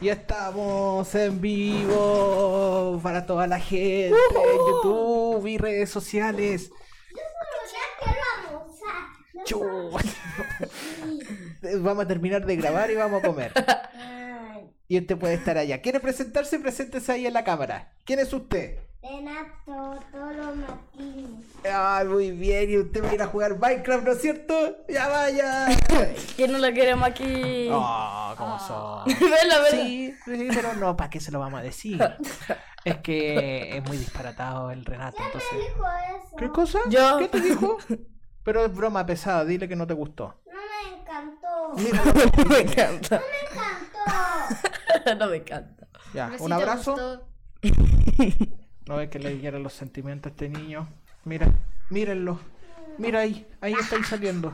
[0.00, 6.70] Y estamos en vivo para toda la gente en YouTube y redes sociales.
[9.44, 9.62] Chu.
[11.80, 13.52] vamos a terminar de grabar y vamos a comer.
[14.88, 15.80] Y usted puede estar allá.
[15.80, 16.58] ¿Quiere presentarse?
[16.58, 17.92] Preséntese ahí en la cámara.
[18.04, 18.78] ¿Quién es usted?
[19.02, 21.15] Renato Toro Martínez.
[21.64, 22.70] Ah, muy bien.
[22.70, 24.54] Y usted va a ir a jugar Minecraft, ¿no es cierto?
[24.88, 25.66] ¡Ya vaya!
[26.36, 27.68] ¿Quién no lo queremos aquí?
[27.72, 29.04] Oh, ¿cómo son?
[29.20, 29.70] Velo, velo.
[29.70, 32.00] Sí, sí, pero no, ¿para qué se lo vamos a decir?
[32.84, 35.50] Es que es muy disparatado el Renato, entonces.
[35.52, 36.36] Dijo eso.
[36.36, 36.78] ¿Qué cosa?
[36.88, 37.18] Yo.
[37.18, 37.78] ¿Qué te dijo?
[38.44, 40.40] Pero es broma pesada, dile que no te gustó.
[40.46, 41.72] No me encantó.
[41.76, 42.02] Mira,
[42.48, 43.20] me encanta.
[43.20, 45.18] Me encantó.
[45.18, 45.88] no me encanta.
[46.14, 47.26] ya, Pero un abrazo.
[48.86, 50.88] No ve que le dieron los sentimientos a este niño.
[51.26, 51.52] Mira,
[51.90, 52.38] mírenlo.
[52.98, 54.52] Mira ahí, ahí está ahí saliendo.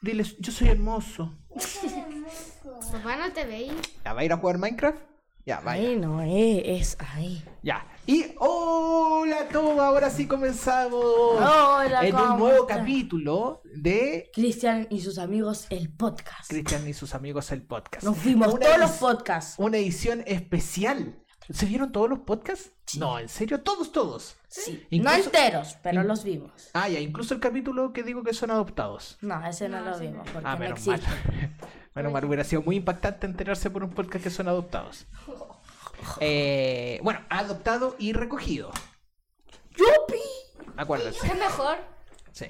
[0.00, 1.34] Dile, yo soy hermoso.
[2.92, 3.72] Papá, no te veis.
[4.04, 5.00] ¿Ya va a ir a jugar Minecraft?
[5.44, 5.88] Ya, vaya.
[5.88, 7.42] Ahí no es, es ahí.
[7.64, 7.84] Ya.
[8.06, 11.02] Y hola a todos, ahora sí comenzamos.
[11.02, 16.48] Hola, en un ¿cómo nuevo capítulo de Cristian y sus amigos, el podcast.
[16.48, 18.04] Cristian y sus amigos el podcast.
[18.04, 19.56] Nos fuimos Una todos los podcasts.
[19.58, 21.18] Una edición especial.
[21.50, 22.70] ¿Se vieron todos los podcasts?
[22.98, 24.36] No, en serio, todos, todos.
[24.48, 24.86] Sí.
[24.90, 26.70] Incluso- No enteros, pero los vimos.
[26.74, 29.16] Ah, ya, incluso el capítulo que digo que son adoptados.
[29.22, 31.00] No, ese no, No, lo vimos porque Ah, no menos mal.
[31.94, 35.06] Menos mal, hubiera sido muy impactante enterarse por un podcast que son adoptados.
[36.20, 38.70] Eh, bueno, adoptado y recogido.
[39.76, 40.22] ¡Yupi!
[40.76, 41.18] Acuérdense.
[41.20, 41.76] ¿Qué es mejor?
[42.30, 42.46] Sí.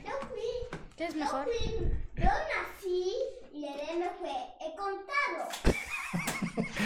[0.96, 1.46] ¿Qué es mejor?
[2.14, 3.14] Yo nací
[3.54, 4.30] y el me fue.
[4.60, 5.48] He contado.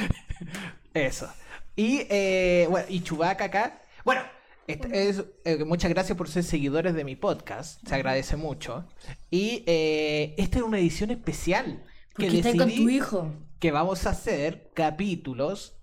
[0.94, 1.28] Eso.
[1.76, 3.82] Y, eh, bueno, y Chubaca acá.
[4.04, 4.22] Bueno,
[4.66, 7.86] este es, eh, muchas gracias por ser seguidores de mi podcast.
[7.86, 8.86] Se agradece mucho.
[9.30, 11.84] Y eh, esta es una edición especial.
[12.16, 13.32] Que Porque estás con decidí tu hijo.
[13.58, 15.74] que vamos a hacer capítulos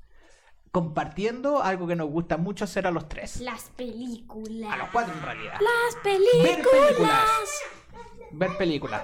[0.72, 3.42] compartiendo algo que nos gusta mucho hacer a los tres.
[3.42, 4.72] Las películas.
[4.72, 5.54] A los cuatro en realidad.
[5.60, 6.68] Las Ver películas.
[6.72, 7.50] películas.
[8.32, 9.04] Ver películas.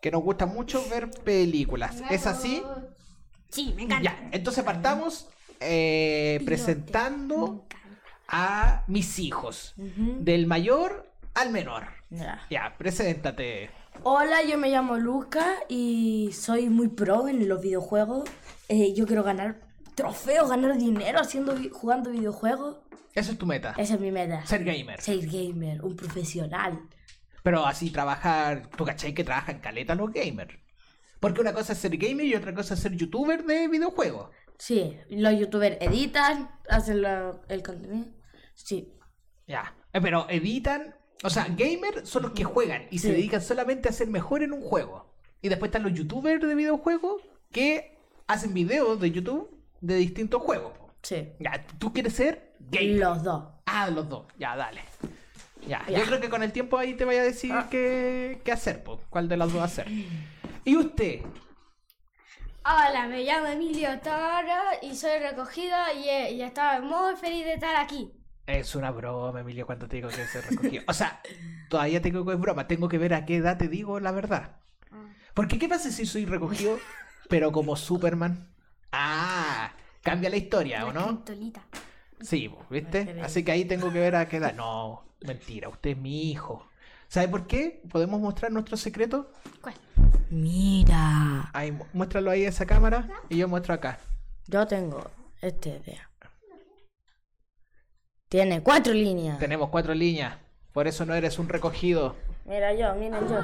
[0.00, 2.02] Que nos gusta mucho ver películas.
[2.10, 2.62] ¿Es así?
[3.50, 4.02] Sí, me encanta.
[4.02, 5.28] Ya, entonces partamos
[5.62, 7.66] eh, presentando
[8.28, 9.74] a mis hijos.
[9.76, 11.88] Del mayor al menor.
[12.10, 12.40] Ya.
[12.50, 13.70] Ya, preséntate.
[14.02, 18.28] Hola, yo me llamo Luca y soy muy pro en los videojuegos.
[18.68, 19.60] Eh, yo quiero ganar
[19.94, 22.78] trofeos, ganar dinero haciendo jugando videojuegos.
[23.14, 23.74] Esa es tu meta.
[23.76, 24.44] Esa es mi meta.
[24.46, 25.00] Ser gamer.
[25.00, 26.80] Ser gamer, un profesional.
[27.42, 28.68] Pero así trabajar.
[28.76, 30.54] ¿Tú cachai que trabajan caleta los gamers?
[31.20, 34.30] Porque una cosa es ser gamer y otra cosa es ser youtuber de videojuegos.
[34.64, 37.04] Sí, los youtubers editan, hacen
[37.48, 38.06] el contenido.
[38.54, 38.92] Sí,
[39.48, 39.74] Ya.
[39.92, 40.94] Eh, Pero editan.
[41.24, 44.52] O sea, gamer son los que juegan y se dedican solamente a ser mejor en
[44.52, 45.16] un juego.
[45.40, 50.72] Y después están los youtubers de videojuegos que hacen videos de YouTube de distintos juegos.
[51.02, 51.28] sí.
[51.40, 52.98] Ya, ¿tú quieres ser gamer?
[53.00, 53.44] Los dos.
[53.66, 54.26] Ah, los dos.
[54.38, 54.82] Ya, dale.
[55.66, 55.98] Ya, Ya.
[55.98, 57.66] yo creo que con el tiempo ahí te voy a decir Ah.
[57.68, 59.00] qué, qué hacer, po.
[59.10, 59.88] cuál de las dos hacer.
[60.64, 61.22] ¿Y usted?
[62.64, 67.54] Hola, me llamo Emilio Toro y soy recogido y, eh, y estaba muy feliz de
[67.54, 68.12] estar aquí.
[68.46, 70.82] Es una broma, Emilio, cuando te digo que se recogió.
[70.86, 71.20] O sea,
[71.68, 72.68] todavía tengo que es broma.
[72.68, 74.56] Tengo que ver a qué edad te digo la verdad.
[75.34, 76.78] Porque, ¿qué pasa si soy recogido,
[77.28, 78.48] pero como Superman?
[78.92, 79.72] Ah,
[80.02, 81.24] cambia la historia, ¿o no?
[82.20, 83.20] Sí, po, ¿viste?
[83.22, 84.54] Así que ahí tengo que ver a qué edad.
[84.54, 86.68] No, mentira, usted es mi hijo.
[87.12, 87.82] ¿Sabe por qué?
[87.90, 89.30] ¿Podemos mostrar nuestro secreto?
[89.60, 89.74] ¿Cuál?
[90.30, 93.98] Mira, Ahí, mu- muéstralo ahí a esa cámara y yo muestro acá.
[94.46, 95.10] yo tengo
[95.42, 96.08] esta idea.
[98.30, 99.38] Tiene cuatro líneas.
[99.38, 100.38] Tenemos cuatro líneas.
[100.72, 102.16] Por eso no eres un recogido.
[102.46, 103.40] Mira yo, miren yo.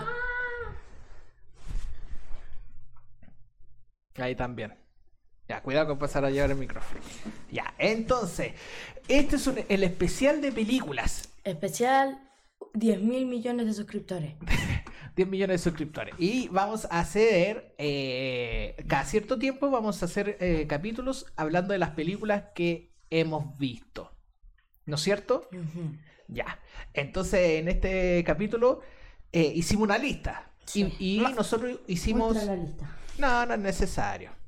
[4.16, 4.74] Ahí también.
[5.46, 7.00] Ya, cuidado con pasar a llevar el micrófono.
[7.52, 8.54] Ya, entonces,
[9.08, 11.28] este es un- el especial de películas.
[11.44, 12.18] Especial
[12.74, 14.34] 10 mil millones de suscriptores.
[15.16, 16.14] 10 millones de suscriptores.
[16.18, 21.78] Y vamos a hacer, eh, cada cierto tiempo vamos a hacer eh, capítulos hablando de
[21.78, 24.12] las películas que hemos visto.
[24.86, 25.48] ¿No es cierto?
[26.28, 26.60] Ya.
[26.94, 28.80] Entonces, en este capítulo
[29.32, 30.52] eh, hicimos una lista.
[30.64, 30.94] Sí.
[30.98, 32.36] Y, y nosotros hicimos...
[32.44, 32.96] La lista.
[33.18, 34.38] No, no es necesario.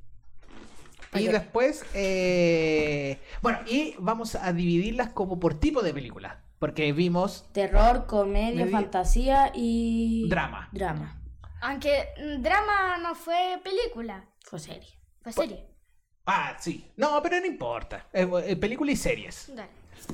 [1.13, 6.43] Y después, eh, bueno, y vamos a dividirlas como por tipo de película.
[6.61, 10.29] Porque vimos Terror, comedia, Media- fantasía y...
[10.29, 10.69] drama.
[10.71, 11.19] Drama.
[11.59, 14.87] Aunque mm, drama no fue película, Fue serie.
[15.23, 15.65] fue serie.
[16.27, 16.91] Ah, sí.
[16.97, 18.05] No, pero no importa.
[18.13, 19.51] Eh, eh, película y series.
[19.55, 19.71] Dale.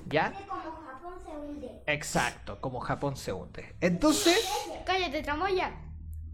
[0.07, 0.31] ¿Ya?
[0.31, 1.83] Como Japón se hunde.
[1.85, 3.75] Exacto, como Japón se hunde.
[3.81, 4.39] Entonces,
[4.85, 5.73] Cállate, tramoya.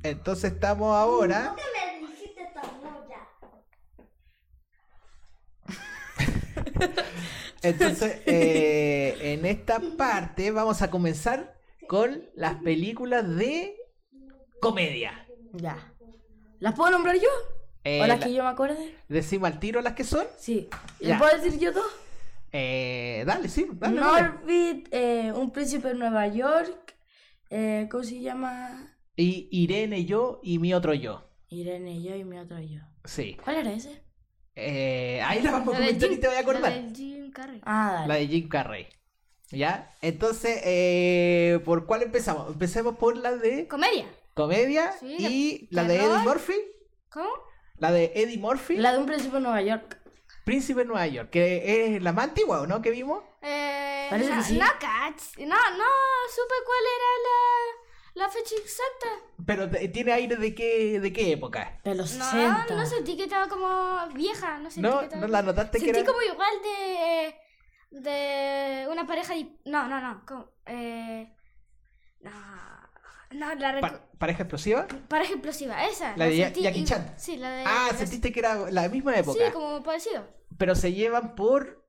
[0.04, 1.56] entonces estamos ahora.
[1.56, 3.27] ¿Por qué me dijiste tamuya?
[7.63, 11.57] Entonces, eh, en esta parte vamos a comenzar
[11.88, 13.75] con las películas de
[14.60, 15.25] comedia.
[15.54, 15.94] Ya.
[16.60, 17.30] ¿Las puedo nombrar yo?
[17.83, 18.95] Eh, ¿O las la- que yo me acuerde?
[19.10, 20.25] ¿Decimos al tiro las que son?
[20.38, 20.69] Sí.
[21.00, 21.86] ¿Les puedo decir yo dos?
[22.51, 24.00] Eh, dale, sí, dale.
[24.00, 26.95] Norbit, eh, Un príncipe en Nueva York.
[27.50, 28.95] eh, ¿Cómo se llama?
[29.15, 31.27] Y Irene, yo y mi otro yo.
[31.50, 32.80] Irene, yo y mi otro yo.
[33.06, 33.38] Sí.
[33.44, 34.02] ¿Cuál era ese?
[34.55, 36.73] Eh, ahí la vamos a La de comentar y te voy a la acordar.
[36.73, 37.61] de Jim Carrey.
[37.65, 38.07] Ah, dale.
[38.07, 38.88] La de Jim Carrey.
[39.51, 39.91] ¿Ya?
[40.01, 42.47] Entonces, eh, ¿por cuál empezamos?
[42.51, 44.05] Empecemos por la de Comedia.
[44.33, 45.95] comedia Sí, y la- la de.
[45.97, 46.55] Eddie Murphy.
[47.09, 47.29] ¿Cómo?
[47.77, 49.97] La de Eddie Murphy, La de Un príncipe en Nueva York.
[50.45, 52.81] Príncipe de Nueva York, que es la más antigua, ¿o no?
[52.81, 53.23] Que vimos.
[53.41, 54.57] Eh, Parece no, que sí.
[54.57, 55.89] no, cach- no, no
[56.29, 57.82] supe cuál era la,
[58.15, 59.07] la fecha exacta.
[59.45, 61.80] Pero tiene aire de qué, de qué época.
[61.83, 62.75] De los No, 60.
[62.75, 65.21] no sentí que estaba como vieja, no sentí No, que estaba...
[65.21, 66.07] no la notaste que Sentí era.
[66.07, 67.36] como igual de...
[68.00, 69.36] de una pareja...
[69.36, 71.33] y- No, no, no, como, eh...
[72.21, 72.31] No,
[73.31, 74.88] no, la Pa- pareja explosiva.
[75.07, 76.15] pareja explosiva, esa.
[76.18, 77.13] La de Ya- sentí Jackie Chan.
[77.18, 77.63] Sí, la de...
[77.65, 79.45] Ah, la- sentiste que era la misma época.
[79.45, 80.25] Sí, como parecido.
[80.57, 81.83] Pero se llevan por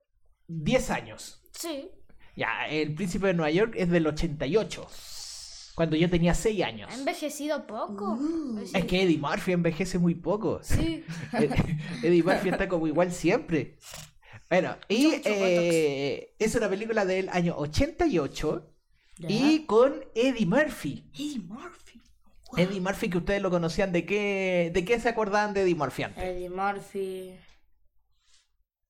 [0.47, 1.43] 10 años.
[1.51, 1.91] Sí.
[2.35, 4.87] Ya, el Príncipe de Nueva York es del 88.
[5.75, 6.89] Cuando yo tenía 6 años.
[6.91, 8.17] Ha envejecido poco.
[8.65, 8.71] Sí.
[8.77, 10.61] Es que Eddie Murphy envejece muy poco.
[10.63, 11.03] Sí.
[12.01, 13.77] Eddie Murphy está como igual siempre.
[14.49, 18.73] Bueno, y eh, es una película del año 88
[19.17, 19.27] Ya.
[19.29, 21.09] y con Eddie Murphy.
[21.13, 22.01] Eddie Murphy.
[22.55, 26.03] Eddie Murphy que ustedes lo conocían, ¿de qué, de qué se acordaban de Eddie Murphy
[26.03, 26.23] antes?
[26.23, 27.35] Eddie Murphy.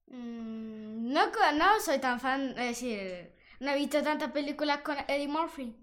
[0.08, 5.28] Mm, no, no soy tan fan, es decir, no he visto tantas películas con Eddie
[5.28, 5.76] Murphy.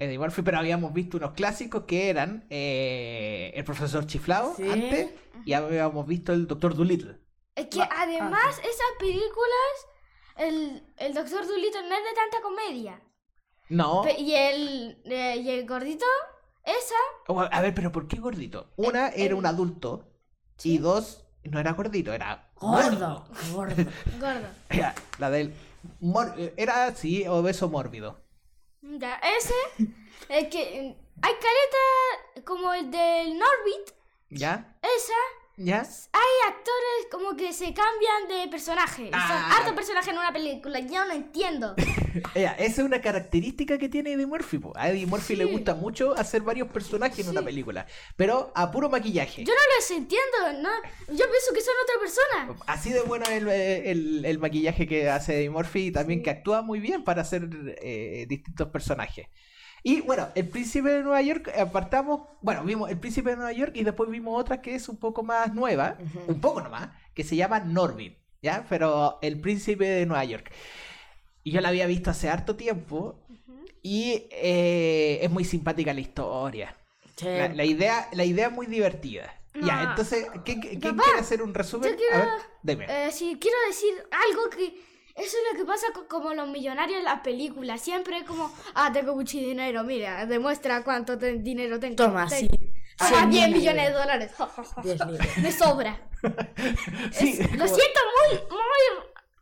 [0.00, 4.68] Eddie Murphy, pero habíamos visto unos clásicos que eran eh, El Profesor Chiflado Sí.
[4.68, 5.10] antes
[5.44, 7.18] y habíamos visto El Doctor Dolittle.
[7.54, 9.86] Es que Ma- además esas películas,
[10.36, 13.00] el, el Doctor Dolittle no es de tanta comedia.
[13.68, 14.02] No.
[14.02, 16.06] Pe- y, el, eh, y el gordito,
[16.64, 16.94] esa,
[17.28, 18.72] O, A ver, pero ¿por qué gordito?
[18.76, 20.08] Una El- era el- un adulto
[20.64, 23.24] y dos no era gordito, era Gordo.
[23.52, 23.74] Gordo.
[24.18, 24.46] gordo.
[24.70, 25.54] Era la del
[26.00, 28.20] mor- era así, obeso mórbido.
[28.82, 29.54] Ya, ese,
[30.28, 33.94] es que hay caleta como el del Norbit,
[34.30, 34.74] ¿Ya?
[34.80, 35.12] esa,
[35.62, 35.82] ¿Ya?
[35.82, 39.10] hay actores como que se cambian de personaje.
[39.12, 39.28] Ah.
[39.28, 41.74] Son hartos personajes en una película, yo no entiendo.
[42.34, 44.56] Esa es una característica que tiene Eddie Murphy.
[44.58, 44.72] po.
[44.74, 47.86] A Eddie Murphy le gusta mucho hacer varios personajes en una película,
[48.16, 49.44] pero a puro maquillaje.
[49.44, 50.70] Yo no los entiendo, ¿no?
[51.08, 52.62] Yo pienso que son otra persona.
[52.66, 56.62] Así de bueno el, el- el maquillaje que hace Eddie Murphy y también que actúa
[56.62, 57.48] muy bien para hacer
[57.82, 59.26] eh, distintos personajes.
[59.82, 63.72] Y bueno, El Príncipe de Nueva York, apartamos, bueno, vimos El Príncipe de Nueva York
[63.74, 65.96] y después vimos otra que es un poco más nueva,
[66.26, 68.66] un poco nomás, que se llama Norbit, ¿ya?
[68.68, 70.52] Pero El Príncipe de Nueva York.
[71.42, 73.18] Y yo la había visto hace harto tiempo
[73.82, 76.76] y eh, es muy simpática la historia.
[77.16, 77.24] Sí.
[77.26, 79.34] La, la idea, la idea es muy divertida.
[79.54, 79.90] Ya, No.
[79.90, 81.90] entonces, ¿quién, quién quiere hacer un resumen?
[81.90, 82.86] yo quiero- A ver, dime.
[82.88, 83.94] Eh, sí, quiero decir
[84.28, 84.89] algo que...
[85.20, 87.80] Eso es lo que pasa con como los millonarios en las películas.
[87.80, 91.96] Siempre es como, ah, tengo mucho dinero, mira, demuestra cuánto te- dinero tengo.
[91.96, 92.48] Toma, Te- sí.
[92.96, 94.32] Toma Cien 10 mil millones de dólares.
[95.42, 96.00] Me sobra.
[97.12, 98.82] Sí, Es- lo siento muy, muy...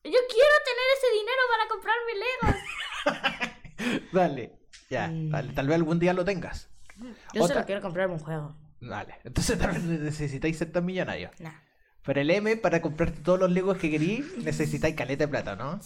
[0.04, 4.08] Yo quiero tener ese dinero para comprarme Legos.
[4.12, 4.52] Dale,
[4.90, 5.30] ya, Mm.
[5.30, 6.68] dale, tal vez algún día lo tengas.
[7.34, 8.56] Yo Otra- solo quiero comprarme un juego.
[8.80, 11.32] Dale, entonces tal vez necesitáis ser tan millonarios.
[11.40, 11.52] Nah.
[12.08, 15.78] Pero el M, para comprarte todos los legos que querís, necesitáis caleta de plata, ¿no?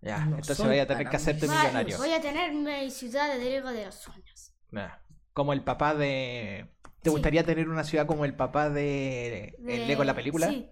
[0.00, 1.98] Ya, No entonces vaya a tener que hacerte Vale, millonario.
[1.98, 4.52] voy a tener mi ciudad de Lego de los sueños.
[4.70, 6.68] Ya, Como el papá de...
[7.02, 7.10] ¿Te Sí.
[7.10, 10.46] gustaría tener una ciudad como el papá de, De- el Lego en la película?
[10.48, 10.68] Sí.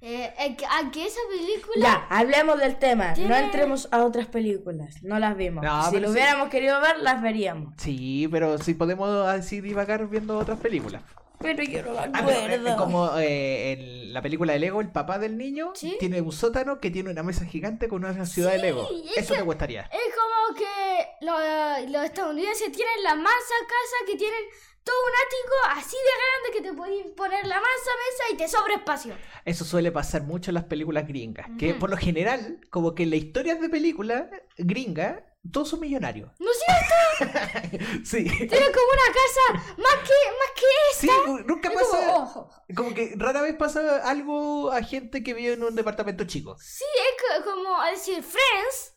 [0.00, 1.76] Eh, eh, que- aunque esa película...
[1.80, 3.10] Ya, hablemos del tema.
[3.10, 5.00] No Tiene- entremos a otras películas.
[5.04, 5.62] No las vimos.
[5.64, 6.14] No, si lo sí.
[6.14, 7.74] hubiéramos querido ver, las veríamos.
[7.78, 11.02] Sí, pero sí podemos así divagar viendo otras películas.
[11.40, 12.76] Pero yo no me Ah, eh, acuerdo.
[12.76, 15.96] como eh, en la película de Lego, el papá del niño Sí.
[15.98, 18.88] tiene un sótano que tiene una mesa gigante con una ciudad de Lego.
[19.10, 19.82] es Eso que- te gustaría.
[19.82, 24.40] Es como que lo- los estadounidenses tienen la masa casa que tienen
[24.84, 28.48] todo un ático así de grande que te pueden poner la masa mesa y te
[28.48, 29.14] sobra espacio.
[29.44, 31.46] Eso suele pasar mucho en las películas gringas.
[31.58, 34.24] Que por lo general, como que en las historias de películas
[34.58, 35.20] gringas,
[35.52, 36.30] todos son millonarios.
[36.38, 37.78] ¿No es cierto?
[38.04, 38.24] sí.
[38.24, 40.66] Tienen como una casa más que, más que
[41.00, 41.42] Sí, esta.
[41.46, 42.06] nunca Es pasa.
[42.06, 46.56] como, Como que rara vez pasa algo a gente que vive en un departamento chico.
[46.58, 48.94] Sí, es co- como decir, Friends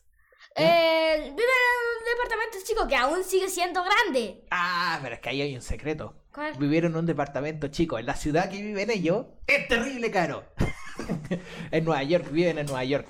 [0.56, 4.44] eh, vive en un departamento chico que aún sigue siendo grande.
[4.50, 6.14] Ah, pero es que ahí hay un secreto.
[6.32, 6.54] ¿Cuál?
[6.58, 7.98] Vivir en un departamento chico.
[7.98, 10.44] En la ciudad que viven ellos, es terrible caro.
[11.70, 13.08] en Nueva York, viven en Nueva York.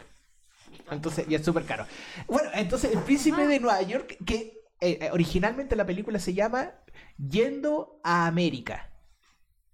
[0.90, 1.86] Entonces, y es súper caro.
[2.26, 6.72] Bueno, entonces el príncipe de Nueva York, que eh, eh, originalmente la película se llama
[7.18, 8.90] Yendo a América.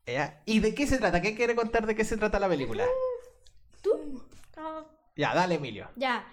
[0.06, 0.42] ¿Ya?
[0.44, 1.22] ¿Y de qué se trata?
[1.22, 2.84] ¿Qué quiere contar de qué se trata la película?
[4.56, 4.84] Ah,
[5.16, 5.88] Ya, dale, Emilio.
[5.96, 6.26] Ya.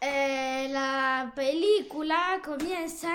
[0.00, 3.14] Eh, la película comienza.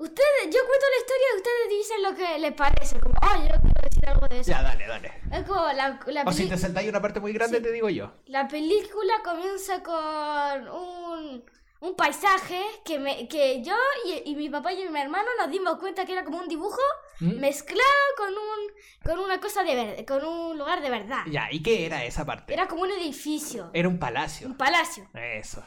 [0.00, 2.98] Ustedes, yo cuento la historia y ustedes dicen lo que les parece.
[3.00, 4.50] Como, oh, yo quiero decir algo de eso.
[4.50, 5.12] Ya, dale, dale.
[5.30, 7.62] Es como la, la, O si te saltáis una parte muy grande, Sí.
[7.62, 8.10] te digo yo.
[8.26, 11.44] la película comienza con un,
[11.80, 13.74] un paisaje que, me, que yo
[14.06, 16.80] y, y mi papá y mi hermano nos dimos cuenta que era como un dibujo
[17.20, 17.38] ¿Mm?
[17.38, 18.70] mezclado con un
[19.04, 21.24] con una cosa de verdad, con un lugar de verdad.
[21.30, 22.54] Ya, ¿y qué era esa parte?
[22.54, 24.46] Era como un edificio, Era un palacio.
[24.46, 25.08] un palacio.
[25.14, 25.62] Eso.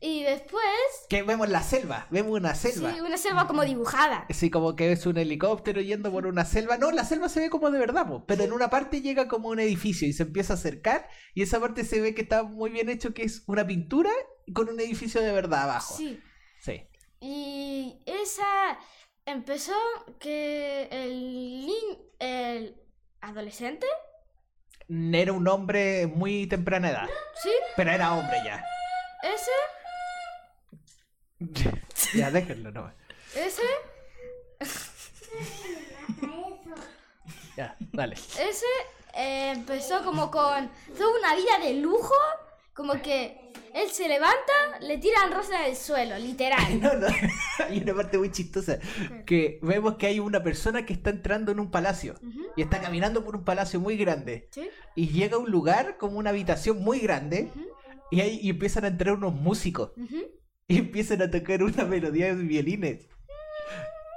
[0.00, 0.64] Y después,
[1.08, 2.92] Que vemos la selva, vemos una selva.
[2.92, 4.26] sí, una selva como dibujada.
[4.28, 6.76] Así como que es un helicóptero yendo por una selva.
[6.76, 9.48] No, la selva se ve como de verdad, po, pero en una parte llega como
[9.48, 12.70] un edificio y se empieza a acercar y esa parte se ve que está muy
[12.70, 14.10] bien hecho, que es una pintura
[14.52, 15.96] con un edificio de verdad abajo.
[15.96, 16.20] Sí.
[16.60, 16.82] Sí.
[17.20, 18.78] Y esa
[19.24, 19.72] empezó
[20.18, 21.68] que el,
[22.18, 22.76] el
[23.20, 23.86] adolescente,
[24.88, 27.08] Era un hombre muy temprana edad,
[27.42, 28.62] sí, pero era hombre ya.
[29.22, 29.50] Ese,
[32.14, 32.92] ya, déjenlo, no.
[33.34, 33.62] ese,
[37.56, 38.14] Ya, dale.
[38.14, 38.66] ese
[39.14, 42.14] eh, empezó como con toda una vida de lujo,
[42.74, 46.80] como que él se levanta, le tiran rosas del suelo, literal.
[46.80, 47.06] No, no.
[47.58, 48.78] Hay una parte muy chistosa.
[49.24, 52.14] Que vemos que hay una persona que está entrando en un palacio.
[52.56, 54.48] Y está caminando por un palacio muy grande.
[54.50, 54.68] ¿Sí?
[54.94, 57.50] Y llega a un lugar como una habitación muy grande.
[58.10, 59.90] Y ahí y empiezan a entrar unos músicos.
[60.68, 63.06] Y empiezan a tocar una melodía de violines.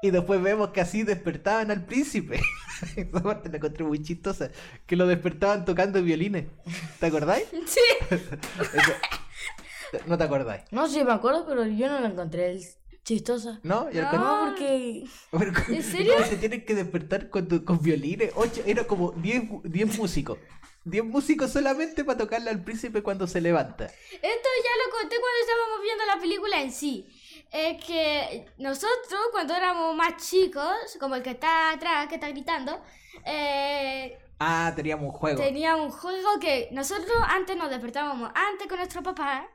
[0.01, 2.39] Y después vemos que así despertaban al príncipe.
[2.96, 4.50] Esa parte la encontré muy chistosa.
[4.86, 6.46] Que lo despertaban tocando violines.
[7.00, 7.46] ¿Te acordáis?
[7.65, 7.79] Sí.
[8.10, 8.96] Eso-
[10.08, 10.63] No te acordáis.
[10.72, 12.60] No, sí me acuerdo, pero yo no la encontré
[13.03, 13.60] chistosa.
[13.63, 13.89] ¿No?
[13.91, 14.10] ¿Y No.
[14.12, 15.03] con- porque...
[15.31, 16.13] Pero ¿En serio?
[16.17, 18.31] no, se tienen que despertar con, tu- con violines.
[18.36, 20.38] Ocho, era como 10 gu- 10 músicos.
[20.89, 23.86] 10 músicos solamente para tocarle al príncipe cuando se levanta.
[23.86, 27.08] Esto ya lo conté cuando estábamos viendo la película en sí.
[27.51, 32.81] Es que nosotros, cuando éramos más chicos, como el que está atrás, que está gritando,
[33.25, 35.41] eh, Ah, teníamos un juego.
[35.41, 39.48] teníamos un juego que nosotros antes nos despertábamos antes con nuestro papá.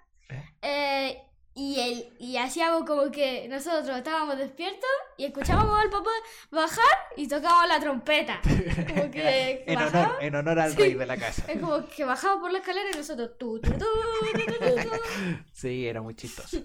[0.63, 1.23] eh,
[1.55, 6.11] y, el, y hacíamos como que nosotros estábamos despiertos y escuchábamos al papá
[6.51, 6.85] bajar
[7.17, 8.41] y tocábamos la trompeta.
[8.43, 10.79] Como que en, honor, en honor al Sí.
[10.79, 11.45] rey de la casa.
[11.49, 13.85] Es como que bajaba por la escalera y nosotros tu, tu, tu.
[15.53, 16.59] Sí, era muy chistoso.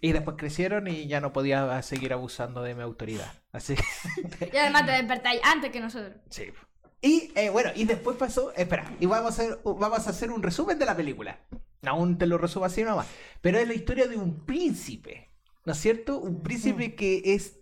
[0.00, 3.32] Y después crecieron y ya no podía seguir abusando de mi autoridad.
[3.52, 6.14] Así que, Y además te despertáis antes que nosotros.
[6.30, 6.52] sí.
[7.00, 8.52] Y eh, bueno, y después pasó.
[8.56, 11.38] Espera, y vamos a, hacer, vamos a hacer un resumen de la película.
[11.86, 13.06] Aún te lo resumo así nomás.
[13.40, 15.30] Pero es la historia de un príncipe.
[15.64, 16.18] ¿No es cierto?
[16.18, 17.58] Un príncipe que es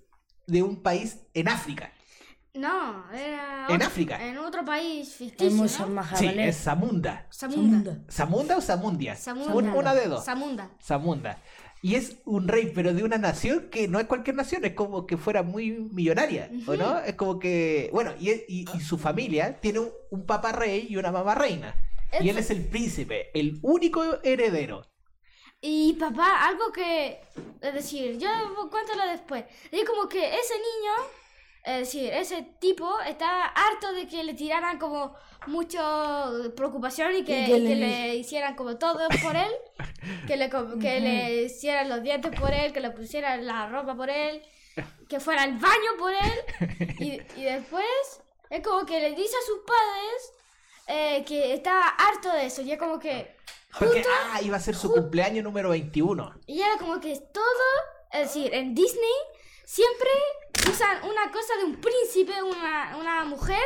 [0.47, 1.93] de un país en África.
[2.55, 3.67] No, era.
[3.69, 4.27] ¿En otro- África?
[4.27, 5.87] En otro país Es ficticio.
[5.89, 6.05] ¿no?
[6.17, 7.27] Sí, es Zamunda.
[7.31, 7.99] Samunda.
[8.11, 9.17] ¿Zamunda o Zamundia?
[9.17, 9.53] Zamunda.
[9.55, 10.25] Un- una de dos.
[10.25, 10.71] Samunda.
[10.83, 11.39] Zamunda.
[11.83, 15.07] Y es un rey, pero de una nación que no es cualquier nación, es como
[15.07, 16.99] que fuera muy millonaria, ¿o no?
[17.01, 20.97] Es como que, bueno, y, y- y su familia tiene un, un papá rey y
[20.97, 21.75] una mamá reina.
[22.21, 24.83] Y él es el príncipe, el único heredero.
[25.61, 27.21] Y papá, algo que.
[27.61, 28.29] Es decir, yo
[28.71, 29.45] cuéntalo después.
[29.71, 30.93] Es como que ese niño.
[31.65, 35.17] Es decir, ese tipo está harto de que le tiraran como
[35.49, 37.77] mucho preocupación y que, Y que y que le-
[38.09, 39.51] le hicieran como todo por él.
[40.29, 44.09] Que le, que le hicieran los dientes por él, que le pusieran la ropa por
[44.11, 44.41] él,
[45.09, 46.95] que fuera al baño por él.
[47.01, 47.85] Y, y después
[48.51, 50.33] es como que le dice a sus padres
[50.87, 52.63] eh, que está harto de eso.
[52.63, 53.37] Y es como que.
[53.79, 56.41] Porque, ah, iba a ser su cumpleaños número 21.
[56.47, 57.67] Y era como que todo,
[58.13, 59.13] es decir, en Disney
[59.65, 60.09] siempre
[60.71, 63.63] usan una cosa de un príncipe, una, una mujer,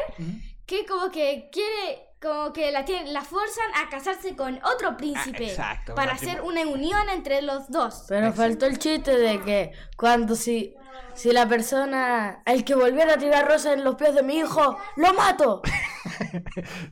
[0.66, 5.44] que como que quiere, como que la, tienen, la forzan a casarse con otro príncipe.
[5.46, 8.04] Ah, exacto, Para hacer una unión entre los dos.
[8.08, 10.74] Pero faltó el chiste de que cuando si,
[11.14, 14.78] si la persona, el que volviera a tirar rosas en los pies de mi hijo,
[14.96, 15.62] lo mato.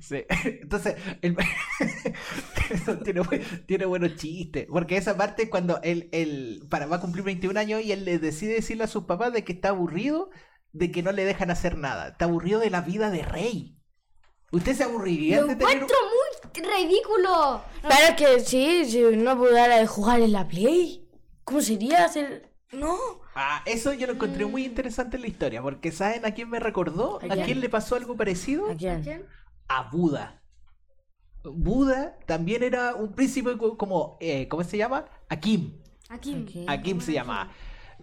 [0.00, 0.25] Sí.
[0.44, 1.37] Entonces, el-
[2.70, 3.23] eso tiene,
[3.66, 4.66] tiene buenos chistes.
[4.68, 8.18] Porque esa parte cuando él, él para, va a cumplir 21 años y él le
[8.18, 10.30] decide decirle a sus papás de que está aburrido
[10.73, 12.08] de que no le dejan hacer nada.
[12.08, 13.77] Está aburrido de la vida de rey.
[14.50, 15.97] ¿Usted se aburriría Lo de tener un- encuentro
[16.55, 17.62] muy ridículo.
[17.90, 21.07] Es que sí, si no pudiera jugar en la Play,
[21.45, 22.50] ¿cómo sería hacer?
[22.73, 22.97] No.
[23.35, 25.62] Ah, eso yo lo encontré muy interesante en la historia.
[25.62, 27.19] Porque ¿saben a quién me recordó?
[27.23, 27.45] ¿A ¿A quién?
[27.45, 28.71] quién le pasó algo parecido?
[28.71, 29.26] ¿A quién?
[29.69, 30.43] A Buda.
[31.45, 35.07] Buda también era un príncipe co- como, eh, ¿cómo se llama?
[35.28, 35.81] Akim.
[36.09, 36.35] Aquí.
[36.64, 36.69] Ok.
[36.69, 37.52] Akim se llamaba.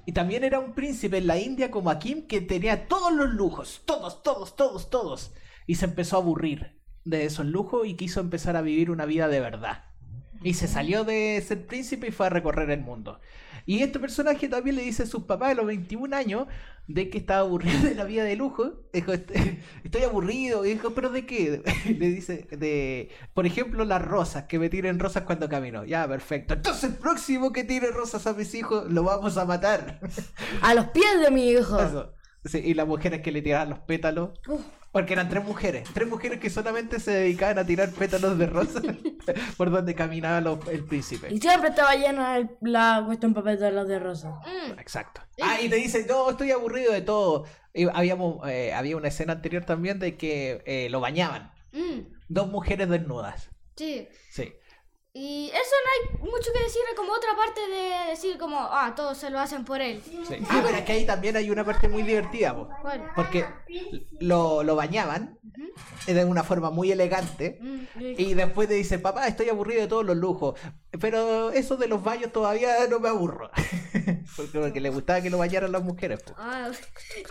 [0.06, 3.82] Y también era un príncipe en la India como Akim que tenía todos los lujos,
[3.86, 5.32] todos, todos, todos, todos.
[5.68, 9.28] Y se empezó a aburrir de esos lujos y quiso empezar a vivir una vida
[9.28, 9.86] de verdad.
[10.44, 13.20] Y se salió de ser príncipe y fue a recorrer el mundo.
[13.68, 16.46] Y este personaje también le dice a sus papás de los 21 años
[16.88, 18.84] de que estaba aburrido de la vida de lujo.
[18.94, 19.32] Dijo, "Est-
[19.84, 20.64] estoy aburrido.
[20.66, 21.64] Y dijo, ¿pero de qué?
[21.86, 25.84] Le dice, de, por ejemplo, las rosas, que me tiren rosas cuando camino.
[25.84, 26.54] Ya, perfecto.
[26.54, 30.00] Entonces, el próximo que tire rosas a mis hijos, lo vamos a matar.
[30.62, 31.80] A los pies de mi hijo.
[31.80, 32.14] Eso.
[32.44, 34.30] Sí, y las mujeres que le tiraban los pétalos.
[34.96, 35.90] Porque eran tres mujeres.
[35.94, 38.82] Tres mujeres que solamente se dedicaban a tirar pétalos de rosas
[39.58, 41.28] por donde caminaba los- el príncipe.
[41.34, 44.30] Y siempre estaba llena el- la cuestión papel de los de rosa.
[44.46, 45.20] Mm, Exacto.
[45.42, 47.44] Ah, y te dice, no, estoy aburrido de todo.
[47.74, 51.52] Y habíamos, eh, había una escena anterior también de que eh, lo bañaban.
[51.74, 52.00] mm,
[52.30, 53.50] Dos mujeres desnudas.
[53.76, 54.08] sí.
[54.32, 54.54] Sí.
[55.18, 59.18] Y eso no hay mucho que decir, como otra parte de decir como, ah, todos
[59.18, 60.04] se lo hacen por él.
[60.28, 60.36] sí.
[60.50, 62.68] Ah, pero es que ahí también hay una parte muy divertida, po.
[63.16, 63.46] Porque
[64.20, 65.40] lo, lo bañaban
[66.06, 67.60] de una forma muy elegante.
[67.62, 67.86] Mm,
[68.18, 70.60] Y después te dice, papá, estoy aburrido de todos los lujos.
[71.00, 73.50] Pero eso de los baños todavía no me aburro.
[74.36, 76.22] porque, porque le gustaba que lo bañaran las mujeres.
[76.24, 76.34] po.
[76.38, 76.70] Ah,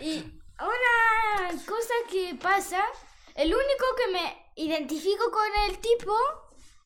[0.00, 2.82] y una cosa que pasa,
[3.34, 6.14] el único que me identifico con el tipo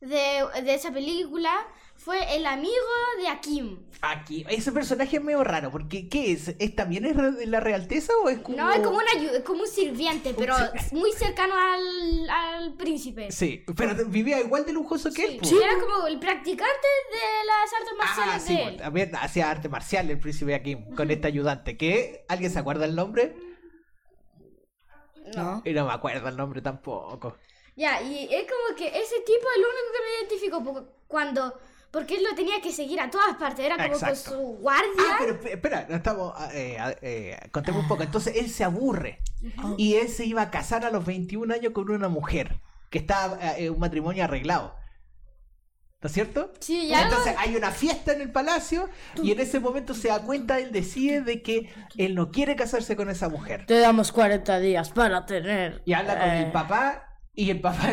[0.00, 2.72] de, de esa película fue el amigo
[3.20, 3.78] de Akim.
[4.00, 6.54] Aquí, ese personaje es medio raro, porque ¿qué es?
[6.60, 7.16] ¿Es también es
[7.48, 8.56] la realeza o es como...?
[8.56, 10.94] No, es como, una, ayu- como un sirviente, pero Sí.
[10.94, 13.32] muy cercano al, al príncipe.
[13.32, 15.38] Sí, pero vivía igual de lujoso que él.
[15.38, 15.46] po.
[15.48, 18.76] Sí, era como el practicante de las artes Ah, marciales sí, de po, él.
[18.76, 21.76] también hacía arte marcial el príncipe Akim con este ayudante.
[21.76, 22.24] ¿Qué?
[22.28, 23.34] ¿Alguien se acuerda el nombre?
[25.34, 25.60] ¿No?
[25.64, 27.36] Y no me acuerdo el nombre tampoco.
[27.78, 31.58] Ya, y es como que ese tipo es el único que me identifico porque cuando...
[31.90, 34.32] Porque él lo tenía que seguir a todas partes, era como Exacto.
[34.32, 34.90] con su guardia.
[35.10, 36.34] Ah, pero esp- espera, no estamos.
[36.52, 38.02] eh, eh, contemos un poco.
[38.02, 39.20] Entonces él se aburre.
[39.78, 43.38] Y él se iba a casar a los 21 años con una mujer que estaba
[43.56, 44.74] eh, en un matrimonio arreglado.
[46.02, 46.52] ¿No es cierto?
[46.60, 48.90] Sí, ya Entonces hay una fiesta en el palacio
[49.22, 52.96] y en ese momento se da cuenta, él decide de que él no quiere casarse
[52.96, 53.64] con esa mujer.
[53.66, 55.80] Te damos 40 días para tener.
[55.86, 57.07] Y habla con eh, el papá
[57.38, 57.92] y el papá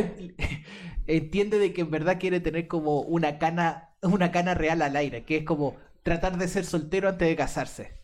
[1.08, 5.23] entiende de que en verdad quiere tener como una cana, una cana real al aire,
[5.23, 8.01] que es como tratar de ser soltero antes de casarse.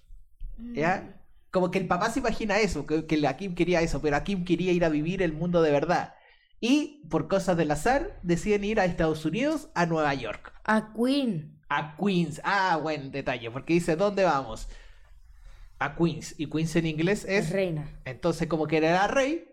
[0.59, 1.19] ¿Ya?
[1.49, 4.71] Como que el papá se imagina eso, que, que Akim quería eso, pero Akim quería
[4.71, 6.13] ir a vivir el mundo de verdad.
[6.59, 11.59] Y por cosas del azar deciden ir a Estados Unidos, a Nueva York, A Queen.
[11.69, 12.39] a Queens.
[12.43, 14.69] Ah, buen detalle, porque dice, ¿dónde vamos?
[15.79, 16.35] A Queens.
[16.37, 17.49] Y Queens en inglés es...
[17.49, 17.89] Reina.
[18.05, 19.50] Entonces como que era rey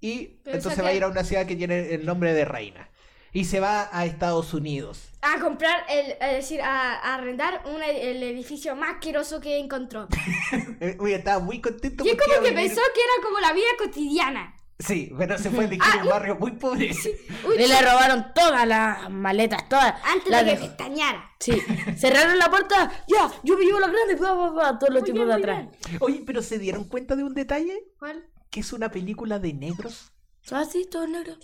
[0.00, 2.88] y Pero entonces va a ir a una ciudad que tiene el nombre de reina.
[3.32, 5.10] Y se va a Estados Unidos.
[5.20, 9.58] A comprar, el, es decir, a, a arrendar un, ed- el edificio más asqueroso que
[9.58, 10.08] encontró.
[10.98, 14.54] Uy, estaba muy contento Y es como que pensó que era como la vida cotidiana.
[14.78, 16.90] Sí, pero se fue a elegir Ah, un barrio muy pobre.
[17.46, 19.94] Uy, Y le robaron todas las maletas, todas.
[20.04, 21.30] antes Las de que pestañeara.
[21.40, 21.62] Sí,
[21.98, 22.90] cerraron la puerta.
[23.08, 24.16] Ya, yo me llevo la grande.
[24.16, 25.66] Pa, pa, pa, todos los tipos de atrás.
[26.00, 27.84] Oye, pero ¿se dieron cuenta de un detalle?
[27.98, 28.24] ¿Cuál?
[28.56, 30.12] Que es una película de negros.
[30.50, 30.86] ¿Ah, sí?
[30.90, 31.34] Todo negro.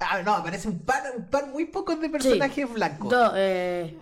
[0.00, 3.08] Ah, no, aparece un par, un par muy pocos de personajes blancos.
[3.08, 3.96] Dos, eh.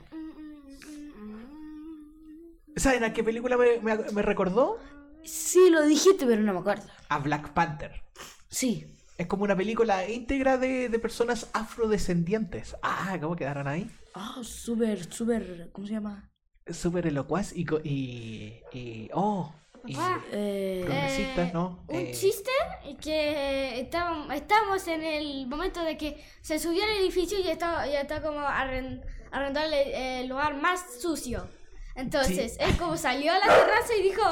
[2.74, 4.78] ¿Saben a qué película me, me- me recordó?
[5.24, 6.84] Sí, lo dijiste, pero no me acuerdo.
[7.10, 8.00] A Black Panther.
[8.48, 8.96] Sí.
[9.18, 12.76] Es como una película íntegra de, de personas afrodescendientes.
[12.82, 13.90] Ah, ¿cómo quedaron ahí?
[14.14, 15.68] Ah, súper, súper.
[15.70, 16.30] ¿Cómo se llama?
[16.66, 19.52] Súper elocuaz y, y, y- Oh,
[19.86, 20.20] y Ah.
[20.32, 21.84] Eh, progresistas, ¿no?
[21.88, 22.50] Un Eh, chiste
[23.00, 27.84] que estábamos, estábamos en el momento de que se subió al edificio y está,
[28.22, 31.48] como arren- arrendando el, el lugar más sucio.
[31.96, 34.22] Entonces, él como salió a la terraza y dijo,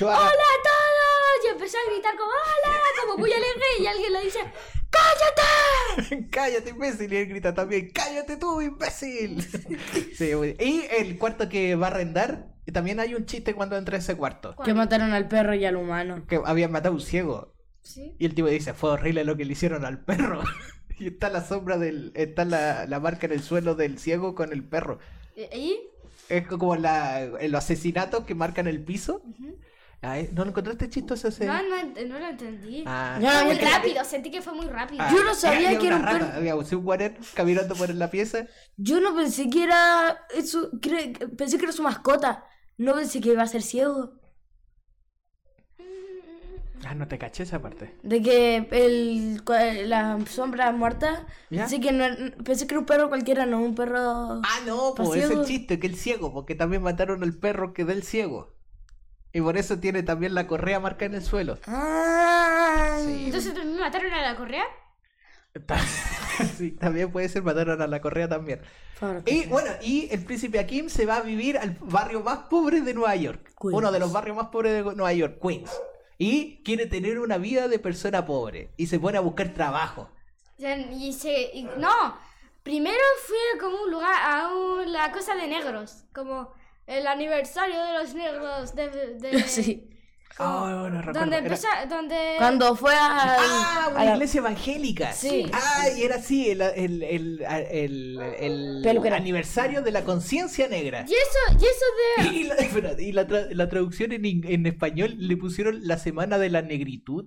[0.00, 1.44] ¡Hola a todos!
[1.44, 2.76] Y empezó a gritar como ¡Hola!
[3.02, 4.40] Como muy alegre y alguien le dice
[4.94, 6.28] ¡Cállate!
[6.30, 7.12] cállate, imbécil.
[7.12, 9.42] Y él grita también, cállate tú, imbécil.
[10.16, 13.96] Sí, muy- y el cuarto que va a arrendar, también hay un chiste cuando entra
[13.96, 14.54] a ese cuarto.
[14.64, 16.24] que mataron al perro y al humano.
[16.26, 17.54] Que habían matado a un ciego.
[17.82, 18.14] Sí.
[18.18, 20.42] Y el tipo dice, fue horrible lo que le hicieron al perro.
[20.98, 22.12] y está la sombra del...
[22.14, 24.98] Está la, la marca en el suelo del ciego con el perro.
[25.36, 25.78] ¿Y?
[26.28, 29.20] Es como la, el asesinato que marcan el piso.
[30.04, 31.46] Ay, ¿No lo encontraste chistoso ese?
[31.46, 32.84] No, no, no lo entendí.
[32.86, 35.02] Ah, Ya, Fue muy que- rápido, sentí que fue muy rápido.
[35.02, 36.26] ah, Yo no sabía había que era un perro.
[36.34, 38.46] Había un guarén caminando por la pieza.
[38.76, 40.26] Yo no pensé que era.
[40.34, 42.44] Eso, cre- pensé que era su mascota.
[42.76, 44.20] No pensé que iba a ser ciego.
[46.86, 47.94] Ah, no te caché esa parte.
[48.02, 51.26] De que el, cua- la sombra muerta.
[51.48, 51.60] ¿Ya?
[51.62, 52.04] Pensé que, no,
[52.44, 54.42] pensé que era un perro cualquiera, no un perro.
[54.44, 57.84] Ah, no, pues es el chiste, que el ciego, porque también mataron al perro que
[57.86, 58.52] del ciego.
[59.34, 61.58] Y por eso tiene también la correa marcada en el suelo.
[61.66, 62.98] Ah.
[63.04, 63.24] Sí.
[63.26, 64.64] Entonces también mataron a la correa.
[66.56, 68.60] Sí, también puede ser mataron a la correa también.
[69.26, 72.92] Y bueno, y el príncipe Akim se va a vivir al barrio más pobre de
[72.94, 73.52] Nueva York.
[73.60, 73.74] Queens.
[73.76, 75.70] Uno de los barrios más pobres de Nueva York, Queens.
[76.18, 78.72] Y quiere tener una vida de persona pobre.
[78.76, 80.10] Y se pone a buscar trabajo.
[80.58, 81.50] Y se.
[81.54, 82.16] y- no,
[82.64, 86.04] primero fui como un lugar, a un- la cosa de negros.
[86.12, 86.52] Como
[86.86, 88.88] el aniversario de los negros de.
[88.88, 89.90] de- Sí.
[90.36, 91.20] Oh, no recuerdo.
[91.20, 91.68] Donde Era- empezó.
[91.88, 92.34] Donde.
[92.38, 93.00] Cuando fue al.
[93.40, 95.12] Ah, a la- iglesia evangélica.
[95.12, 95.46] Sí.
[95.52, 98.20] Ah, y era así, el, el, el,
[98.84, 101.04] el- aniversario de la conciencia negra.
[101.06, 102.36] Y eso, y eso de.
[102.40, 106.36] Y la, espera, y la tra- la traducción en, en español le pusieron la semana
[106.38, 107.26] de la negritud.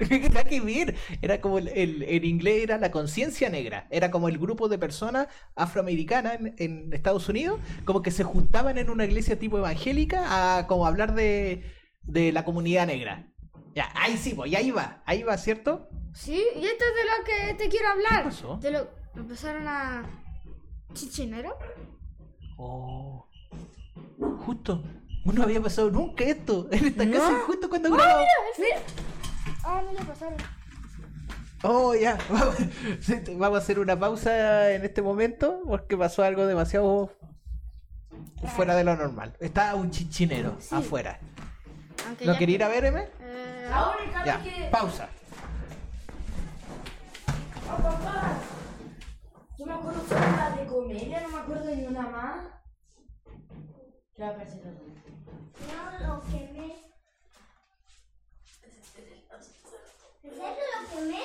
[0.32, 0.94] Nada que ver.
[1.22, 3.86] Era como el, el- en inglés era la conciencia negra.
[3.90, 8.78] Era como el grupo de personas afroamericanas en, en Estados Unidos, como que se juntaban
[8.78, 11.64] en una iglesia tipo evangélica a como hablar de,
[12.02, 13.26] de la comunidad negra.
[13.74, 15.88] Ya, ahí sí, pues, y ahí va, ahí va, ¿cierto?
[16.12, 18.18] Sí, y esto es de lo que te quiero hablar.
[18.24, 18.56] ¿Qué pasó?
[18.56, 18.88] De lo.
[19.14, 20.04] Empezaron a.
[20.92, 21.56] Chichinero.
[22.56, 23.28] Oh.
[24.44, 24.82] Justo.
[25.24, 27.12] No había pasado nunca esto en esta No.
[27.12, 28.26] casa, justo cuando grabamos.
[29.72, 30.36] Ah, no le pasaron.
[31.62, 32.18] Oh, ya.
[32.28, 32.56] Vamos,
[33.38, 37.12] vamos a hacer una pausa en este momento porque pasó algo demasiado
[38.56, 39.36] fuera de lo normal.
[39.40, 41.20] Está un chichinero afuera.
[42.06, 43.00] Aunque ¿Lo ya- quería ir a ver, M?
[43.20, 43.70] Eh,
[44.02, 44.68] única Ya, que.
[44.72, 45.08] pausa.
[47.70, 48.32] Oh, papá.
[49.58, 52.46] Yo me acuerdo que era de comedia, no me acuerdo ni una más.
[54.16, 56.00] ¿Qué va a parecer la otra?
[56.08, 56.89] No, lo quemé.
[60.22, 61.22] ¿En serio lo quemé?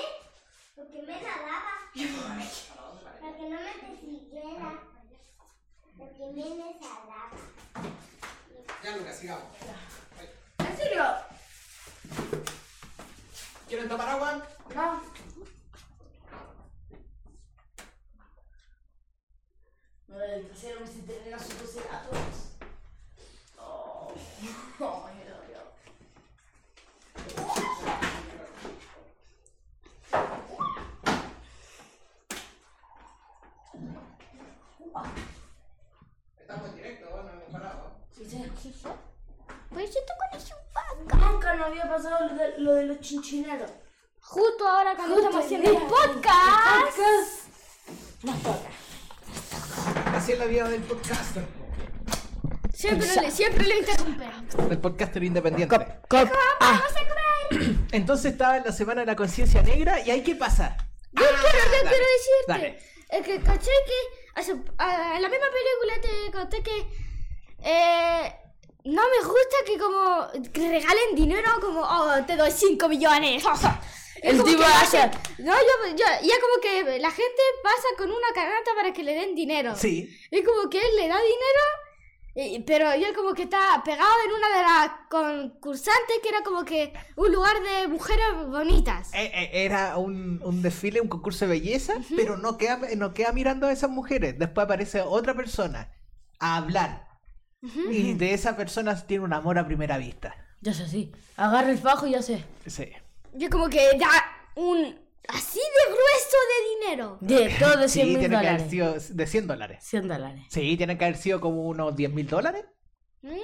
[0.77, 1.75] Lo quemé en la lava.
[3.21, 4.83] Para que no me persiguiera.
[5.97, 7.31] Lo quemé en esa lava.
[8.83, 9.45] Ya, Lucas, sigamos.
[10.59, 11.03] ¿En serio?
[13.67, 14.47] ¿Quieren tomar agua?
[14.75, 15.01] No.
[20.07, 22.55] No, el trasero me siente en los ojos todos.
[23.57, 24.13] Oh,
[24.79, 25.63] oh, Dios, Dios.
[36.39, 37.95] Estamos en directo, bueno, hemos parado.
[38.73, 38.87] Sí.
[39.69, 39.99] Pues yo
[40.29, 41.15] con eso vaca.
[41.31, 43.69] Nunca no había pasado lo de, lo de los chinchineros.
[44.21, 46.97] Justo ahora cuando Justo estamos el haciendo el podcast.
[48.23, 50.17] Nos toca.
[50.17, 51.45] Así es la vida del podcaster.
[52.73, 54.29] Siempre, le, siempre le interrumpen.
[54.69, 55.75] El podcaster independiente.
[56.09, 56.27] Cop.
[56.59, 57.75] Ah, ¡Vamos a comer!
[57.91, 60.75] Entonces estaba en la semana de la conciencia negra y ahí qué pasa.
[61.11, 62.47] Yo quiero, yo dale, quiero decirte.
[62.47, 62.79] dale.
[63.09, 67.05] Es que caché que hace- a- en la misma película te conté que
[67.59, 68.35] eh,
[68.85, 73.43] no me gusta que como que regalen dinero como oh te doy 5 millones.
[74.21, 78.27] Es El tipo hace- No, yo, yo, ya como que la gente pasa con una
[78.33, 79.75] canasta para que le den dinero.
[79.75, 80.09] Sí.
[80.31, 81.17] Es como que él le da
[82.33, 86.63] dinero, pero él como que está pegado en una de las concursantes que era como
[86.63, 89.13] que un lugar de mujeres bonitas.
[89.13, 93.31] Eh, eh, Era un, un desfile, un concurso de belleza, pero no queda, no queda
[93.31, 94.39] mirando a esas mujeres.
[94.39, 95.91] Después aparece otra persona
[96.39, 97.05] a hablar.
[97.91, 100.35] Y de esa persona tiene un amor a primera vista.
[100.61, 101.11] Ya sé, sí.
[101.37, 102.43] Agarra el fajo y ya sé.
[102.65, 102.89] Sí.
[103.33, 104.09] Yo como que da
[104.55, 107.17] un así de grueso de dinero.
[107.21, 108.69] De todo de 100 Sí, mil tiene que haber dólares.
[108.71, 109.83] sido de 100 dólares.
[109.83, 110.45] 100 dólares.
[110.49, 112.65] Sí, tiene que haber sido como unos 10 mil dólares.
[113.21, 113.35] Mm.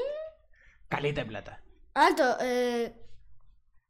[0.89, 1.61] Caleta de plata.
[1.93, 2.93] Alto, eh,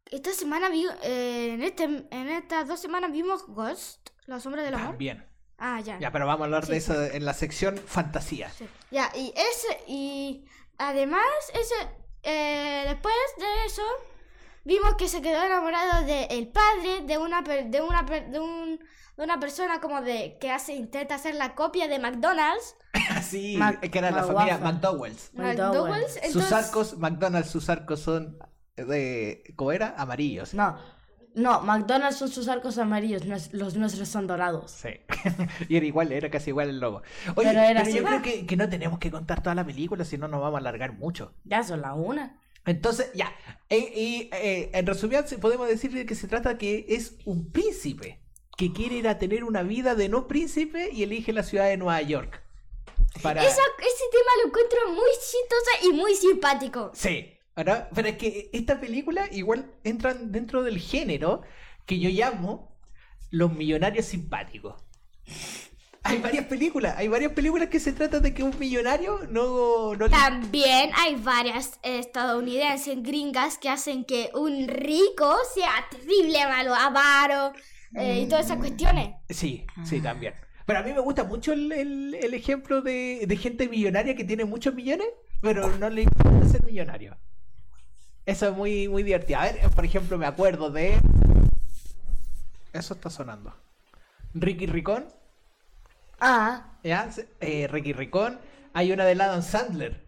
[0.09, 4.73] esta semana vi, eh, en, este, en estas dos semanas vimos Ghost, la sombra del
[4.73, 4.89] amor.
[4.89, 5.25] También.
[5.63, 5.99] Ah, ya.
[5.99, 8.49] Ya, pero vamos a hablar Sí, de eso en la sección fantasía.
[8.49, 8.67] Sí.
[8.89, 10.45] Ya, y ese, y
[10.79, 11.21] además,
[11.53, 11.75] ese,
[12.23, 13.83] eh, después de eso,
[14.63, 18.79] vimos que se quedó enamorado del padre de una, per- de una, per- de un,
[19.17, 22.75] de una persona como de, que hace, intenta hacer la copia de McDonald's.
[23.29, 24.65] sí, Mac- que era la familia Waffle.
[24.73, 25.31] McDowell's.
[25.35, 26.19] McDonald's.
[26.31, 28.39] Sus arcos, McDonald's, sus arcos son
[28.75, 29.43] de.
[29.55, 29.93] ¿Cómo era?
[29.95, 30.55] Amarillos.
[30.55, 30.77] No.
[31.33, 34.71] No, McDonald's son sus arcos amarillos, los nuestros son dorados.
[34.71, 34.89] Sí.
[35.69, 37.01] y era igual, era casi igual el logo.
[37.35, 40.03] Oye, Pero era pero yo creo que, que no tenemos que contar toda la película,
[40.03, 41.33] si no nos vamos a alargar mucho.
[41.45, 42.37] Ya son la una.
[42.65, 43.33] Entonces, ya.
[43.69, 48.19] eh, y eh, en resumidas, podemos decirle que se trata que es un príncipe
[48.57, 51.77] que quiere ir a tener una vida de no príncipe y elige la ciudad de
[51.77, 52.41] Nueva York.
[53.23, 53.41] Para...
[53.41, 56.91] esa- ese tema lo encuentro muy chistoso y muy simpático.
[56.93, 57.33] Sí.
[57.61, 57.75] ¿O no?
[57.93, 61.41] Pero es que esta película igual entran dentro del género
[61.85, 62.75] que yo llamo
[63.29, 64.75] los millonarios simpáticos.
[66.03, 70.05] Hay varias películas, hay varias películas que se tratan de que un millonario no, no
[70.07, 77.53] le- También hay varias estadounidenses gringas que hacen que un rico sea terrible, malo, avaro
[77.95, 79.13] eh, y todas esas cuestiones.
[79.29, 80.33] Sí, sí, también.
[80.65, 84.23] Pero a mí me gusta mucho el, el- el ejemplo de, de gente millonaria que
[84.23, 85.07] tiene muchos millones,
[85.39, 87.15] pero no le importa ser millonario.
[88.25, 89.39] Eso es muy, muy divertido.
[89.39, 90.99] A ver, por ejemplo, me acuerdo de...
[92.73, 93.53] Eso está sonando.
[94.33, 95.05] Ricky Ricón,
[96.23, 97.09] Ah, ¿ya?
[97.39, 98.39] Eh, Ricky Ricón.
[98.73, 100.05] Hay una de Adam Sandler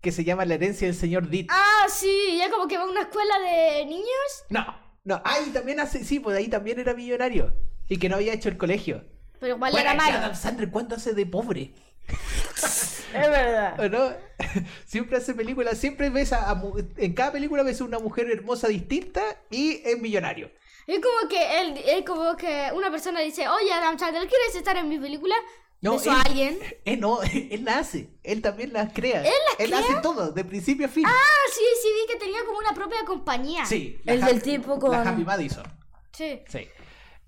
[0.00, 1.50] que se llama La herencia del señor Dick.
[1.52, 4.44] Ah, sí, ya como que va a una escuela de niños.
[4.50, 4.64] No,
[5.02, 7.52] no, ahí también hace, sí, pues ahí también era millonario.
[7.88, 9.04] Y que no había hecho el colegio.
[9.40, 10.18] Pero igual Bueno, era malo.
[10.18, 11.74] Adam Sandler, ¿cuánto hace de pobre?
[12.08, 13.78] Es verdad.
[13.80, 14.12] ¿O no?
[14.86, 16.62] Siempre hace películas, siempre ves a, a
[16.96, 20.50] en cada película ves a una mujer hermosa distinta y es millonario.
[20.86, 24.76] Es como que él, es como que una persona dice, oye Adam Sandler, ¿quieres estar
[24.76, 25.34] en mi película?
[25.80, 26.58] No, Eso a él- alguien.
[26.84, 29.22] Eh, no, él la hace, él también las crea.
[29.22, 29.78] ¿Él las crea?
[29.80, 31.04] hace todo, de principio a fin.
[31.06, 31.12] Ah,
[31.52, 33.66] sí, sí, vi que tenía como una propia compañía.
[33.66, 34.00] sí.
[34.06, 35.64] El del tipo con- La Happy Madison.
[36.12, 36.40] Sí.
[36.48, 36.68] Sí.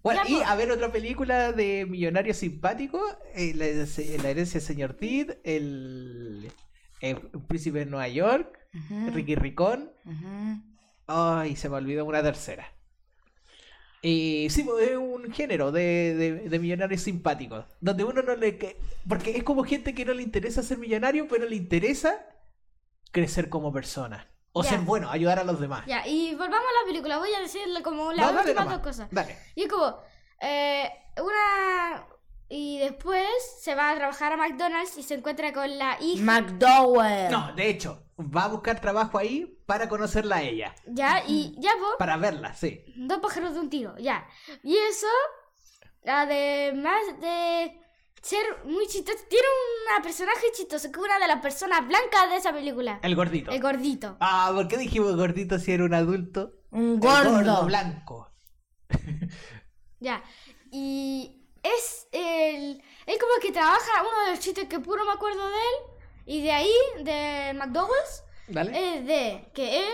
[0.03, 3.01] Bueno, Ya, y a ver otra película de millonario simpático,
[3.35, 3.67] eh, la,
[4.23, 6.51] la herencia del señor Tid, el,
[7.01, 8.59] el príncipe de Nueva York,
[9.13, 9.93] Ricky Ricón.
[11.07, 12.73] Ay, se me olvidó una tercera.
[14.03, 17.67] Y sí, es un género de, de, de millonarios simpáticos.
[17.83, 18.57] Donde uno no le.
[18.57, 22.25] que- Porque es como gente que no le interesa ser millonario, pero le interesa
[23.11, 24.30] crecer como persona.
[24.53, 24.71] O Ya.
[24.71, 25.85] ser bueno, ayudar a los demás.
[25.87, 27.19] Ya, y volvamos a la película.
[27.19, 29.09] Voy a decirle como No, las dale últimas dos cosas.
[29.11, 29.37] Dale.
[29.55, 29.97] Y es como,
[30.41, 30.91] eh,
[31.23, 32.07] una...
[32.53, 33.29] Y después
[33.61, 36.25] se va a trabajar a McDonald's y se encuentra con la hija.
[36.25, 37.31] McDowell.
[37.31, 40.75] No, de hecho, va a buscar trabajo ahí para conocerla a ella.
[40.87, 42.83] ya, y ya, pues, Para verla, sí.
[42.97, 44.27] dos pájaros de un tiro, ya.
[44.65, 45.07] Y eso,
[46.05, 47.80] además de
[48.21, 49.47] ser muy chistoso, tiene
[49.97, 53.01] una personaje chistoso, que es una de las personas blancas de esa película.
[53.03, 53.51] El gordito.
[53.51, 54.17] El gordito.
[54.21, 56.53] Ah, ¿por qué dijimos gordito si era un adulto?
[56.71, 57.65] Un El gordo.
[57.67, 58.31] blanco.
[60.01, 60.23] Ya.
[60.73, 62.83] Y es el.
[63.07, 66.01] Él como que trabaja, uno de los chistes que puro me acuerdo de él.
[66.27, 68.97] Y de ahí, de McDowell's, Dale.
[68.99, 69.93] es de que él.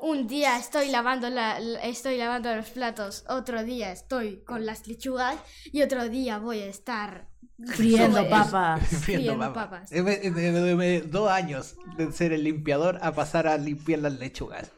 [0.00, 4.86] Un día estoy lavando la, la- estoy lavando los platos, otro día estoy con las
[4.86, 5.36] lechugas
[5.72, 7.28] y otro día voy a estar
[7.66, 8.82] Friendo papas.
[8.88, 9.64] Friendo Friendo papas.
[9.70, 9.92] papas.
[9.92, 14.00] Eh, me- me- me- me- dos años de ser el limpiador a pasar a limpiar
[14.00, 14.70] las lechugas.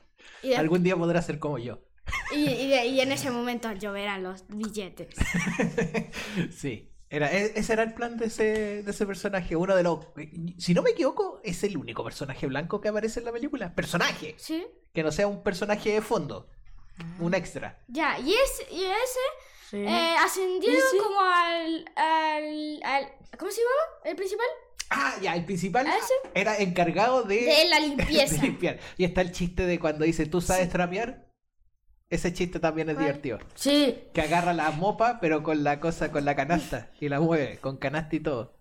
[0.43, 1.81] Y, de- Algún día podrá ser como yo.
[2.35, 5.09] y, y de- y en ese momento lloverán los billetes.
[6.57, 6.93] sí.
[7.09, 9.55] Era, e- ese era el plan de ese, de ese personaje.
[9.55, 10.01] Uno de los.
[10.59, 13.75] Si no me equivoco, es el único personaje blanco que aparece en la película.
[13.75, 14.35] Personaje.
[14.39, 14.67] ¿Sí?
[14.93, 16.49] Que no sea un personaje de fondo.
[17.21, 17.79] Un extra.
[17.89, 19.21] Ya, y, es, y ese
[19.71, 19.79] Sí.
[19.79, 20.99] eh, Sí, sí.
[21.03, 23.83] como al, al, al- ¿Cómo se llamaba?
[24.05, 24.47] ¿El principal?
[24.91, 26.15] Ah, ya, el principal ¿A ese?
[26.35, 27.41] era encargado de.
[27.43, 28.37] De la limpieza.
[28.37, 28.79] de limpiar.
[28.97, 31.27] Y está el chiste de cuando dice, ¿tú sabes trapear?
[32.09, 33.07] Ese chiste también es ¿Cuál?
[33.07, 33.39] divertido.
[33.57, 33.99] Sí.
[34.15, 36.91] Que agarra la mopa, pero con la cosa, con la canasta.
[37.01, 38.55] Y la mueve, con canasta y todo.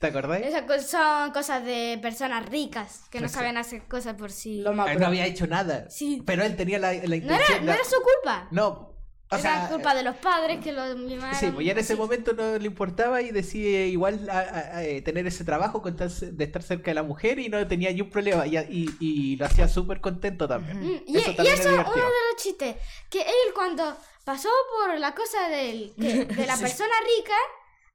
[0.00, 0.44] ¿Te acordáis?
[0.46, 3.44] Esas cosas son cosas de personas ricas que no Exacto.
[3.44, 4.60] saben hacer cosas por sí.
[4.62, 5.88] Lo más Él no había hecho nada.
[5.88, 6.22] Sí.
[6.26, 7.40] Pero él tenía la, la No intención.
[7.48, 8.48] era, no la- era su culpa.
[8.50, 8.91] No,
[9.32, 9.68] o era sea.
[9.68, 11.34] culpa de los padres que lo mimaron.
[11.38, 14.84] Sí, pues ya en ese momento no le importaba y decide igual a- a- a,
[14.84, 17.92] eh, tener ese trabajo con estar- de estar cerca de la mujer y no tenía
[17.92, 20.78] ni un problema y, y- y lo hacía súper contento también.
[20.80, 22.06] Mm, Y Eso y también es eso, uno divertido.
[22.06, 22.76] de los chistes,
[23.10, 26.62] que él cuando pasó por la cosa del, que- de la Sí.
[26.62, 27.34] persona rica,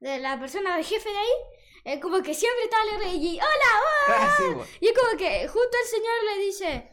[0.00, 1.34] de la persona del jefe de ahí,
[1.84, 4.16] eh, como que siempre estaba alegre y hola, hola.
[4.20, 4.68] Ah, sí, pues.
[4.80, 6.88] Y es como que justo el señor le dice,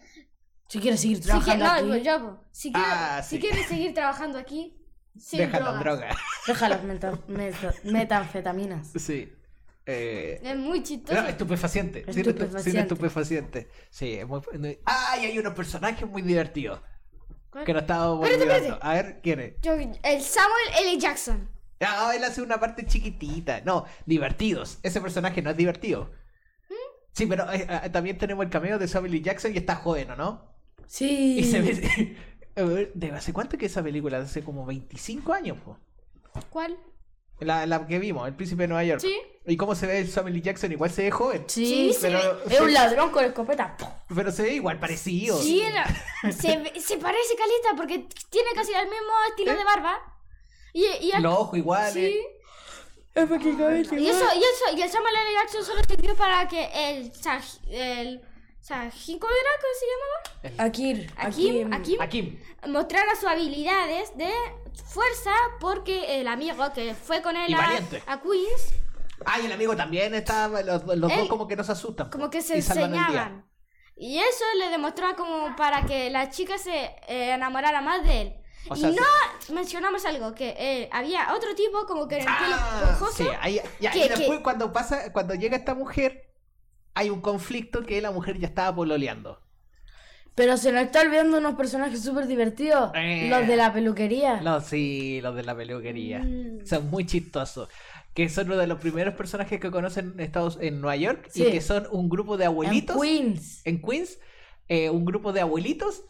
[0.67, 3.93] Si quieres seguir si, que- trabajando no, aquí, yo, si, quiere- Ah, si quieres seguir
[3.93, 4.75] trabajando aquí,
[5.17, 5.79] sin Deja drogas".
[5.79, 6.09] droga.
[6.47, 8.87] deja las meta- meta- metanfetaminas.
[8.95, 9.31] Sí.
[9.87, 11.21] Eh, Es muy chistoso.
[11.21, 12.03] no, estupefaciente.
[12.11, 12.71] Sin estu- Estupefaciente.
[12.71, 13.69] Sin estupefaciente.
[13.91, 14.41] Sí, es muy.
[14.57, 15.15] muy- ¡Ah!
[15.21, 16.81] Y hay unos personajes muy divertidos.
[17.51, 17.65] ¿Cuál?
[17.65, 18.73] Que no estábamos Espérate, olvidando.
[18.75, 18.87] espérate.
[18.87, 19.53] A ver, ¿quién es?
[19.61, 20.97] Yo- el Samuel L.
[20.97, 21.49] Jackson.
[21.81, 23.61] Ah, él hace una parte chiquitita.
[23.61, 24.79] No, divertidos.
[24.81, 26.11] Ese personaje no es divertido.
[26.69, 26.73] ¿Mm?
[27.11, 29.21] Sí, pero eh, eh, también tenemos el cameo de Samuel L.
[29.21, 30.54] Jackson y está joven, ¿o no?
[30.87, 31.39] Sí.
[31.39, 32.17] Y se ve.
[32.57, 34.19] A ver, ¿De hace cuánto que esa película?
[34.19, 35.77] Hace como 25 años, po.
[36.49, 36.77] ¿Cuál?
[37.41, 39.01] La, la que vimos, El Príncipe de Nueva York.
[39.01, 39.13] Sí.
[39.45, 40.41] ¿Y cómo se ve el Samuel L.
[40.41, 40.71] Jackson?
[40.71, 41.43] Igual se ve joven.
[41.47, 42.17] Sí, Sí, pero,
[42.49, 43.75] Es un ladrón con escopeta.
[44.15, 45.37] pero se ve igual parecido.
[45.41, 45.85] Sí, era-
[46.31, 49.57] se, ve- se parece calita porque tiene casi el mismo estilo ¿Eh?
[49.57, 49.99] de barba.
[50.73, 51.93] Y, y, el- Los ojos iguales.
[51.93, 52.19] sí.
[53.13, 53.99] Efectivamente.
[53.99, 55.33] y eso, y eso, y el Samuel L.
[55.33, 57.11] Jackson solo sirvió para que el,
[57.69, 58.21] el
[58.65, 59.49] sea, ¿Jin- ¿cómo era?
[59.61, 59.85] ¿Cómo se
[60.49, 60.63] llamaba?
[60.65, 61.11] Akir.
[61.17, 62.39] Akim, Akim Akim.
[62.67, 64.31] mostrara sus habilidades de
[64.85, 68.03] fuerza porque el amigo que fue con él Y a, valiente.
[68.07, 68.73] a Queens
[69.25, 70.61] Ay, el amigo también estaba.
[70.61, 72.09] Los, los dos como que no se asustan.
[72.09, 73.01] como que se y salvan el día.
[73.05, 73.45] enseñaban.
[73.97, 76.75] Y eso le demostró como para que la chica se
[77.07, 78.35] eh, enamorara más de él.
[78.69, 82.25] O y sea, no mencionamos algo, que eh, había otro tipo como que en el
[82.35, 86.27] pelo Ah, sí, ahí- ya, que- y después que- cuando pasa, cuando llega esta mujer,
[86.95, 89.39] hay un conflicto que la mujer ya estaba pololeando.
[90.33, 92.91] Pero se nos está olvidando unos personajes súper divertidos.
[92.93, 93.27] Eh.
[93.29, 94.41] Los de la peluquería.
[94.41, 96.19] Los sí, los de la peluquería.
[96.19, 96.65] Mm.
[96.65, 97.69] Son muy chistosos.
[98.13, 101.43] Que son uno de los primeros personajes que conocen en Estados en Nueva York y
[101.43, 103.61] que son un grupo de En abuelitos Queens.
[103.65, 104.19] en Queens,
[104.67, 106.03] eh, un grupo de abuelitos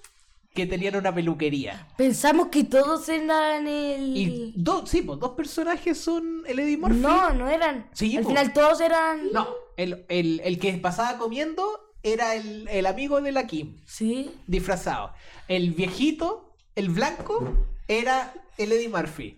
[0.56, 1.88] que tenían una peluquería.
[1.98, 4.18] Pensamos que todos eran el.
[4.18, 6.98] Y dos, sí, pues dos personajes son el Eddie Murphy.
[7.00, 7.88] No, no eran.
[7.94, 8.30] Sí, Al po.
[8.30, 9.32] final todos eran.
[9.32, 11.64] No, el, el- el que pasaba comiendo
[12.02, 14.32] era el, el amigo de la Kim, Sí.
[14.48, 15.12] disfrazado.
[15.48, 17.54] El viejito, el blanco,
[17.88, 19.38] era el Eddie Murphy.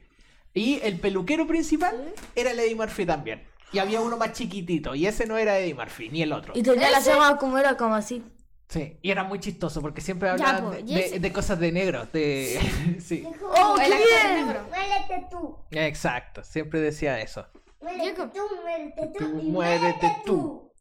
[0.53, 3.43] Y el peluquero principal era el Eddie Murphy también.
[3.73, 6.53] Y había uno más chiquitito, y ese no era Eddie Murphy, ni el otro.
[6.55, 8.23] Y tenía la Ese- cama como era, como así.
[8.69, 11.31] Sí, y era muy chistoso porque siempre Ya, hablaban po, de, y de- ese- de
[11.31, 12.05] cosas de negro.
[12.11, 12.59] De...
[12.99, 14.45] sí, ¡Oh, el qué actor bien!
[14.47, 14.63] negro.
[14.69, 15.57] Muérete tú.
[15.71, 17.47] exacto, siempre decía eso.
[17.81, 19.31] Muérete tú, muérete tú.
[19.31, 20.73] Tú y muérete tú.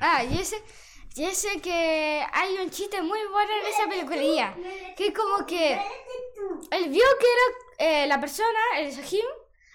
[0.00, 0.56] Ah, y ese,
[1.16, 4.54] y ese que hay un chiste muy bueno en esa peluquería.
[4.96, 9.24] Que como que él vio que era eh, la persona, el Sahim,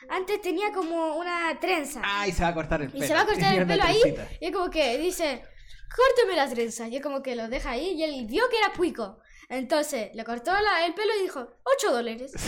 [0.09, 2.01] antes tenía como una trenza.
[2.03, 3.05] Ay, se va a cortar el Y pelo.
[3.07, 4.01] se va a cortar el pelo ahí.
[4.39, 5.43] Y es como que dice,
[5.95, 6.87] córteme la trenza.
[6.87, 9.19] Y es como que lo deja ahí y él vio que era cuico.
[9.49, 12.31] Entonces le cortó la- el pelo y dijo, 8 dólares.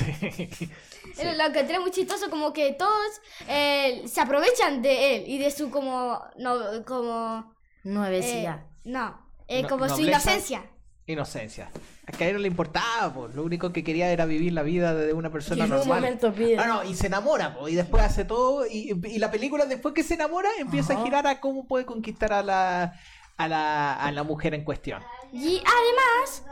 [1.15, 1.21] Sí.
[1.21, 5.37] Era Lo que encontré muy chistoso, como que todos eh, se aprovechan de él y
[5.37, 6.19] de su como...
[6.37, 7.53] No, como
[7.83, 10.65] Nueve, eh, sí, no, eh, No- como su inocencia.
[11.07, 11.69] Inocencia.
[12.07, 13.27] Es que a él no le importaba, po.
[13.27, 16.01] lo único que quería era vivir la vida de una Y persona en un normal.
[16.01, 16.57] momento pide.
[16.57, 19.93] Ah, no, y se enamora, po, y después hace todo, y, y la película después
[19.93, 22.99] que se enamora empieza a girar a cómo puede conquistar a la,
[23.37, 25.03] a la, a la mujer en cuestión.
[25.31, 26.43] Y además,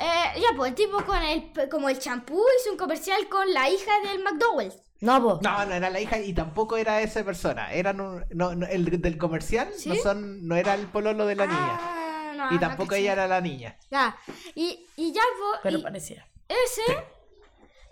[0.00, 3.68] eh, ya pues el tipo con el como el champú hizo un comercial con la
[3.68, 4.72] hija del McDowell.
[5.00, 5.38] No, po.
[5.42, 9.00] No, no era la hija y tampoco era esa persona, eran un- no, no, el
[9.00, 11.78] del comercial no son, no era el pololo de la niña.
[11.80, 13.78] Ah, no, Y tampoco ella era la niña.
[13.90, 14.16] Ya,
[14.54, 16.26] y, y ya pues, Pero y parecía.
[16.48, 16.82] ese,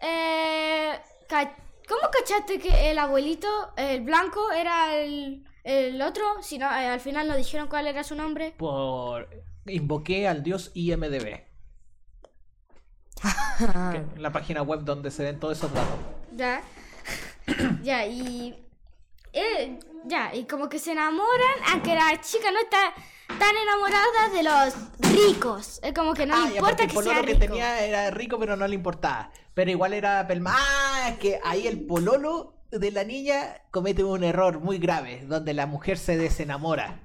[0.03, 0.99] eh,
[1.89, 6.25] ¿cómo cachaste que el abuelito, el blanco, era el, el otro?
[6.43, 8.55] Si no, eh, al final no dijeron cuál era su nombre.
[8.57, 9.29] Por
[9.67, 11.45] invoqué al dios IMDB,
[13.23, 13.91] Ah.
[13.93, 15.99] que es la página web donde se ven todos esos datos.
[16.33, 16.63] Ya,
[17.83, 18.65] ya, y...
[19.33, 22.95] eh, ya, y como que se enamoran, aunque la chica no está
[23.27, 25.81] tan enamorada de los ricos.
[25.83, 27.85] Es como que no ah, le ya, importa porque el que pololo sea que tenía
[27.85, 29.31] era rico, pero no le importaba.
[29.55, 30.55] Pero igual era pelma.
[30.57, 35.55] Ah, es que ahí el pololo de la niña comete un error muy grave, donde
[35.55, 37.01] la mujer se desenamora.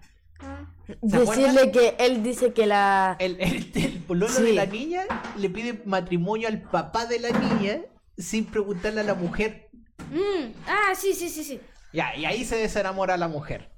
[1.01, 3.15] Decirle que él dice que la.
[3.19, 4.43] El, el, el pololo Sí.
[4.43, 5.03] de la niña
[5.37, 7.79] le pide matrimonio al papá de la niña
[8.17, 9.69] sin preguntarle a la mujer.
[10.11, 11.61] Mm, ah, sí, sí, sí, sí.
[11.93, 13.71] Ya, y ahí se desenamora la mujer.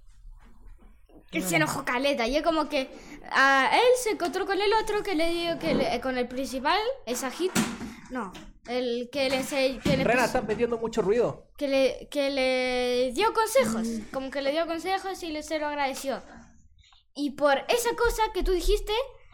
[1.31, 2.89] Él se enojó caleta y es como que
[3.29, 6.79] a él se encontró con el otro que le dio que le- con el principal,
[7.05, 7.51] el Sajid.
[8.09, 8.31] No,
[8.67, 11.47] el que le, ense- que le, Rena, estás metiendo mucho ruido.
[11.57, 15.67] que le, que le dio consejos, como que le dio consejos y le se lo
[15.67, 16.21] agradeció.
[17.13, 18.91] Y por esa cosa que tú dijiste,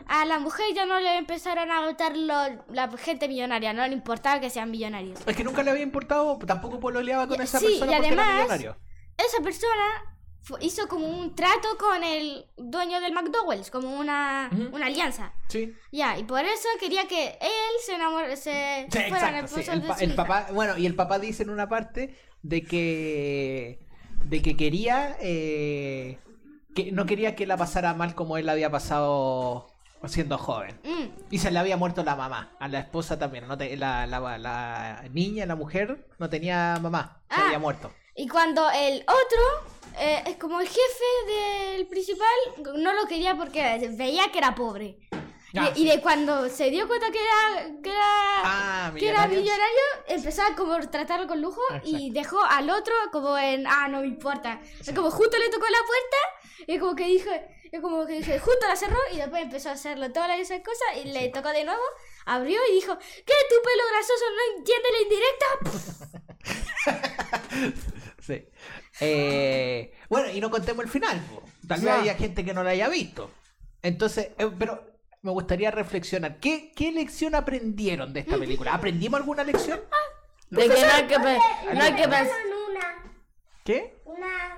[0.07, 3.93] a la mujer ya no le empezaron a votar lo- la gente millonaria, no le
[3.93, 5.19] importaba que sean millonarios.
[5.25, 8.07] Es que nunca le había importado, tampoco pololeaba con Ya, esa sí, persona y porque
[8.07, 8.77] era además- millonario.
[9.17, 10.17] Esa persona
[10.61, 15.33] hizo como un trato con el dueño del McDowell's, como una, una alianza.
[15.49, 15.73] Sí.
[15.91, 19.69] Ya, y por eso quería que él se enamore, se Sí, fuera el exacto, sí.
[19.71, 20.15] El, de pa- su el hija.
[20.25, 23.79] papá, bueno, y el papá dice en una parte de que
[24.25, 26.19] de que quería eh,
[26.75, 29.67] que no quería que la pasara mal como él la había pasado
[30.05, 30.79] siendo joven.
[30.83, 34.07] Mm, Y se le había muerto la mamá, a la esposa también, no te- la,
[34.07, 37.45] la, la niña, la mujer, no tenía mamá, se Ah.
[37.45, 37.91] había muerto.
[38.15, 41.31] Y cuando el otro, eh, es como el jefe
[41.75, 42.27] del principal,
[42.77, 44.97] no lo quería porque veía que era pobre.
[45.53, 49.27] Y- Ah, y, de cuando se dio cuenta que era, que era, Ah, que era
[49.27, 53.99] millonario, empezó a como tratarlo con lujo y dejó al otro como en, ah, no
[53.99, 54.61] me importa.
[54.95, 56.17] Como justo le tocó la puerta
[56.67, 57.29] y como que dijo,
[57.69, 61.03] y como que dije, justo la cerró y después empezó a hacerlo todas esas cosas
[61.03, 61.83] y le tocó de nuevo,
[62.25, 63.33] abrió y dijo, ¿qué?
[63.49, 66.51] ¿Tu pelo grasoso no entiende la indirecta?
[68.21, 68.45] Sí.
[68.99, 71.19] Eh, bueno, y no contemos el final.
[71.33, 71.43] po.
[71.67, 73.31] Tal vez haya gente que no la haya visto.
[73.81, 74.83] Entonces, eh, pero
[75.21, 76.37] me gustaría reflexionar.
[76.39, 78.73] ¿Qué, ¿Qué lección aprendieron de esta película?
[78.73, 79.79] ¿Aprendimos alguna lección?
[80.49, 81.39] De que no hay que, pe-
[81.73, 82.27] no hay que una,
[83.63, 84.01] ¿Qué?
[84.05, 84.57] una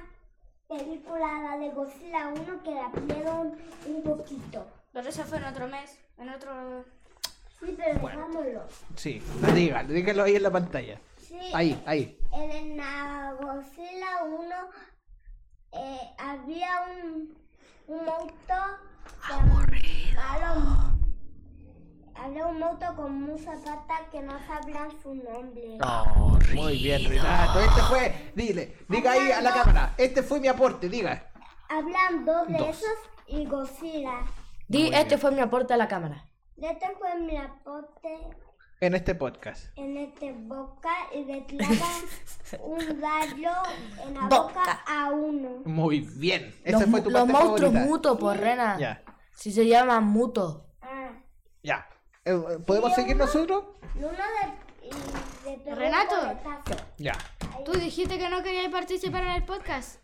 [0.68, 3.56] película, la de Godzilla 1, que la vieron
[3.86, 4.66] un poquito.
[4.92, 6.84] Pero eso fue en otro mes, en otro...
[7.60, 8.64] Sí, pero dejámoslo.
[8.96, 9.22] Sí,
[9.54, 11.00] dígalo, dígalo ahí en la pantalla.
[11.34, 12.20] Sí, Ahí, ahí.
[12.32, 14.46] en la Godzilla 1
[15.72, 16.70] eh, había
[17.04, 17.36] un,
[17.88, 18.58] un monstruo
[19.28, 20.94] llamado-
[22.16, 25.80] Había un monstruo con mucha pata que no sabían su nombre.
[26.54, 27.60] Muy bien, Renato.
[27.62, 29.94] Este fue, dile, diga ahí a la cámara.
[29.98, 31.32] Este fue mi aporte, diga.
[31.70, 32.70] Hablan dos de Dos.
[32.70, 34.20] esos y Godzilla.
[34.68, 35.20] Di, Muy este bien.
[35.20, 36.30] fue mi aporte a la cámara.
[36.62, 38.20] Este fue mi aporte
[38.84, 39.68] En este podcast.
[39.78, 41.88] en este boca y le clava
[42.64, 43.52] un gallo
[44.06, 44.44] en la Boca.
[44.60, 45.62] boca a uno.
[45.66, 46.54] Muy bien.
[46.66, 47.86] Los, Esa fue mu- tu los parte monstruos favorita.
[47.90, 48.78] mutos, por Rena.
[48.78, 49.02] Ya,
[49.36, 50.64] Si se llaman mutos.
[50.82, 51.12] Ah,
[51.64, 51.88] ya.
[52.26, 53.64] Eh, ¿Podemos seguir nosotros?
[53.96, 56.16] y uno de, y Renato.
[56.98, 57.14] Ya.
[57.66, 60.02] Tú dijiste que no querías participar en el podcast.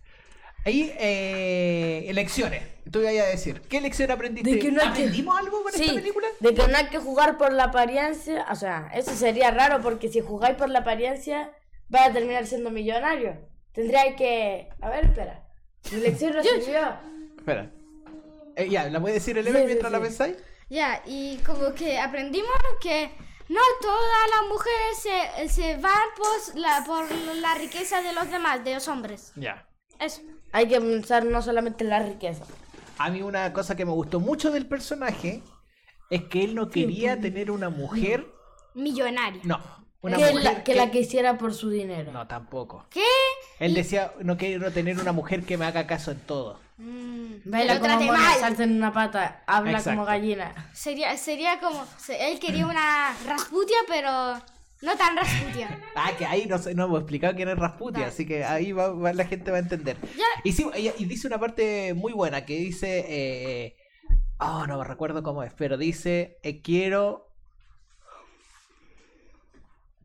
[0.66, 2.64] Ahí, eh, elecciones.
[2.91, 3.62] Tú ibas a decir.
[3.70, 4.49] ¿Qué lección aprendiste?
[4.51, 6.28] De que no hay que- ¿Aprendimos algo con esta Sí, película?
[6.39, 8.45] de que no hay que jugar por la apariencia.
[8.51, 11.51] O sea, eso sería raro porque si jugáis por la apariencia,
[11.88, 13.38] vas a terminar siendo millonario.
[13.74, 14.70] Tendría que.
[14.82, 15.47] A ver, espera.
[15.91, 16.80] Mi lección recibió.
[17.38, 17.72] Espera.
[18.55, 20.03] Eh, ya, ¿la puede decir el Sí, Eve sí, mientras la sí.
[20.03, 20.38] pensáis?
[20.70, 22.51] Ya, y como que aprendimos
[22.82, 23.10] que
[23.47, 28.64] no todas las mujeres se, se van por la, por la riqueza de los demás,
[28.64, 29.32] de los hombres.
[29.36, 29.66] Ya.
[29.99, 30.22] Eso.
[30.52, 32.43] Hay que pensar no solamente en la riqueza.
[32.97, 35.41] A mí una cosa que me gustó mucho del personaje
[36.10, 38.28] es que él no quería tener una mujer...
[38.74, 39.41] Millonaria.
[39.43, 39.60] No,
[40.02, 42.12] una Que, mujer la, que la quisiera por su dinero.
[42.12, 42.86] No, tampoco.
[42.89, 43.04] ¿Qué?
[43.60, 46.60] Él decía, no quiero tener una mujer que me haga caso en todo.
[46.78, 48.39] Mm, Baila lo como mal.
[48.39, 49.97] salta en una pata, habla Exacto.
[49.97, 50.70] como gallina.
[50.74, 51.86] Sería, sería como.
[52.08, 54.41] Él quería una Rasputia, pero
[54.82, 55.80] no tan Rasputia.
[55.95, 59.25] Ah, que ahí no, hemos explicado quién es Rasputia, así que ahí va, va- la
[59.25, 59.97] gente va a entender.
[60.15, 60.23] Ya.
[60.43, 63.75] Y sí, ella- y dice una parte muy buena que dice, eh,
[64.39, 67.27] oh, no me recuerdo cómo es, pero dice, eh, quiero,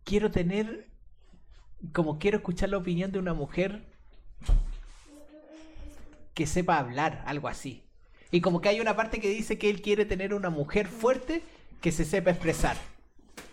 [0.05, 0.89] quiero tener,
[1.93, 3.85] como quiero escuchar la opinión de una mujer
[6.35, 7.85] que sepa hablar, algo así.
[8.33, 11.43] Y como que hay una parte que dice que él quiere tener una mujer fuerte
[11.81, 12.77] que se sepa expresar.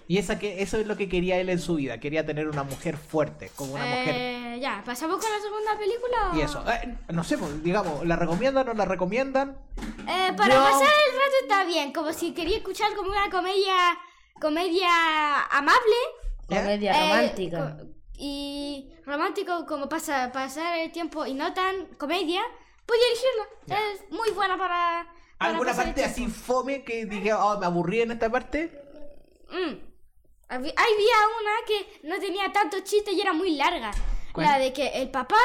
[0.07, 1.99] Y esa que, eso es lo que quería él en su vida.
[1.99, 4.15] Quería tener una mujer fuerte, como una mujer.
[4.17, 6.31] Eh, ya, ¿pasamos con la segunda película?
[6.35, 6.63] Y eso.
[6.69, 9.57] Eh, no sé, pues, digamos, ¿la recomiendan o no la recomiendan?
[10.07, 13.73] Eh, para Yo- pasar el rato está bien, como si quería escuchar como una comedia
[14.39, 15.95] comedia amable.
[16.47, 17.77] Comedia eh, romántica.
[17.77, 17.85] co-
[18.17, 22.41] y romántico como pasa pasar el tiempo y no tan comedia,
[22.85, 23.79] podía elegirla.
[23.93, 27.65] Es muy buena para, para ¿Alguna pasar el parte así fome que dije, oh, me
[27.65, 28.71] aburrí en esta parte?
[29.49, 29.90] Mm.
[30.55, 33.91] Había, una que no tenía tanto chiste y era muy larga.
[34.33, 34.47] ¿Cuál?
[34.47, 35.37] La de que el papá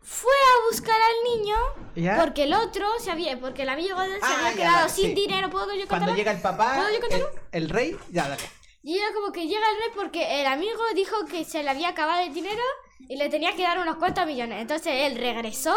[0.00, 1.56] fue a buscar al niño
[1.96, 2.16] ¿Ya?
[2.16, 4.76] porque el otro se había, porque el amigo de él se Ah, había ya, quedado
[4.78, 5.14] dale, sin sí.
[5.14, 5.50] dinero.
[5.50, 6.14] ¿Puedo yo Cuando contarla?
[6.16, 7.30] llega el papá, ¿Puedo yo el, contarlo?
[7.52, 8.42] el rey, ya, dale.
[8.84, 11.88] Y era como que llega el rey porque el amigo dijo que se le había
[11.90, 12.62] acabado el dinero
[13.00, 14.60] y le tenía que dar unos cuantos millones.
[14.60, 15.76] Entonces él regresó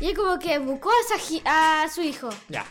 [0.00, 0.90] y él como que buscó
[1.44, 2.28] a, a su hijo.
[2.48, 2.64] Ya.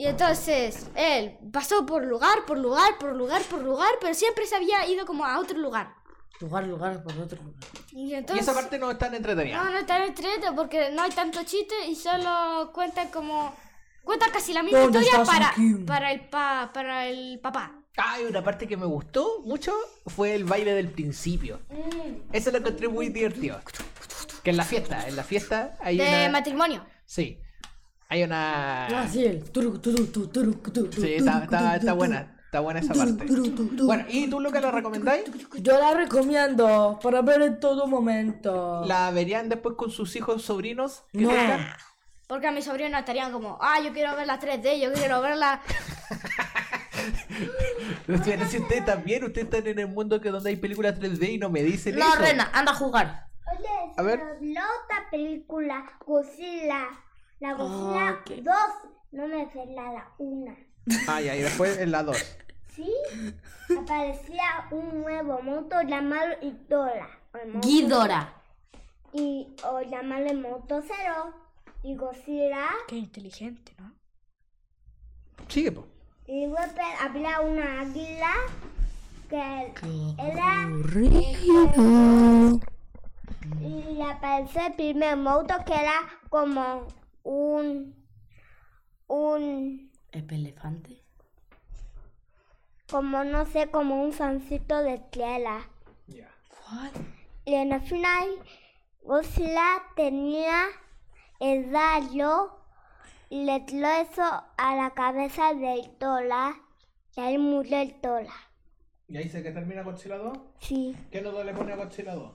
[0.00, 4.56] Y entonces él pasó por lugar, por lugar, por lugar, por lugar, pero siempre se
[4.56, 5.94] había ido como a otro lugar.
[6.40, 7.60] Lugar, lugar, por otro lugar.
[7.92, 8.48] Y Y entonces...
[8.48, 9.62] esa parte no es tan entretenida.
[9.62, 13.54] No, no está entrete porque no hay tanto chiste y solo cuentan como...
[14.02, 15.54] Cuentan casi la misma ¿Dónde historia para,
[15.86, 17.74] para, el pa, para el papá.
[17.98, 19.74] Hay una parte que me gustó mucho
[20.06, 21.60] fue el baile del principio.
[22.32, 23.60] Eso lo encontré muy divertido.
[24.42, 26.30] Que en la fiesta, en la fiesta hay De una...
[26.30, 26.86] matrimonio.
[27.04, 27.38] Sí.
[28.10, 28.86] Hay una...
[28.88, 32.36] Ah, sí, el Sí, está, buena.
[32.44, 33.24] Está buena esa parte.
[33.84, 35.22] Bueno, ¿y tú, Lucas, la recomendáis?
[35.60, 38.82] Yo la recomiendo para ver en todo momento.
[38.84, 41.04] ¿La verían después con sus hijos sobrinos?
[41.12, 41.28] que No.
[41.30, 41.68] tengan?
[42.26, 45.36] Porque a mis sobrinos estarían como, ah, yo quiero ver la 3D, yo quiero ver
[45.36, 45.62] la...
[48.06, 51.38] Pero si ustedes también, ustedes están en el mundo que donde hay películas 3D y
[51.38, 52.22] no me dicen No, eso.
[52.22, 53.26] Rena, anda a jugar.
[53.56, 54.20] Oye, A ver.
[54.42, 56.86] la otra película, Godzilla,
[57.40, 58.30] la Godzilla ok.
[58.42, 58.54] 2,
[59.12, 60.56] no me sé la, la 1.
[61.08, 62.16] Ah, ya, y después en la 2.
[62.74, 62.92] ¿Sí?
[63.78, 68.34] Aparecía un nuevo monstruo llamado o monstruo- Guidora.
[69.12, 71.34] Y, o llamarle Moto Cero.
[71.82, 72.68] Y Godzilla.
[72.86, 73.92] Qué inteligente, ¿no?
[75.48, 75.86] Sigue, po.
[76.26, 78.30] Y después había una águila
[79.28, 79.72] que
[80.18, 80.68] era.
[83.60, 86.86] Y apareció el primer monstruo que era como
[87.30, 87.94] un.
[89.06, 91.02] un, ¿El elefante?
[92.90, 95.68] como no sé, como un fancito de tela.
[96.08, 96.28] Ya.
[96.48, 96.90] ¿Cuál?
[97.44, 98.28] Y en el final,
[99.02, 100.64] Godzilla tenía
[101.38, 102.50] el rayo
[103.28, 104.22] y le tiró eso
[104.56, 106.60] a la cabeza del Tola
[107.16, 108.34] y ahí murió el Tola.
[109.06, 110.38] ¿Y ahí se que termina Godzilla 2?
[110.58, 112.32] Sí, ¿Qué nodo le pone a Godzilla 2?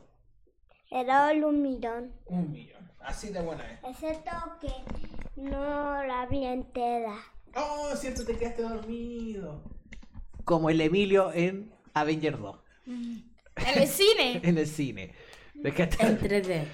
[0.92, 2.14] era un millón.
[2.28, 2.85] Un millón.
[3.06, 3.80] Así de buena es.
[3.84, 7.16] Excepto que no la vi entera.
[7.56, 9.62] Oh, cierto, te quedaste dormido.
[10.44, 12.58] Como el Emilio en Avenger 2.
[12.88, 13.24] En
[13.82, 14.40] el cine.
[14.44, 15.14] En el cine.
[15.64, 16.66] En 3D.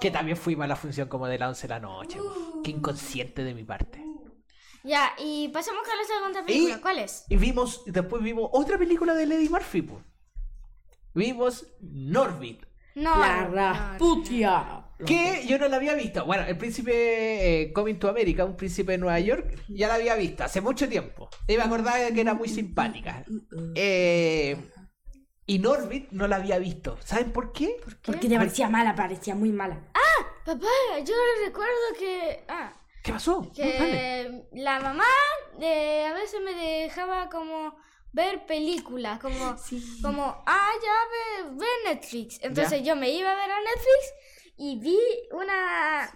[0.00, 2.18] Que también fuimos a la función como de las 11 de la noche.
[2.18, 2.62] po.
[2.62, 4.04] Qué inconsciente de mi parte.
[4.82, 6.80] Ya, y pasamos con la segunda Y, película.
[6.80, 7.24] ¿Cuál es?
[7.28, 9.86] y vimos, después vimos otra película de Lady Murphy.
[11.14, 12.64] Vimos Norbit.
[12.94, 13.18] No.
[13.18, 14.84] La no, no, Rasputia.
[15.06, 16.24] Que yo no la había visto.
[16.24, 20.14] Bueno, el príncipe eh, Coming to America, un príncipe de Nueva York, ya la había
[20.14, 21.28] visto hace mucho tiempo.
[21.46, 23.24] Y me acordaba que era muy simpática.
[23.74, 24.56] Eh,
[25.46, 26.98] y Norbit no la había visto.
[27.04, 27.76] ¿Saben por qué?
[28.04, 29.90] Porque te parecía mala, parecía muy mala.
[30.44, 30.66] Papá,
[31.04, 32.44] yo recuerdo que.
[32.48, 32.72] Ah,
[33.02, 33.50] ¿Qué pasó?
[33.54, 35.04] Que la mamá
[35.60, 37.76] eh, a veces me dejaba como
[38.12, 39.56] ver películas, como,
[40.02, 42.40] como ah, ya ve, ve Netflix.
[42.42, 44.14] Entonces yo me iba a ver a Netflix
[44.60, 44.98] y vi
[45.32, 46.12] una,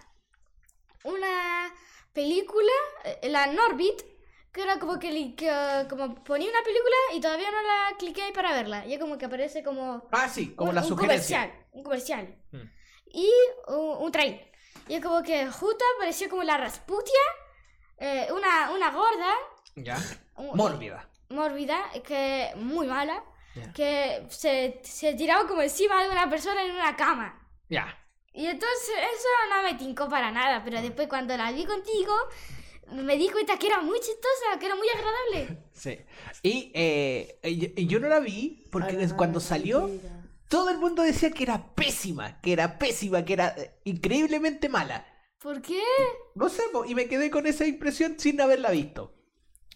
[1.05, 1.73] una
[2.13, 2.73] película,
[3.05, 4.03] eh, la Norbit,
[4.53, 8.33] que era como que, que, como ponía una película y todavía no la cliqué ahí
[8.33, 8.87] para verla.
[8.87, 11.39] Y es como que aparece como Ah, sí, como un, la un sugerencia.
[11.41, 12.39] comercial, un comercial.
[12.53, 12.71] Mm.
[13.07, 13.31] Y
[13.69, 14.13] un, un.
[14.89, 17.21] Y es como que justo apareció como la Rasputia,
[17.99, 19.35] eh, una, una gorda,
[19.77, 19.97] Ya.
[20.37, 21.09] un- Mórbida.
[21.31, 23.25] mórbida, que muy mala,
[23.55, 23.73] Ya.
[23.73, 27.41] que se, se tiraba como encima de una persona en una cama.
[27.71, 27.99] Ya.
[28.35, 32.13] Y entonces eso no me tincó para nada, pero después cuando la vi contigo,
[32.91, 35.63] me di cuenta que era muy chistosa, que era muy agradable.
[35.75, 35.99] Sí.
[36.43, 39.91] Y eh, yo, yo no la vi porque es cuando salió,
[40.49, 45.05] todo el mundo decía que era pésima, que era pésima, que era eh, increíblemente mala.
[45.41, 45.83] ¿Por qué?
[46.35, 49.14] No sé, y me quedé con esa impresión sin haberla visto.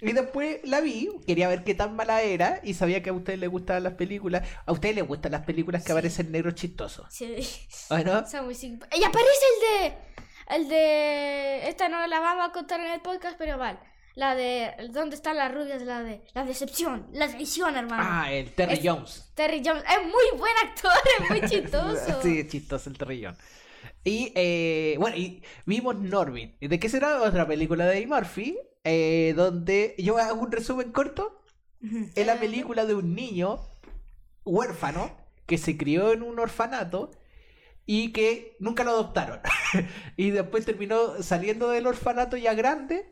[0.00, 3.38] Y después la vi, quería ver qué tan mala era y sabía que a ustedes
[3.38, 4.46] les gustaban las películas.
[4.64, 7.06] A ustedes les gustan las películas que aparecen negros chistosos.
[7.10, 7.34] Sí.
[7.88, 8.24] ¿Bueno?
[8.30, 9.94] Son muy Y aparece el de.
[10.56, 11.68] El de.
[11.68, 13.78] Esta no la vamos a contar en el podcast, pero vale.
[14.14, 14.72] La de.
[14.90, 15.82] ¿Dónde están las rubias?
[15.82, 16.22] La de.
[16.34, 17.08] La decepción.
[17.12, 18.02] La traición, hermano.
[18.06, 19.32] Ah, el Terry Es- Jones.
[19.34, 19.82] Terry Jones.
[19.84, 22.22] Es muy buen actor, es muy chistoso.
[22.22, 23.38] Sí, es chistoso el Terry Jones.
[24.04, 26.56] Y eh, bueno, y vimos Norbit.
[26.60, 28.56] ¿Y ¿De qué será otra película de Eddie Murphy?
[28.84, 31.42] Eh, donde yo hago un resumen corto.
[32.16, 33.60] Es la película de un niño
[34.44, 35.16] huérfano
[35.46, 37.12] que se crió en un orfanato
[37.86, 39.40] y que nunca lo adoptaron.
[40.16, 43.06] y después terminó saliendo del orfanato ya grande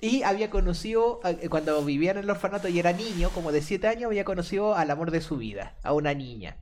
[0.00, 3.88] y había conocido, eh, cuando vivía en el orfanato y era niño, como de 7
[3.88, 6.58] años, había conocido al amor de su vida, a una niña.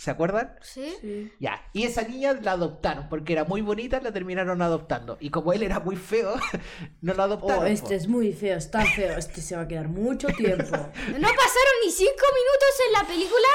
[0.00, 0.54] ¿Se acuerdan?
[0.62, 0.96] ¿Sí?
[1.02, 1.30] Sí.
[1.40, 5.18] Ya, y esa niña la adoptaron porque era muy bonita, la terminaron adoptando.
[5.20, 6.36] Y como él era muy feo,
[7.02, 7.64] no la adoptaron.
[7.64, 7.94] Oh, este po.
[7.94, 9.18] es muy feo, es tan feo.
[9.18, 10.64] Este se va a quedar mucho tiempo.
[10.70, 13.48] No pasaron ni cinco minutos en la película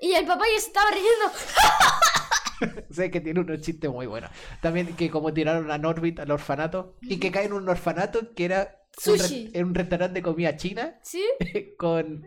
[0.00, 2.84] y el papá ya se estaba riendo.
[2.94, 4.30] Sé que tiene unos chistes muy buenos.
[4.62, 8.44] También que como tiraron a Norbit al orfanato y que cae en un orfanato que
[8.44, 9.50] era Sushi.
[9.54, 11.24] en un restaurante de comida china ¿Sí?
[11.78, 12.26] con,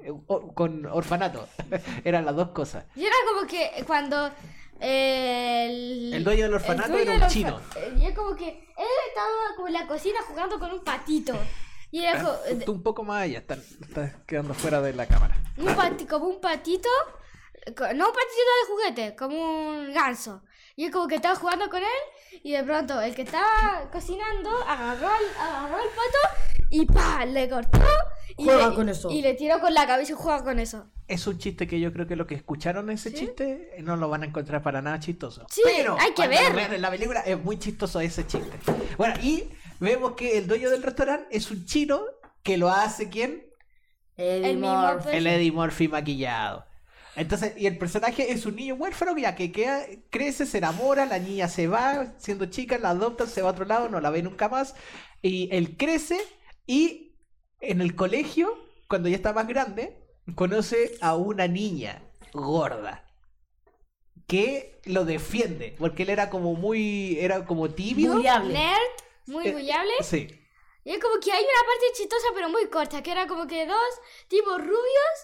[0.56, 1.48] con orfanato.
[2.04, 2.86] Eran las dos cosas.
[2.96, 4.32] Y era como que cuando
[4.80, 7.62] el, El dueño del orfanato dueño era un chino.
[7.76, 11.34] eh, Y es como que él estaba como en la cocina jugando con un patito.
[11.92, 15.36] Y era co- Tú un poco más allá, están, estás quedando fuera de la cámara.
[15.58, 16.90] un pati- como un patito,
[17.68, 17.74] no
[18.08, 20.44] un patito de juguete, como un ganso.
[20.76, 24.50] Y es como que estaba jugando con él y de pronto el que estaba cocinando
[24.68, 27.80] agarró el, agarró el pato y pa le cortó
[28.36, 29.12] y, Juega le, con eso.
[29.12, 30.88] y le tiró con la cabeza y juega con eso.
[31.08, 34.24] Es un chiste que yo creo que los que escucharon ese chiste no lo van
[34.24, 35.46] a encontrar para nada chistoso.
[35.52, 38.58] Sí, Pero hay que vean en la película es muy chistoso ese chiste.
[38.98, 39.44] Bueno, y
[39.80, 42.02] vemos que el dueño del restaurante es un chino
[42.42, 43.46] que lo hace quién?
[44.18, 45.10] Eddie El Murphy.
[45.12, 46.66] El Eddie Murphy maquillado.
[47.16, 51.06] Entonces, y el personaje es un niño huérfano que ya que queda, crece, se enamora,
[51.06, 54.10] la niña se va, siendo chica, la adoptan, se va a otro lado, no la
[54.10, 54.74] ve nunca más.
[55.22, 56.18] Y él crece
[56.68, 57.16] y
[57.60, 58.58] en el colegio,
[58.88, 59.98] cuando ya está más grande,
[60.36, 62.04] conoce a una niña
[62.34, 63.06] gorda
[64.28, 68.16] que lo defiende, porque él era como muy, era como tímido.
[68.16, 68.54] Buleable.
[68.54, 68.92] Nerd,
[69.28, 69.94] muy Eh, bullable.
[70.02, 70.28] Sí.
[70.86, 73.66] Y es como que hay una parte chistosa pero muy corta, que era como que
[73.66, 73.78] dos
[74.28, 75.16] tipos rubios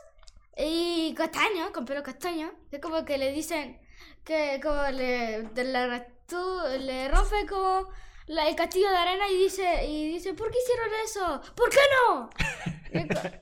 [0.58, 2.52] y castaños, con pelo castaño.
[2.72, 3.80] Es como que le dicen
[4.24, 6.38] que como le, de la, tú,
[6.80, 7.90] le rompe como
[8.30, 11.54] la- el castillo de arena y dice, y dice, ¿por qué hicieron eso?
[11.56, 12.30] ¿Por qué no?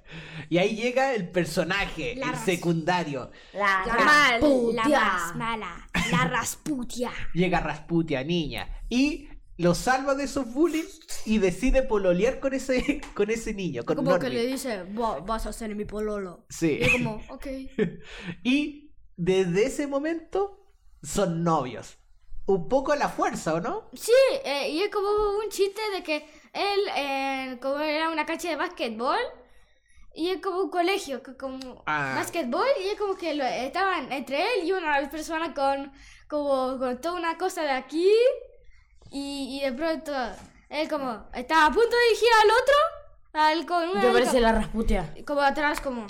[0.50, 3.32] Y ahí llega el personaje, La el ras- secundario.
[3.54, 5.00] La, La, mal, la Rasputia.
[5.00, 7.12] más mala, la Rasputia.
[7.34, 8.70] Llega Rasputia, niña.
[8.90, 9.28] Y
[9.58, 10.86] lo salva de esos bullying
[11.26, 15.46] y decide pololear con ese, con ese niño, con Como que le dice, "Va- vas
[15.48, 16.46] a ser mi pololo.
[16.50, 16.78] Sí.
[16.80, 17.48] Y es como, ok.
[18.44, 20.74] Y desde ese momento
[21.04, 21.98] son novios.
[22.48, 23.90] Un poco la fuerza, ¿o no?
[23.94, 24.12] Sí,
[24.44, 26.16] eh, y es como un chiste de que
[26.54, 29.20] él, eh, como era una cancha de básquetbol,
[30.16, 32.14] y es como un colegio, que como Ah.
[32.16, 35.92] básquetbol, y es como que lo- estaban entre él y una persona con,
[36.30, 38.10] como, con toda una cosa de aquí,
[39.12, 40.12] y, y de pronto
[40.70, 42.76] él como estaba a punto de dirigir al otro,
[43.34, 45.14] al con una Te parece la Rasputia.
[45.26, 46.08] como atrás, como...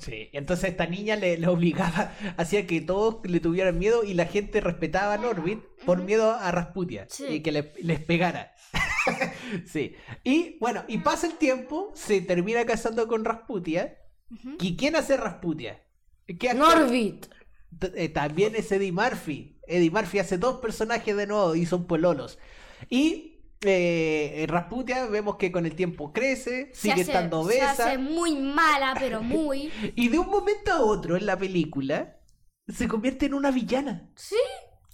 [0.00, 4.26] Sí, entonces esta niña le, le obligaba, hacía que todos le tuvieran miedo y la
[4.26, 7.26] gente respetaba a Norbit por miedo a Rasputia Sí.
[7.26, 8.52] y que le- les pegara.
[9.66, 13.98] sí, y bueno, y pasa el tiempo, se termina casando con Rasputia.
[14.60, 15.82] ¿Y quién hace Rasputia?
[16.38, 16.54] ¿Qué?
[16.54, 17.26] Norbit.
[17.94, 19.58] Eh, también es Eddie Murphy.
[19.66, 22.38] Eddie Murphy hace dos personajes de nuevo y son pololos.
[22.88, 23.31] Y
[23.64, 27.70] eh, Rasputia vemos que con el tiempo crece, se sigue hace- estando Se obesa.
[27.70, 29.72] hace muy mala, pero muy...
[29.96, 32.16] Y de un momento a otro en la película
[32.68, 34.08] se convierte en una villana.
[34.16, 34.36] Sí.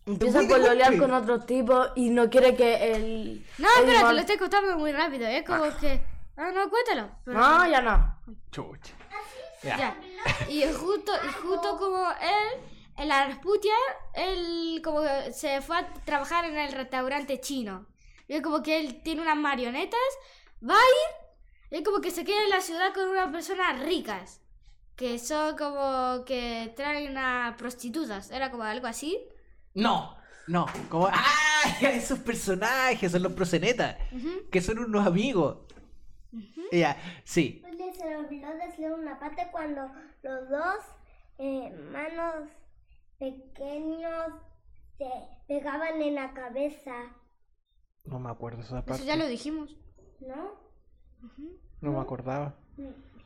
[0.06, 3.44] Empieza a pololear con otro tipo y no quiere que el...
[3.58, 5.26] No, el espera, te lo estoy contando muy rápido.
[5.26, 6.00] Es como que.
[6.36, 7.10] Ah, no, cuéntalo.
[7.26, 8.18] Pero- No, ya no.
[8.50, 8.94] Chucha.
[9.62, 9.76] Ya.
[9.76, 9.96] Ya.
[10.48, 12.60] Y justo, y justo como él,
[12.96, 13.74] en la Rasputia,
[14.14, 17.84] él como que se fue a trabajar en el restaurante chino.
[18.28, 19.98] Y es como que él tiene unas marionetas,
[20.62, 21.28] va a ir,
[21.70, 24.40] y es como que se queda en la ciudad con unas personas ricas.
[24.96, 28.30] Que son como que traen a prostitutas.
[28.30, 29.18] Era como algo así.
[29.74, 30.16] No,
[30.48, 30.66] no.
[30.88, 31.78] Como, ¡ah!
[31.80, 33.96] Esos personajes son los prosenetas.
[34.50, 35.58] Que son unos amigos.
[36.72, 37.62] Ya, sí.
[37.96, 39.90] Se le olvidó decir una parte cuando
[40.22, 40.76] los dos
[41.38, 42.48] eh, manos
[43.18, 44.32] pequeños
[44.98, 45.08] se
[45.46, 46.92] pegaban en la cabeza,
[48.08, 49.76] No me acuerdo esa Eso ya lo dijimos.
[50.20, 50.52] ¿no?
[51.80, 52.56] No me acordaba.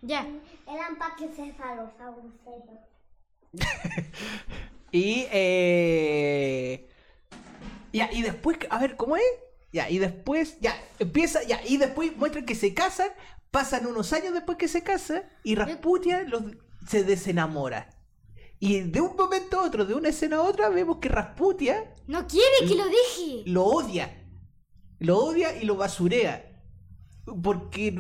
[0.03, 0.27] Ya.
[0.67, 2.35] Eran paquicefalosaurus.
[4.95, 6.87] Y eh...
[7.95, 9.23] Ya, y después, a ver, ¿cómo es?
[9.73, 13.09] Ya, y después, ya, empieza, ya, y después muestran que se casan,
[13.51, 16.43] pasan unos años después que se casan, y Rasputia los,
[16.87, 17.89] se desenamora.
[18.59, 22.27] Y de un momento a otro, de una escena a otra, vemos que Rasputia No
[22.27, 23.43] quiere que lo deje.
[23.47, 24.22] lo odia.
[25.03, 26.49] Lo odia y lo basurea.
[27.43, 27.95] Porque.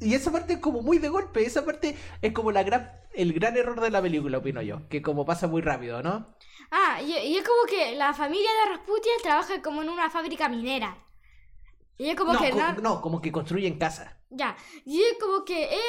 [0.00, 1.44] Y esa parte es como muy de golpe.
[1.44, 4.88] Esa parte es como la gran, el gran error de la película, opino yo.
[4.88, 6.36] Que como pasa muy rápido, ¿no?
[6.70, 10.48] Ah, y, y es como que la familia de Rasputia trabaja como en una fábrica
[10.48, 11.02] minera.
[11.98, 12.72] Y es como no, que co- no...
[12.74, 14.18] no, como que construyen casa.
[14.30, 14.56] Ya.
[14.84, 15.80] Y es como que él,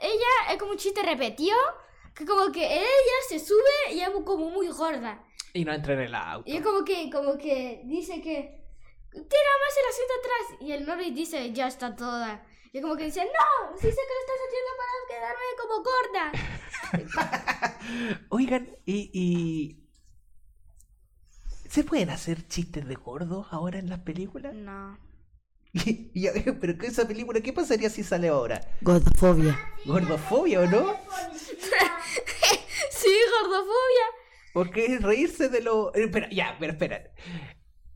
[0.00, 1.56] ella es como un chiste repetido.
[2.14, 5.22] Que como que ella se sube y es como muy gorda.
[5.52, 6.48] Y no entra en el auto.
[6.50, 8.65] Y es como que, como que dice que...
[9.16, 10.60] Tira más el asiento atrás.
[10.60, 12.44] Y el Norris dice, ya está toda.
[12.72, 16.24] Y como que dice, no, sí sé que lo estás haciendo para quedarme como gorda.
[18.30, 19.82] Oigan, y, y.
[21.68, 24.54] ¿Se pueden hacer chistes de gordos ahora en las películas?
[24.54, 24.98] No.
[25.72, 28.60] Y- y- pero que esa película, ¿qué pasaría si sale ahora?
[28.80, 29.58] Gordofobia.
[29.84, 30.96] ¿Gordofobia o no?
[32.90, 34.06] Sí, gordofobia.
[34.52, 35.94] Porque es reírse de lo.
[35.94, 37.02] eh, Espera, ya, pero espera.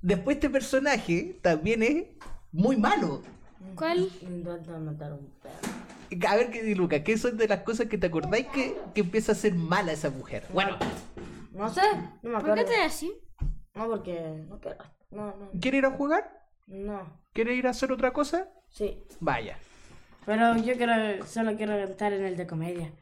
[0.03, 2.05] Después este personaje también es
[2.53, 3.23] muy malo.
[3.75, 4.09] ¿Cuál?
[4.23, 6.29] Intentan matar a un perro.
[6.29, 9.03] A ver qué dice Luca, ¿qué son de las cosas que te acordáis que, que
[9.03, 10.45] empieza a ser mala esa mujer?
[10.53, 10.77] Bueno,
[11.53, 11.83] No sé,
[12.23, 12.65] no me ¿Por qué acuerdo.
[12.73, 13.13] te así?
[13.75, 14.45] No, porque...
[14.49, 14.79] No quiero.
[15.11, 15.51] No, no.
[15.61, 16.47] ¿quiere ir a jugar?
[16.67, 17.21] No.
[17.33, 18.49] ¿Quiere ir a hacer otra cosa?
[18.69, 19.03] Sí.
[19.21, 19.59] Vaya.
[20.27, 22.93] Pero yo quiero, solo quiero cantar en el de comedia.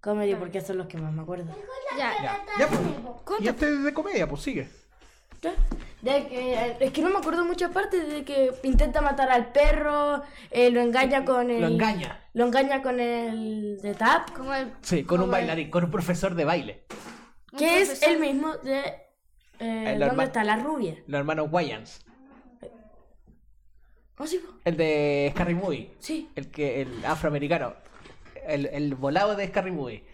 [0.00, 1.54] Comedy porque son los que más me acuerdo.
[1.98, 2.12] Ya.
[2.22, 3.40] Ya, ya pues.
[3.40, 4.68] Y este es de comedia, pues sigue.
[5.42, 5.52] ¿Ya?
[6.06, 10.22] De que, es que no me acuerdo muchas partes de que intenta matar al perro,
[10.52, 11.60] eh, lo engaña con el...
[11.60, 12.20] Lo engaña.
[12.32, 14.72] Lo engaña con el de Tap, Como el...
[14.82, 16.84] Sí, con un bailarín, con un profesor de baile.
[17.58, 18.14] que es profesor.
[18.14, 18.78] el mismo de...
[19.58, 20.94] Eh, El ¿Dónde está la rubia?
[21.08, 22.04] Los hermanos Wayans.
[24.18, 24.40] ¿Oh, sí?
[24.64, 25.90] El de Scary Movie.
[25.98, 26.30] Sí.
[26.36, 27.74] El que el afroamericano.
[28.46, 30.04] El, el volado de Scary Movie.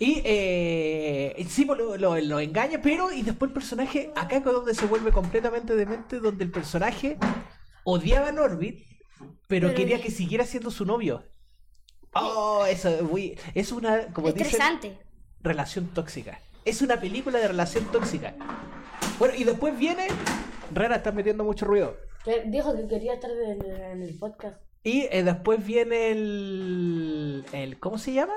[0.00, 4.44] Y eh, sí, pues, lo, lo- lo engaña, pero y después el personaje, acá es
[4.44, 7.18] donde se vuelve completamente demente, donde el personaje
[7.84, 8.86] odiaba a Norbit,
[9.48, 11.24] pero, Pero- quería que siguiera siendo su novio.
[12.14, 12.88] Oh, eso
[13.54, 14.60] es una, como dicen,
[15.40, 16.40] relación tóxica.
[16.64, 18.34] Es una película de relación tóxica.
[19.18, 20.06] Bueno, y después viene.
[20.72, 21.96] Rara está metiendo mucho ruido.
[22.46, 24.56] Dijo que quería estar en, en el podcast.
[24.84, 27.78] Y eh, después viene el, el.
[27.78, 28.34] ¿Cómo se llama?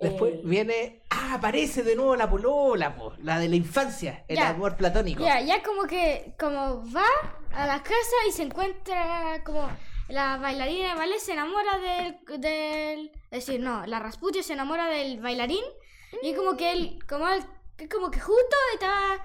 [0.00, 1.02] Después El- viene.
[1.10, 4.50] Ah, aparece de nuevo la polola, po, la de la infancia, el Ya.
[4.50, 5.24] amor platónico.
[5.24, 7.04] Ya, ya como que como va
[7.52, 9.68] a la casa y se encuentra como
[10.08, 14.86] la bailarina de ballet se enamora del, del es decir, no, la Rasputia se enamora
[14.86, 15.64] del bailarín
[16.22, 17.42] y como que él como él,
[17.76, 19.18] que como que justo estaba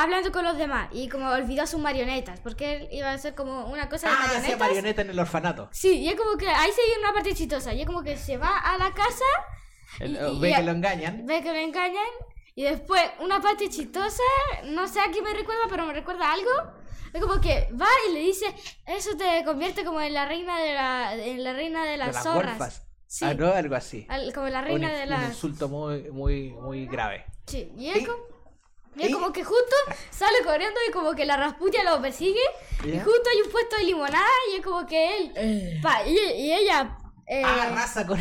[0.00, 3.66] hablando con los demás y como olvidó sus marionetas porque él iba a hacer como
[3.66, 4.58] una cosa de Ah, hacía marionetas.
[4.60, 5.68] marioneta en el orfanato.
[5.72, 8.16] Sí, y es como que ahí se viene una parte chistosa, y es como que
[8.16, 9.24] se va a la casa
[10.00, 11.26] El- Y- y- ve y- que lo engañan.
[11.26, 12.04] ve que lo engañan
[12.54, 14.22] y después una parte chistosa,
[14.64, 16.50] no sé a qué me recuerda, pero me recuerda a algo.
[17.12, 18.46] Es como que va y le dice,
[18.86, 22.12] eso te convierte como en la reina de la, en la reina de las, de
[22.14, 22.58] las zorras.
[22.58, 22.82] golfas.
[23.06, 24.04] Sí, Ah, no, algo así.
[24.08, 25.28] al- como la Un, reina in- de un las...
[25.28, 27.24] insulto muy, muy, muy grave.
[27.46, 28.18] Sí, y es, Y- como,
[28.96, 29.76] y es y- como que justo
[30.10, 32.40] sale corriendo y como que la Rasputia lo persigue
[32.84, 33.04] y ¿Ya?
[33.04, 35.32] justo hay un puesto de limonada y es como que él...
[35.36, 36.98] Eh, pa, y, y ella...
[37.28, 38.20] eh, arrasa con.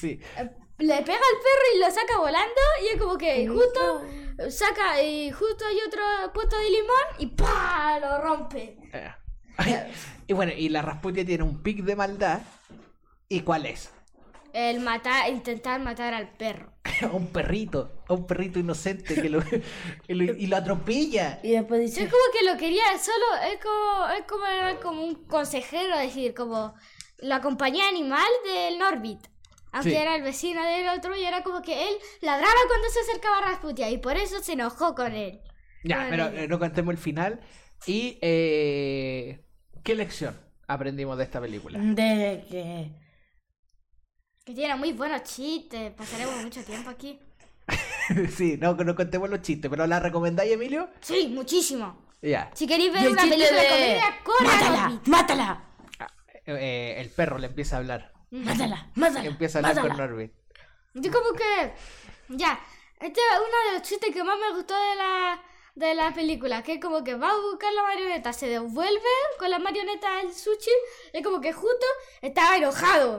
[0.00, 0.20] sí.
[0.38, 4.04] eh, le pega al perro y lo saca volando y es como que justo
[4.50, 6.02] saca y justo hay otro
[6.32, 7.98] puesto de limón y ¡pa!
[8.00, 8.78] lo rompe.
[8.92, 9.12] Eh.
[10.26, 12.40] y bueno, y la Rasputia tiene un pic de maldad.
[13.28, 13.90] ¿Y cuál es?
[14.52, 16.72] El matar, intentar matar al perro.
[17.02, 19.42] a un perrito, a un perrito inocente que lo,
[20.08, 21.40] y lo, y lo atropella.
[21.42, 25.14] y después Es dice, como que lo quería solo, es como, es como, como un
[25.26, 26.74] consejero, es decir, como
[27.18, 29.31] la compañía animal del Norbit.
[29.72, 29.96] Aunque Sí.
[29.96, 33.50] era el vecino del otro y era como que él ladraba cuando se acercaba a
[33.52, 35.40] Rasputia y por eso se enojó con él.
[35.82, 37.40] Ya, pero eh, no contemos el final.
[37.86, 39.44] ¿Y eh,
[39.82, 41.78] qué lección aprendimos de esta película?
[41.78, 43.02] de que...
[44.44, 47.18] Que tiene muy buenos chistes, pasaremos mucho tiempo aquí.
[48.36, 50.88] sí, no, no contemos los chistes, pero ¿la recomendáis, Emilio?
[51.00, 52.06] Sí, muchísimo.
[52.20, 52.50] Ya.
[52.54, 54.00] Si queréis ver una película de de...
[54.24, 55.00] comedia, ¡Mátala!
[55.06, 55.64] ¡Mátala!
[56.44, 58.12] Eh, el perro le empieza a hablar.
[58.32, 58.90] ¡Mátala!
[58.96, 59.26] ¡Mátala!
[59.26, 59.96] Empieza a hablar con.
[59.96, 60.32] Norbit.
[60.94, 61.72] Yo como que...
[62.28, 62.58] Ya,
[63.00, 65.42] este es uno de los chistes que más me gustó de la,
[65.74, 69.00] de la película, que es como que va a buscar la marioneta, se devuelve
[69.38, 70.70] con la marioneta al sushi,
[71.12, 71.86] y como que justo
[72.20, 73.18] estaba enojado.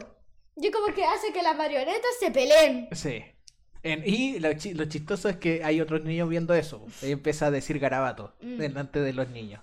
[0.55, 2.88] Y como que hace que las marionetas se peleen.
[2.91, 3.24] Sí.
[3.84, 6.86] En- y lo, chi- lo chistoso es que hay otros niños viendo eso.
[7.01, 8.57] Y empieza a decir garabato Mm.
[8.57, 9.61] delante de los niños.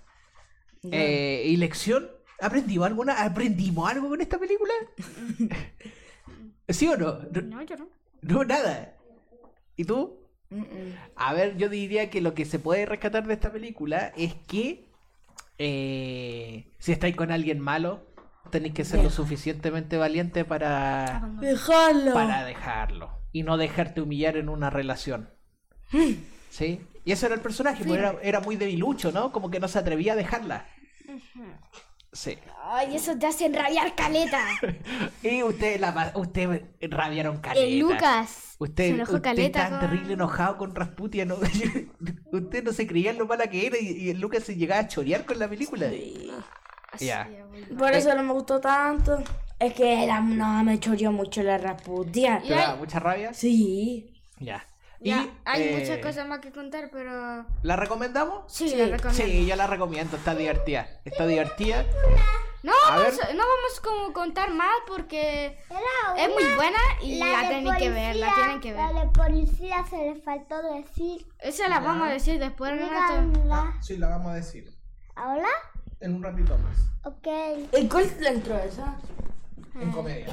[0.91, 2.09] Eh, ¿Y lección?
[2.41, 3.23] ¿Aprendimos alguna?
[3.23, 4.73] ¿Aprendimos algo con esta película?
[6.69, 7.19] ¿Sí o no?
[7.31, 7.87] No, No, yo no.
[8.21, 8.95] no, nada.
[9.75, 10.17] ¿Y tú?
[11.15, 14.89] A ver, yo diría que lo que se puede rescatar de esta película es que
[15.57, 18.05] eh, si estáis con alguien malo,
[18.49, 22.13] tenéis que ser lo suficientemente valiente para, ¡Déjalo!
[22.13, 25.29] para dejarlo y no dejarte humillar en una relación.
[26.49, 26.81] ¿Sí?
[27.05, 29.31] Y ese era el personaje, pues era, era muy debilucho, ¿no?
[29.31, 30.67] Como que no se atrevía a dejarla.
[32.13, 32.37] Sí.
[32.63, 34.39] Ay, eso te hace enrabiar caleta.
[35.23, 37.65] Y usted, la, usted rabiaron caleta.
[37.65, 38.55] El Lucas.
[38.59, 39.59] Usted, se enojó usted caleta.
[39.61, 41.35] tan con- terrible enojado con Rasputia, ¿no?
[42.31, 44.81] usted no se creía en lo mala que era y, y el Lucas se llegaba
[44.81, 45.87] a chorear con la película.
[46.91, 47.29] Así, Ya.
[47.49, 49.23] muy Por eso no me gustó tanto.
[49.57, 52.41] Es que la, no me choreó mucho la Rasputia.
[52.41, 53.33] ¿Te da mucha rabia?
[53.33, 54.11] Sí.
[54.39, 54.65] Ya.
[55.03, 57.45] Ya, y, hay eh, muchas cosas más que contar, pero...
[57.63, 58.43] ¿La recomendamos?
[58.53, 59.25] Sí, Sí, la recomiendo.
[59.25, 60.87] Sí, yo la recomiendo, está divertida.
[61.05, 61.83] Está divertida.
[62.61, 63.35] No, A vamos, ver.
[63.35, 65.57] no vamos como contar más porque
[66.17, 69.83] es muy buena y la, tienen que ver, la policía- tienen que La de policía
[69.89, 71.25] se le faltó decir.
[71.39, 73.21] Esa la vamos a decir después en un rato.
[73.21, 73.77] Díganla.
[73.81, 74.69] Sí, la vamos a decir.
[75.15, 75.47] ¿Ahora?
[75.99, 76.77] En un ratito más.
[77.03, 77.27] Ok.
[77.71, 78.95] ¿En cuál le entró esa?
[79.79, 80.27] En comedia.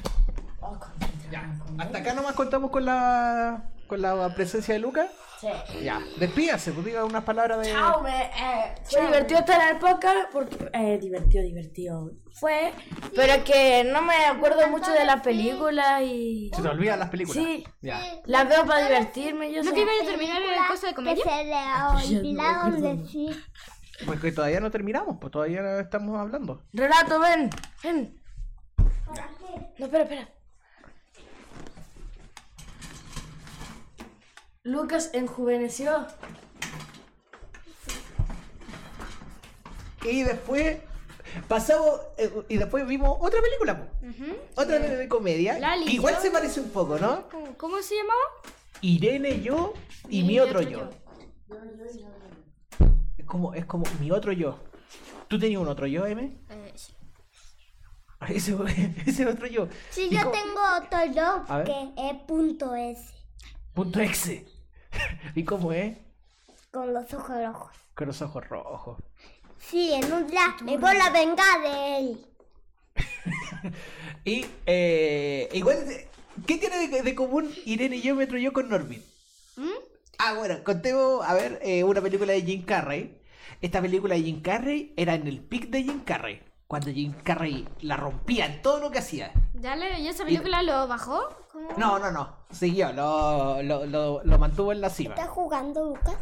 [1.31, 1.51] Ya.
[1.79, 5.11] Hasta acá nomás contamos con la con la presencia de Lucas.
[5.41, 5.49] Sí.
[5.82, 6.01] Ya.
[6.18, 7.72] Despídase, pues diga unas palabras de.
[7.72, 12.72] Chao, me, eh, fue divertido estar en el podcast porque eh, divertido, divertido fue,
[13.14, 17.43] pero que no me acuerdo mucho de la película y Se te olvidan las películas.
[17.45, 17.64] Sí.
[17.80, 18.01] Ya.
[18.26, 19.53] la veo para divertirme.
[19.53, 19.74] Yo ¿No sé.
[19.74, 21.24] que iba a terminar el cosa de Que comedia?
[21.24, 21.45] se
[22.12, 23.45] le olvidaron decir.
[24.07, 26.64] Pues que todavía no terminamos, pues todavía estamos hablando.
[26.72, 27.51] Relato, ven,
[27.82, 28.20] ven.
[29.78, 30.28] No, espera, espera.
[34.73, 36.07] Lucas enjuveneció.
[40.05, 40.79] Y después
[41.49, 43.89] pasamos eh, y después vimos otra película.
[44.03, 44.37] Ujú.
[44.57, 47.29] otra de, de comedia, Lali, que igual yo- se parece un poco, ¿no?
[47.31, 48.21] ¿Cómo, cómo se llamaba?
[48.81, 49.75] Irene, yo
[50.09, 50.89] y, mi otro yo.
[53.16, 54.59] Es como, es como mi otro yo.
[55.29, 56.33] ¿Tú tenías un otro yo, M?
[56.51, 56.93] Eh, sí.
[58.29, 58.57] Ese,
[59.07, 59.69] ese otro yo.
[59.91, 61.66] Sí, ¿Y yo tengo otro yo A ver.
[61.66, 63.14] que es punto S.
[63.75, 64.47] Punto exe.
[65.34, 65.97] ¿Y cómo es?
[66.70, 67.76] Con los ojos rojos.
[67.95, 68.99] Con los ojos rojos.
[69.59, 72.26] Sí, en un día me voy a vengar de él.
[74.24, 75.78] Y eh, igual,
[76.47, 79.03] ¿qué tiene de, de común Irene Geómetro yo con Norbit?
[79.57, 79.70] ¿Mm?
[80.18, 83.18] Ah, bueno, contemos, a ver, eh, una película de Jim Carrey.
[83.62, 86.43] Esta película de Jim Carrey era en el pic de Jim Carrey.
[86.69, 89.33] Cuando Jim Carrey la rompía en todo lo que hacía.
[89.55, 91.27] ¿Ya, le, ¿Y esa película lo bajó?
[91.51, 91.71] ¿Cómo?
[91.79, 92.37] No, no, no.
[92.51, 95.14] Siguió, lo, lo, lo, lo mantuvo en la cima.
[95.14, 96.16] ¿Estás jugando, Lucas?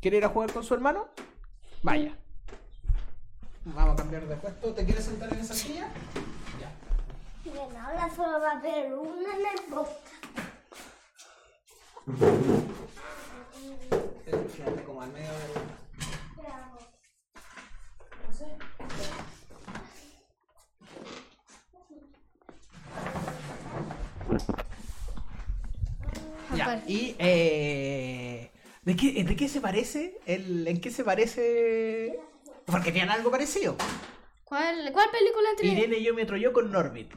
[0.00, 1.08] ¿Quiere ir a jugar con su hermano?
[1.82, 2.16] Vaya.
[3.64, 4.72] Vamos a cambiar de puesto.
[4.72, 5.88] ¿Te quieres sentar en esa silla?
[6.60, 6.70] Ya.
[7.42, 10.06] Bien, ahora solo va a haber una en el podcast.
[14.54, 15.79] Fíjate como al medio del...
[26.66, 28.50] Ya, y eh,
[28.82, 30.18] ¿de, qué, ¿de qué se parece?
[30.26, 32.18] El, ¿En qué se parece?
[32.66, 33.76] Porque tienen algo parecido.
[34.44, 37.12] ¿Cuál, ¿Cuál película entre Irene yo me yo con Norbit.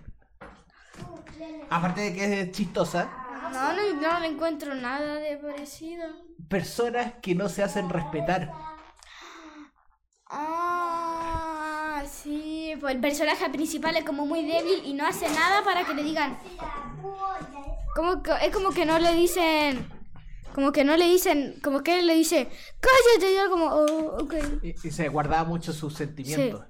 [1.69, 3.09] Aparte de que es chistosa,
[3.51, 6.05] No, no, no le encuentro nada de parecido.
[6.47, 8.51] personas que no se hacen respetar.
[10.27, 12.75] Ah, sí.
[12.79, 16.03] Pues el personaje principal es como muy débil y no hace nada para que le
[16.03, 16.37] digan.
[17.95, 19.87] Como que, es como que no le dicen.
[20.53, 21.59] Como que no le dicen.
[21.63, 22.49] Como que él le dice.
[22.79, 23.31] Cállate.
[23.31, 23.65] Y yo como.
[23.67, 24.33] Oh, ok.
[24.61, 26.63] Y, y se guardaba mucho sus sentimientos.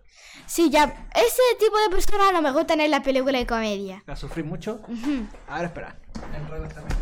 [0.46, 1.08] Sí, ya.
[1.16, 4.04] Ese tipo de personas no me gustan en la película de comedia.
[4.06, 4.82] ¿La sufrí mucho?
[4.88, 5.28] Ujú.
[5.48, 5.98] A ver, espera.
[6.36, 6.98] Enredo esta mesa.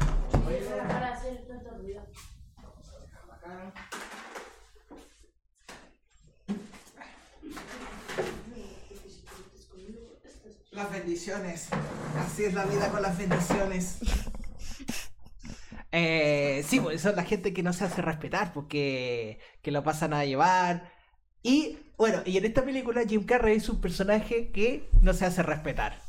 [0.88, 2.04] Para hacer tanto ruido.
[10.72, 11.68] Las bendiciones.
[12.18, 13.98] Así es la vida con las bendiciones.
[15.94, 20.14] Eh, sí, pues son la gente que no se hace respetar, porque que lo pasan
[20.14, 20.90] a llevar.
[21.44, 25.44] Y bueno, y en esta película Jim Carrey es un personaje que no se hace
[25.44, 26.00] respetar.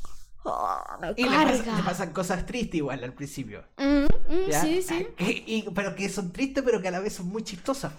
[0.45, 0.81] Oh,
[1.17, 3.65] Y le, pasa- le pasan cosas tristes igual al principio.
[3.77, 5.05] Mm, mm, sí, sí.
[5.17, 7.91] Que- y- pero que son tristes, pero que a la vez son muy chistosas.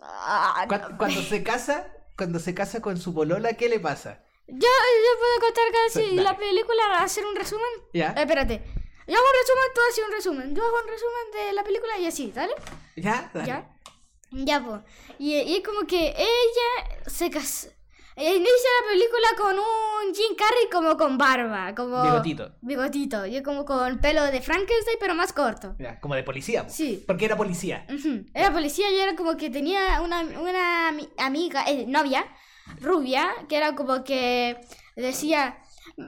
[0.00, 0.68] Ah, no.
[0.68, 4.22] Cuando, cuando se casa, cuando se casa con su polola, ¿qué le pasa?
[4.48, 6.22] Yo, yo puedo contar casi dale.
[6.22, 7.68] la película, hacer un resumen.
[7.92, 8.14] ¿Ya?
[8.16, 8.62] Eh, espérate.
[9.08, 10.54] Yo hago un resumen, tú haces un resumen.
[10.54, 12.52] Yo hago un resumen de la película y así, ¿vale?
[12.96, 13.30] ¿Ya?
[13.34, 13.46] Dale.
[13.46, 13.70] Ya.
[14.32, 14.80] Ya, pues.
[15.18, 17.68] Y, y es como que ella se casó.
[18.18, 22.02] Ella inicia la película con un Jim Carrey como con barba, como...
[22.02, 22.50] Bigotito.
[22.62, 23.26] Bigotito.
[23.26, 25.76] Y como con pelo de Frankenstein, pero más corto.
[25.78, 26.64] Ya, Como de policía.
[26.64, 26.72] po.
[26.72, 27.04] Sí.
[27.06, 27.86] Porque era policía.
[27.92, 28.24] Ujú.
[28.32, 32.26] Era policía y era como que tenía una, una ami- amiga, eh, novia,
[32.80, 34.56] rubia, que era como que
[34.96, 35.58] decía,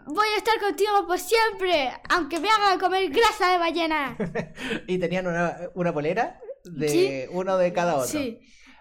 [0.07, 4.17] voy a estar contigo por siempre, aunque me haga comer grasa de ballena.
[4.87, 7.21] y tenían una, una polera de Sí.
[7.33, 8.07] uno de cada otro.
[8.21, 8.41] Sí.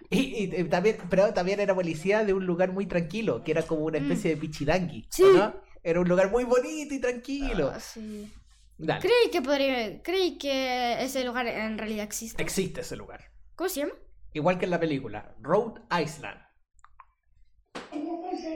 [0.09, 3.63] Y, y- y también, pero también era policía de un lugar muy tranquilo, que era
[3.63, 4.99] como una especie de pichidangui.
[5.01, 5.07] Mm.
[5.09, 5.23] Sí.
[5.23, 5.55] ¿o ¿no?
[5.83, 7.71] Era un lugar muy bonito y tranquilo.
[7.73, 8.31] Ah, sí.
[8.77, 9.01] Dale.
[9.01, 12.41] Creí que podría, creí que ese lugar en realidad existe.
[12.41, 13.31] Existe ese lugar.
[13.55, 13.93] ¿Cómo se llama?
[14.33, 16.39] Igual que en la película, Rhode Island.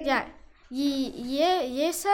[0.03, 0.34] Ya.
[0.69, 2.13] Y, y, e- y esa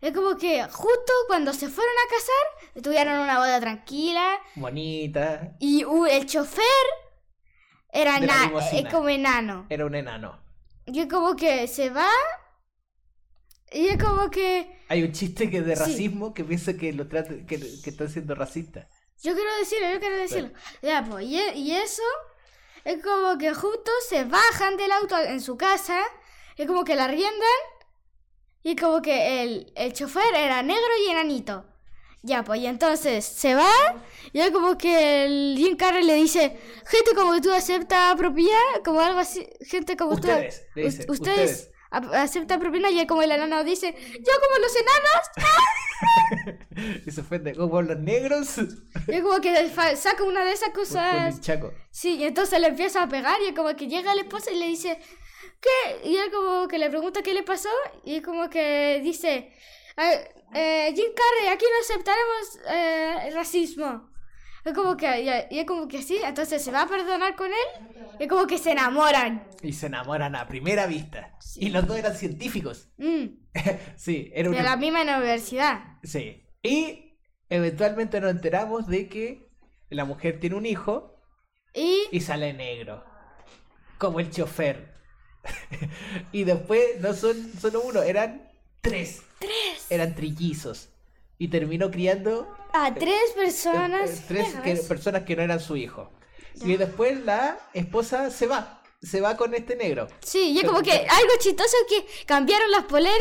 [0.00, 5.56] es como que justo cuando se fueron a casar, tuvieron una boda tranquila Bonita.
[5.58, 6.64] y uh, el chofer
[7.92, 9.66] era es como enano.
[9.68, 10.40] Era un enano.
[10.86, 12.08] Y es como que se va.
[13.72, 14.78] Y es como que.
[14.88, 15.82] Hay un chiste que de Sí.
[15.82, 18.88] racismo que piensa que lo trata, que, que están siendo racista.
[19.22, 20.50] Yo quiero decirlo, yo quiero decirlo.
[20.82, 21.24] Ya, pues.
[21.26, 22.02] Y, e- y eso.
[22.86, 25.98] Es como que justo se bajan del auto en su casa.
[26.56, 27.58] Es como que la riendan.
[28.62, 31.64] Y como que el, el chofer era negro y enanito.
[32.22, 33.72] Ya, pues, y entonces se va.
[34.32, 38.56] Y es como que el Jim Carrey le dice: Gente como tú acepta propina.
[38.84, 39.48] Como algo así.
[39.62, 40.80] Gente como Ustedes, tú.
[40.80, 41.10] dice, ustedes.
[41.10, 41.70] ustedes.
[41.90, 45.30] A- Aceptan propina y es como el enano dice, yo como los enanos,
[47.06, 48.58] y se ofende como los negros
[49.08, 51.72] y es como que saca una de esas por, por cosas chaco.
[51.90, 54.58] Sí, y entonces le empieza a pegar y es como que llega la esposa y
[54.58, 54.98] le dice,
[55.60, 56.08] ¿qué?
[56.08, 57.70] Y él como que le pregunta qué le pasó
[58.04, 59.52] y como que dice,
[59.96, 64.10] "Eh, eh, Jim Carrey, aquí no aceptaremos eh, el racismo.
[64.64, 67.46] Es como que, y- y es como que sí, entonces se va a perdonar con
[67.46, 67.86] él
[68.18, 69.46] y es como que se enamoran.
[69.62, 71.35] Y se enamoran a primera vista.
[71.58, 72.88] Y los dos eran científicos.
[72.98, 73.26] Mm,
[73.96, 75.98] sí, era de la misma universidad.
[76.02, 76.42] Sí.
[76.62, 79.48] Y eventualmente nos enteramos de que
[79.90, 81.20] la mujer tiene un hijo
[81.74, 83.04] Y y sale negro.
[83.98, 84.94] Como el chofer.
[86.32, 88.50] y después no son solo uno, eran
[88.80, 89.22] tres.
[89.38, 89.86] Tres.
[89.90, 90.90] Eran trillizos.
[91.38, 94.10] Y terminó criando a tres eh, personas...
[94.10, 96.10] eh, tres que- personas que no eran su hijo.
[96.64, 98.82] Y después la esposa se va.
[99.06, 100.08] Se va con este negro.
[100.22, 103.16] Sí, y es como que algo chistoso que cambiaron las poleras.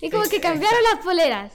[0.00, 1.52] Y como que cambiaron las poleras.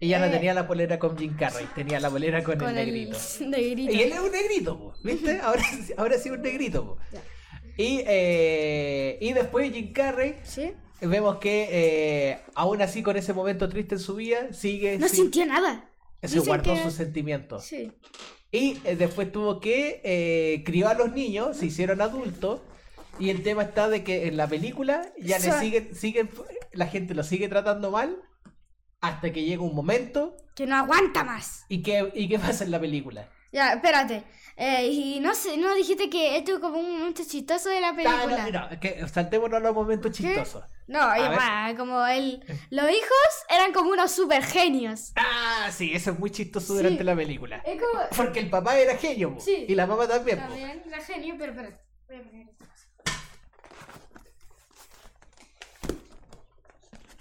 [0.00, 0.30] Ella no Eh.
[0.30, 3.18] tenía la polera con Jim Carrey, tenía la polera con, Con el negrito.
[3.40, 3.92] el negrito.
[3.92, 5.40] Y él es un negrito, po, ¿viste?
[5.42, 6.84] Ahora, sí- ahora sí un negrito.
[6.86, 6.98] po.
[7.76, 10.72] Y, eh, y después Jim Carrey, ¿Sí?
[11.02, 14.98] vemos que eh, aún así con ese momento triste en su vida, sigue...
[14.98, 15.90] No sintió nada.
[16.22, 17.64] se Dicen guardó que- sus sentimientos.
[17.64, 17.92] Sí.
[18.52, 22.60] Y eh, después tuvo que eh, crió a los niños, se hicieron adultos.
[23.20, 26.30] Y el tema está de que en la película ya le siguen, siguen,
[26.72, 28.16] la gente lo sigue tratando mal
[29.00, 30.36] hasta que llega un momento.
[30.54, 31.64] Que no aguanta más.
[31.68, 33.28] ¿Y qué, y qué pasa en la película?
[33.52, 34.24] Ya, espérate.
[34.56, 37.88] Eh, y no sé, no dijiste que esto es como un momento chistoso de la
[37.88, 38.50] Ah, película.
[38.50, 40.62] no, no, que saltémonos a los momentos chistosos.
[40.86, 45.12] No, A como el, los hijos eran como unos super genios.
[45.16, 46.82] Ah, sí, eso es muy chistoso Sí.
[46.82, 47.58] durante la película.
[47.66, 48.02] Es como.
[48.16, 49.66] Porque el papá era genio, Sí.
[49.68, 50.38] y la mamá también.
[50.38, 51.80] También era genio, pero espérate.
[52.08, 52.64] Voy a poner esto.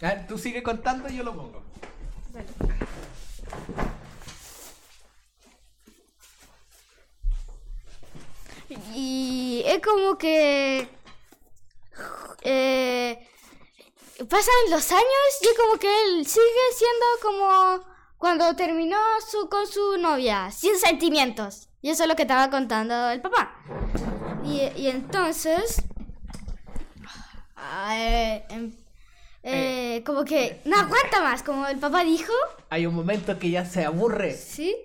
[0.02, 1.62] A tú sigue contando y yo lo pongo.
[8.94, 10.88] Y es como que
[12.42, 13.28] eh,
[14.30, 15.04] pasan los años
[15.42, 16.44] y es como que él sigue
[16.76, 17.84] siendo como
[18.18, 18.98] cuando terminó
[19.28, 21.68] su, con su novia, sin sentimientos.
[21.82, 23.56] Y eso es lo que estaba contando el papá.
[24.46, 25.82] Y, y entonces,
[27.56, 28.76] ah, eh, em-
[29.44, 32.34] eh, como que no aguanta más, como el papá dijo.
[32.70, 34.34] Hay un momento que ya se aburre.
[34.36, 34.76] ¿sí?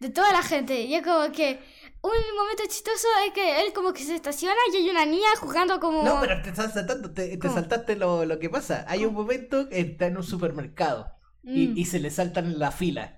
[0.00, 0.80] De toda la gente.
[0.82, 1.58] Y es como que
[2.00, 5.80] un momento chistoso es que él como que se estaciona y hay una niña jugando
[5.80, 6.02] como...
[6.04, 7.54] No, pero te estás saltando, te, te ¿Cómo?
[7.54, 8.84] saltaste lo, lo que pasa.
[8.88, 11.10] Hay un momento que está en un supermercado
[11.42, 11.78] y, Mm.
[11.78, 13.17] y se le saltan la fila.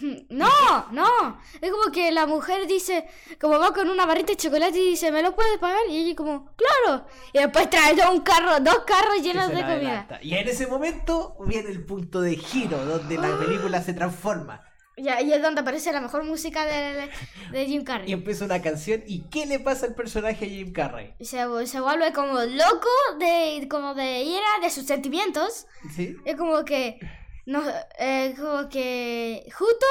[0.30, 0.48] No,
[0.92, 1.40] no.
[1.60, 3.06] Es como que la mujer dice,
[3.40, 5.80] como va con una barrita de chocolate y dice, ¿me lo puedes pagar?
[5.88, 7.06] Y ella como, claro.
[7.32, 9.74] Y después trae un carro, dos carros llenos de la comida.
[9.74, 10.18] adelanta.
[10.22, 14.62] Y en ese momento viene el punto de giro donde la película se transforma.
[14.98, 17.10] Y es donde aparece la mejor música de,
[17.52, 18.10] de Jim Y Carrey.
[18.12, 19.02] empieza una canción.
[19.06, 21.14] ¿Y qué le pasa al personaje de Jim Carrey?
[21.18, 22.88] Y se, se vuelve como loco
[23.18, 25.66] de, como de ira de sus sentimientos.
[25.94, 26.16] ¿Sí?
[26.24, 26.98] Es como que.
[27.46, 27.62] No,
[27.98, 29.48] eh, como que.
[29.56, 29.86] Justo.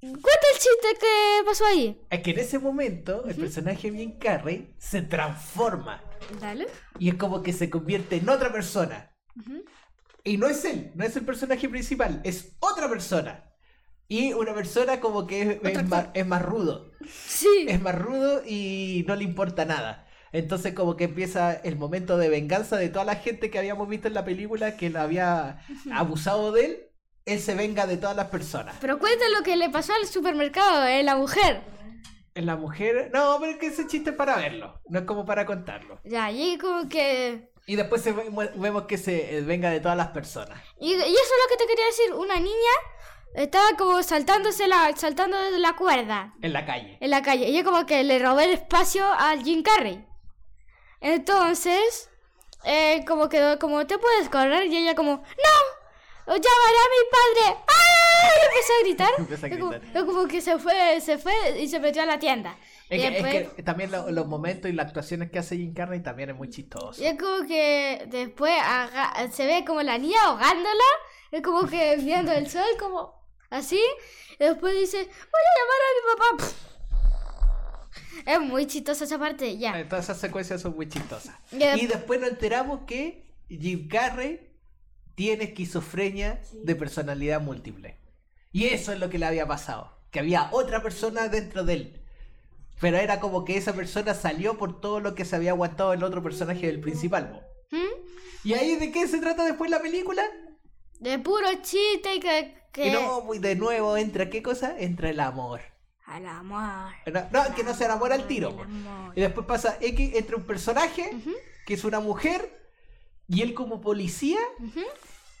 [0.00, 2.00] Cuenta el chiste que pasó ahí.
[2.08, 6.00] Es que en ese momento el personaje Jim Carrey se transforma.
[6.40, 6.68] Dale.
[7.00, 9.12] Y es como que se convierte en otra persona.
[10.22, 13.44] Y no es él, no es el personaje principal, es otra persona.
[14.06, 16.92] Y una persona como que es, es más, es más rudo.
[17.08, 17.66] Sí.
[17.68, 20.07] Es más rudo y no le importa nada.
[20.32, 24.08] Entonces como que empieza el momento de venganza de toda la gente que habíamos visto
[24.08, 25.58] en la película que lo había
[25.92, 26.84] abusado de él.
[27.24, 28.76] Él se venga de todas las personas.
[28.80, 31.60] Pero cuenta lo que le pasó al supermercado, eh, la mujer.
[32.34, 33.10] En la mujer...
[33.12, 36.00] No, pero es que ese chiste es para verlo, no es como para contarlo.
[36.04, 37.50] Ya, y como que.
[37.66, 40.58] Y después se ve- vemos que se eh, venga de todas las personas.
[40.80, 42.14] Y, y eso es lo que te quería decir.
[42.14, 42.72] Una niña
[43.34, 46.96] estaba como saltándose la, saltando de la cuerda En la calle.
[47.00, 47.48] en la calle.
[47.50, 50.06] Y yo como que le robé el espacio al Jim Carrey.
[51.00, 52.10] Entonces,
[52.64, 55.78] eh, como que como te puedes correr y ella como, ¡No!
[56.26, 57.64] ¡Llamaré a mi padre!
[57.66, 58.28] ¡Ah!
[58.36, 59.10] Y empezó a gritar.
[59.18, 60.02] Empezó a como, gritar.
[60.02, 62.58] y como que se fue, se fue y se metió a la tienda.
[62.90, 65.72] Es que, después, es que también lo- los momentos y las actuaciones que hace Jim
[65.72, 67.02] Carrey también es muy chistoso.
[67.02, 68.52] y es como que después
[69.32, 70.84] se ve como la niña ahogándola.
[71.30, 73.14] Es como que viendo el sol, como
[73.50, 73.80] así.
[74.38, 76.54] Y después dice, voy a llamar a mi papá.
[78.26, 79.78] Es muy chistosa esa parte, ya.
[79.78, 81.34] Eh, Todas esas secuencias son muy chistosas.
[81.52, 84.48] Y después nos enteramos que Jim Carrey
[85.14, 87.98] tiene esquizofrenia de personalidad múltiple.
[88.52, 89.98] Y eso es lo que le había pasado.
[90.10, 92.02] Que había otra persona dentro de él.
[92.80, 96.04] Pero era como que esa persona salió por todo lo que se había aguantado el
[96.04, 97.44] otro personaje del principal.
[97.70, 98.46] ¿Mm?
[98.48, 100.22] ¿Y ahí de qué se trata después la película?
[101.00, 102.54] De puro chiste y que...
[102.72, 102.88] que...
[102.88, 104.78] Y no, pues de nuevo entra, ¿qué cosa?
[104.78, 105.60] Entra el amor.
[106.08, 106.92] Al amor.
[107.06, 108.56] No, no, que no se enamora al tiro.
[109.14, 111.10] Y después pasa X entre un personaje,
[111.66, 112.58] que es una mujer,
[113.28, 114.38] y él como policía,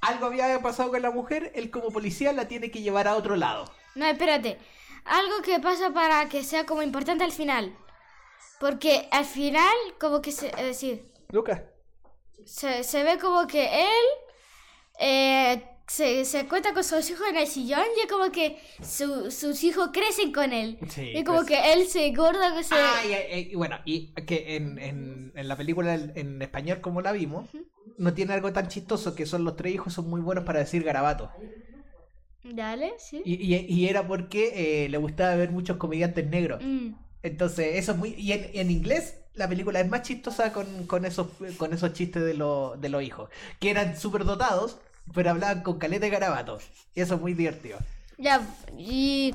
[0.02, 3.34] algo había pasado con la mujer, él como policía la tiene que llevar a otro
[3.36, 3.64] lado.
[3.94, 4.58] No, espérate.
[5.04, 7.74] Algo que pasa para que sea como importante al final.
[8.60, 10.48] Porque al final, como que se...
[10.48, 11.62] Es decir, Lucas.
[12.44, 14.04] se, se ve como que él
[15.00, 19.30] eh, se, se cuenta con sus hijos en el sillón y es como que su-
[19.30, 20.78] sus hijos crecen con él.
[20.88, 22.74] Sí, y como que él se gorda, que se...
[22.74, 23.00] Ah,
[23.34, 27.48] y, y- bueno, y que en, en- en la película en, español como la vimos,
[27.96, 30.84] no tiene algo tan chistoso que son los tres hijos son muy buenos para decir
[30.84, 31.30] garabatos.
[32.44, 33.22] Dale, sí.
[33.24, 36.62] Y, y- y era porque eh, le gustaba ver muchos comediantes negros.
[36.62, 36.90] Mm.
[37.22, 38.10] Entonces, eso es muy...
[38.14, 42.22] Y en, en inglés la película es más chistosa con, con esos, con esos chistes
[42.24, 43.30] de, los de los hijos,
[43.60, 44.78] que eran súper dotados,
[45.14, 46.70] pero hablaban con caleta de garabatos.
[46.94, 47.78] Y eso es muy divertido.
[48.18, 48.40] Ya,
[48.76, 49.34] y...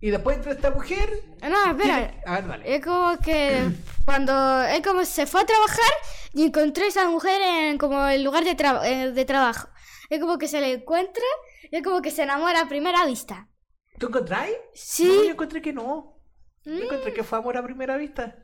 [0.00, 1.10] Y después entra esta mujer.
[1.42, 2.14] No, espera.
[2.24, 2.74] A ver, dale.
[2.76, 3.68] Es como que
[4.04, 5.90] cuando él como se fue a trabajar
[6.32, 9.68] y encontró a esa mujer en como el lugar de, tra- eh, de trabajo.
[10.08, 11.24] Es como que se le encuentra
[11.70, 13.48] y es como que se enamora a primera vista.
[13.98, 14.54] ¿Tú encontráis?
[14.72, 15.04] Sí.
[15.04, 15.08] Mm.
[15.08, 16.14] No, yo encontré que no.
[16.64, 18.36] Yo encontré que fue amor a primera vista.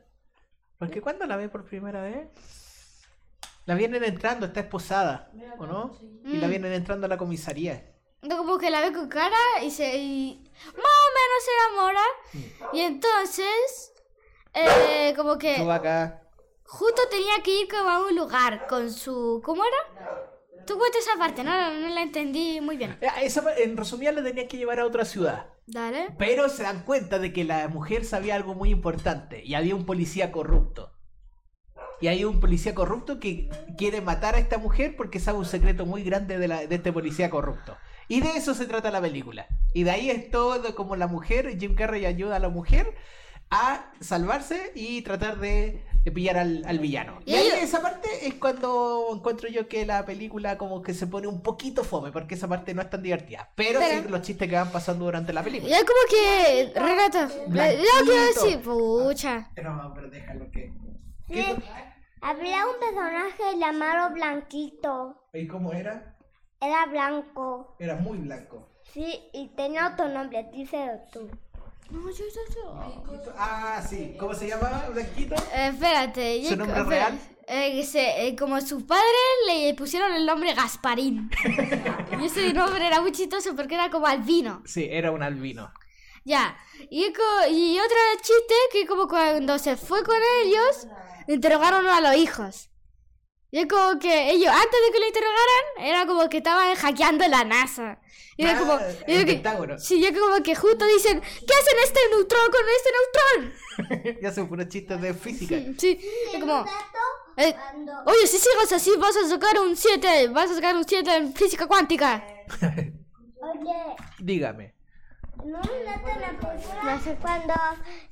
[0.77, 2.27] Porque cuando la ve por primera vez,
[3.65, 5.97] la vienen entrando, está esposada, ¿o no?
[6.23, 6.41] Y Mm.
[6.41, 7.91] la vienen entrando a la comisaría.
[8.27, 9.97] Como que la ve con cara y se...
[9.97, 12.73] y más o menos se enamora.
[12.73, 13.93] Y entonces...
[14.53, 16.21] eh, como que Tú acá.
[16.63, 19.41] justo tenía que ir como a un lugar con su...
[19.45, 20.25] ¿Cómo era?
[20.65, 22.97] Tú cuenta esa parte, no, no la entendí muy bien.
[23.07, 25.45] Ah, Esa, en resumida, la tenía que llevar a otra ciudad.
[25.67, 26.09] Dale.
[26.17, 29.85] Pero se dan cuenta de que la mujer sabía algo muy importante y había un
[29.85, 30.91] policía corrupto.
[32.01, 35.85] Y hay un policía corrupto que quiere matar a esta mujer porque sabe un secreto
[35.85, 37.77] muy grande de, la- de este policía corrupto.
[38.07, 39.47] Y de eso se trata la película.
[39.73, 42.93] Y de ahí es todo como la mujer, Jim Carrey ayuda a la mujer
[43.49, 45.83] a salvarse y tratar de,
[46.13, 47.19] pillar al, al villano.
[47.25, 50.93] Y, Y ahí ellos- esa parte es cuando encuentro yo que la película como que
[50.93, 53.49] se pone un poquito fome, porque esa parte no es tan divertida.
[53.55, 55.69] Pero, Pero- sí los chistes que van pasando durante la película.
[55.71, 56.71] Ya como que...
[56.79, 58.61] Renata, yo quiero decir...
[58.61, 59.49] Pucha.
[59.63, 60.71] No, pero déjalo que.
[61.27, 61.43] Sí,
[62.21, 65.21] había un personaje llamado Blanquito.
[65.33, 66.15] ¿Y cómo era?
[66.61, 67.75] Era blanco.
[67.79, 68.69] Era muy blanco.
[68.93, 71.29] Sí, y tenía otro nombre, díselo tú.
[71.91, 73.33] No, yo, yo, yo.
[73.37, 74.15] Ah, sí.
[74.19, 74.89] ¿Cómo se llamaba?
[74.91, 75.35] Blanquito.
[75.53, 76.43] Eh, espérate.
[76.45, 77.19] ¿Su nombre real?
[77.47, 79.03] Eh, se- eh, como su padre
[79.47, 81.29] le pusieron el nombre Gasparín.
[82.19, 84.63] y ese nombre era muy chistoso porque era como albino.
[84.65, 85.71] Sí, era un albino.
[86.25, 86.57] Ya.
[86.89, 90.87] Y, co- y otro chiste que como cuando se fue con ellos,
[91.27, 92.69] interrogaron a los hijos.
[93.51, 97.25] Y es como que ellos, antes de que lo interrogaran, era como que estaban hackeando
[97.27, 97.99] la NASA.
[98.37, 98.73] Y era Ah, como...
[99.07, 99.77] y el que- Pentágono.
[99.79, 102.89] sí, y es como que justo dicen, ¿qué hacen este neutrón con este
[104.01, 104.17] neutrón?
[104.21, 105.55] ya son puros chistes de física.
[105.77, 105.99] Sí,
[106.33, 106.65] es como...
[107.37, 107.55] eh,
[108.07, 111.33] Oye, si sigues así vas a sacar un 7, vas a sacar un 7 en
[111.33, 112.25] física cuántica.
[112.61, 114.74] Oye, Dígame.
[115.43, 117.17] ¿No la película?
[117.21, 117.53] Cuando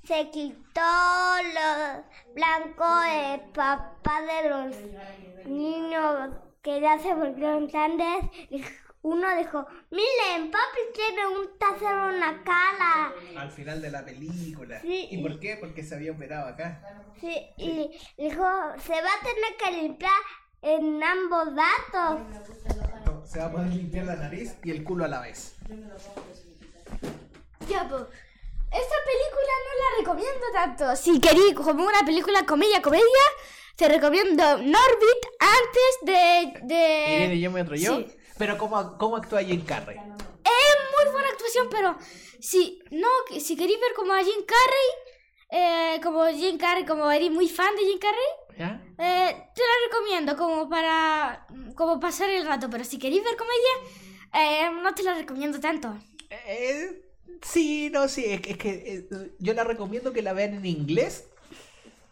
[0.04, 0.82] se quitó
[1.54, 2.04] lo
[2.34, 4.76] blanco el papá de los
[5.46, 6.30] niños
[6.62, 8.26] que ya se volvieron grandes,
[9.02, 13.14] uno dijo, miren, papi tiene un trasero en la cara.
[13.38, 14.80] Al final de la película.
[14.82, 15.58] Sí, ¿Y por qué?
[15.58, 17.04] Porque se había operado acá.
[17.20, 18.46] Sí, y dijo,
[18.80, 20.12] se va a tener que limpiar
[20.62, 22.22] en ambos datos.
[23.26, 25.58] Se va a poder limpiar la nariz y el culo a la vez.
[27.70, 28.04] Ya, pues.
[28.72, 30.96] Esta película no la recomiendo tanto.
[30.96, 33.24] Si queréis como una película comedia-comedia,
[33.76, 36.54] te recomiendo Norbit antes de...
[36.64, 37.16] de...
[37.16, 37.98] Irene, yo me otro yo.
[37.98, 38.08] Sí.
[38.38, 39.98] Pero ¿cómo, cómo actúa Jim Carrey?
[39.98, 41.96] Es muy buena actuación, pero
[42.40, 43.08] si no,
[43.40, 45.12] si queréis ver como a Jim Carrey,
[45.96, 48.82] eh, como Jim Carrey, como eres muy fan de Jim Carrey, ¿Ya?
[48.98, 53.92] eh, te la recomiendo como para como pasar el rato, pero si queréis ver comedia,
[54.34, 55.96] eh, no te la recomiendo tanto.
[56.48, 57.02] Eh,
[57.42, 58.70] sí, no, sí, es, que- es que
[59.12, 61.28] eh, yo la recomiendo que la vean en inglés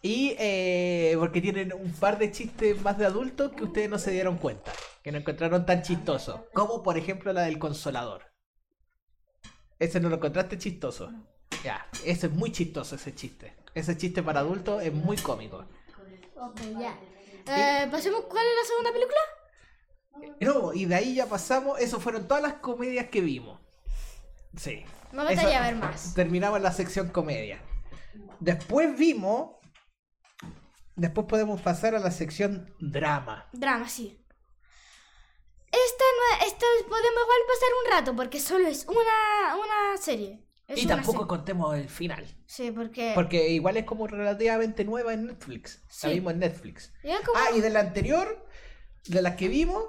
[0.02, 4.10] y eh, porque tienen un par de chistes más de adultos que ustedes no se
[4.12, 4.72] dieron cuenta,
[5.02, 8.22] que no encontraron tan chistosos, como por ejemplo la del consolador.
[9.78, 11.12] Ese no lo encontraste chistoso.
[11.64, 13.54] Ya, ese es muy chistoso ese chiste.
[13.74, 15.64] Ese chiste para adultos es muy cómico.
[16.36, 16.98] Ok, ya.
[17.46, 19.18] Eh, pasemos, ¿cuál es la segunda película?
[20.40, 23.60] No, y de ahí ya pasamos, eso fueron todas las comedias que vimos.
[24.56, 24.84] Sí.
[25.12, 26.14] Me gustaría ver más.
[26.14, 27.60] Terminamos la sección comedia.
[28.40, 29.56] Después vimos.
[30.94, 33.48] Después podemos pasar a la sección drama.
[33.52, 34.18] Drama, sí.
[35.66, 40.46] Esta, no, esta podemos igual pasar un rato porque solo es una, una serie.
[40.68, 41.28] Es y una tampoco serie.
[41.28, 42.26] contemos el final.
[42.46, 43.12] Sí, porque...
[43.14, 45.80] Porque igual es como relativamente nueva en Netflix.
[45.84, 46.08] La Sí.
[46.10, 46.92] vimos en Netflix.
[47.24, 48.46] Como- Ah, y de la anterior,
[49.06, 49.82] de las que vimos,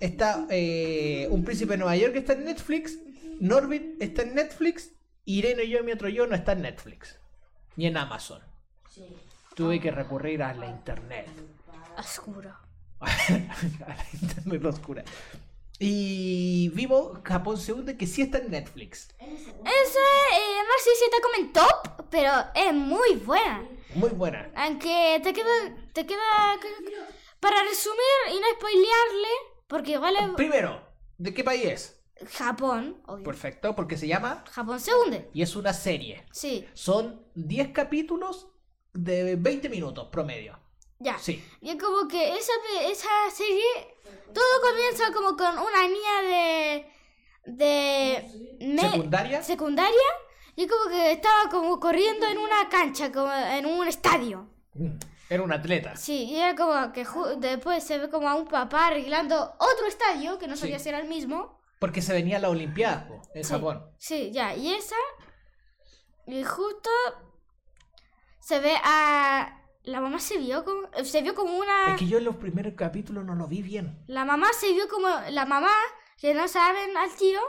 [0.00, 2.98] está eh, Un Príncipe de Nueva York que está en Netflix.
[3.40, 4.92] Norbit está en Netflix.
[5.24, 7.18] Irene y yo, mi otro yo, no está en Netflix.
[7.76, 8.42] Ni en Amazon.
[9.54, 11.28] Tuve que recurrir a la internet.
[11.96, 12.54] Oscuro.
[13.00, 13.06] a
[13.88, 15.04] la internet oscura.
[15.78, 19.10] Y vimos Japón se hunde que sí está en Netflix.
[19.20, 23.68] Esa, eh, no sé si está como en top, pero es muy buena.
[23.94, 24.50] Muy buena.
[24.56, 26.58] Aunque te queda, te queda...
[27.38, 29.28] Para resumir y no spoilearle,
[29.68, 30.82] porque igual es Primero,
[31.18, 31.97] ¿de qué país es?
[32.32, 33.24] Japón, obvio.
[33.24, 35.30] Perfecto, porque se llama Japón se hunde.
[35.32, 36.24] y es una serie.
[36.32, 36.66] Sí.
[36.74, 38.48] Son 10 capítulos
[38.92, 40.58] de 20 minutos promedio.
[40.98, 41.16] Ya.
[41.18, 41.44] Sí.
[41.60, 43.62] Y es como que esa, esa serie,
[44.34, 46.92] todo comienza como con una niña de...
[47.46, 48.56] de...
[48.60, 49.42] me- Secundaria.
[49.42, 50.00] secundaria.
[50.56, 54.48] Y es como que estaba como corriendo en una cancha, como en un estadio.
[54.74, 54.98] Mm,
[55.30, 55.94] Era un atleta.
[55.94, 57.06] Sí, y era como que
[57.38, 60.62] después se ve como a un papá arreglando otro estadio, que no Sí.
[60.62, 61.57] sabía si era el mismo.
[61.78, 63.52] Porque se venía la Olimpiada po, en Sí.
[63.52, 63.84] Japón.
[63.98, 64.96] Sí, ya, y esa.
[66.26, 66.90] Y justo
[68.40, 69.54] se ve a.
[69.84, 70.88] La mamá se vio como.
[71.04, 71.92] Se vio como una.
[71.94, 74.02] Es que yo en los primeros capítulos no lo vi bien.
[74.06, 75.08] La mamá se vio como.
[75.30, 75.70] La mamá,
[76.18, 77.40] que no saben al tiro,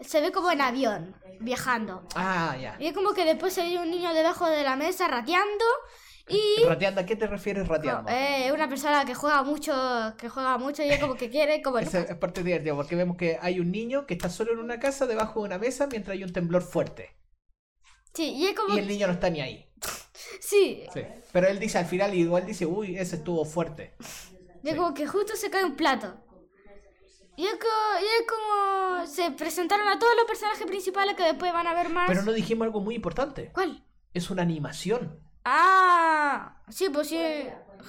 [0.00, 2.06] se ve como en avión, viajando.
[2.14, 2.76] Ah, ya.
[2.78, 5.64] Y es como que después se ve un niño debajo de la mesa rateando.
[6.28, 6.62] Y.
[6.66, 8.10] Rateando, ¿a qué te refieres rateando?
[8.10, 9.72] Eh, una persona que juega mucho,
[10.18, 11.90] que juega mucho y es como que quiere, como es
[12.20, 15.40] parte divertida, porque vemos que hay un niño que está solo en una casa debajo
[15.40, 17.16] de una mesa mientras hay un temblor fuerte.
[18.14, 19.70] Sí, y es como Y el niño no está ni ahí.
[20.40, 21.02] sí, Sí.
[21.32, 23.94] Pero él dice al final, igual dice, uy, ese estuvo fuerte.
[24.62, 26.16] y es como que justo se cae un plato.
[27.36, 31.52] Y es, co- y es como se presentaron a todos los personajes principales que después
[31.52, 32.08] van a ver más.
[32.08, 33.52] Pero no dijimos algo muy importante.
[33.52, 33.84] ¿Cuál?
[34.12, 35.20] Es una animación.
[35.44, 35.97] Ah,
[36.68, 37.20] sí, pues sí.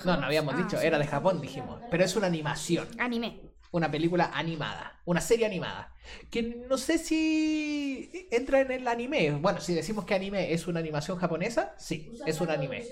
[0.06, 0.86] No, no habíamos Ah, dicho, sí.
[0.86, 1.82] era de Japón, dijimos.
[1.90, 2.88] Pero es una animación.
[3.00, 3.42] Anime.
[3.72, 5.00] Una película animada.
[5.06, 5.94] Una serie animada.
[6.32, 9.32] Que no sé si entra en el anime.
[9.32, 12.86] Bueno, si decimos que anime es una animación japonesa, sí, es un anime.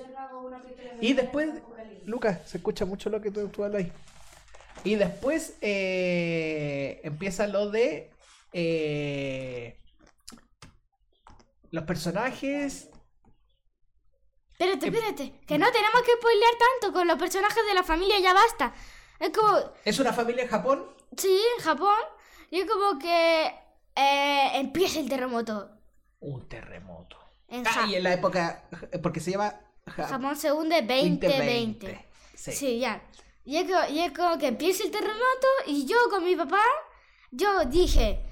[1.01, 1.49] Y después,
[2.05, 3.91] Lucas, se escucha mucho lo que tú, tú hablas ahí.
[4.83, 8.11] Y después eh, empieza lo de
[8.53, 9.79] eh,
[11.71, 12.89] los personajes.
[14.59, 15.39] Espérate, Eh, espérate.
[15.45, 18.73] Que no tenemos que spoilear tanto con los personajes de la familia, ya basta.
[19.19, 19.55] Es como,
[19.85, 20.85] Es una familia en Japón.
[21.15, 21.97] sí, en Japón.
[22.49, 23.45] Y es como que
[23.95, 25.69] eh, empieza el terremoto.
[26.21, 27.17] Un terremoto.
[27.49, 28.67] En Ah, y en la época.
[29.03, 29.53] Porque se llama.
[29.85, 32.07] Ja- Japón se hunde 2020.
[32.35, 32.51] Sí.
[32.51, 33.01] Sí, ya.
[33.45, 36.61] Y es, como, y es como que empieza el terremoto y yo con mi papá,
[37.31, 38.25] yo dije,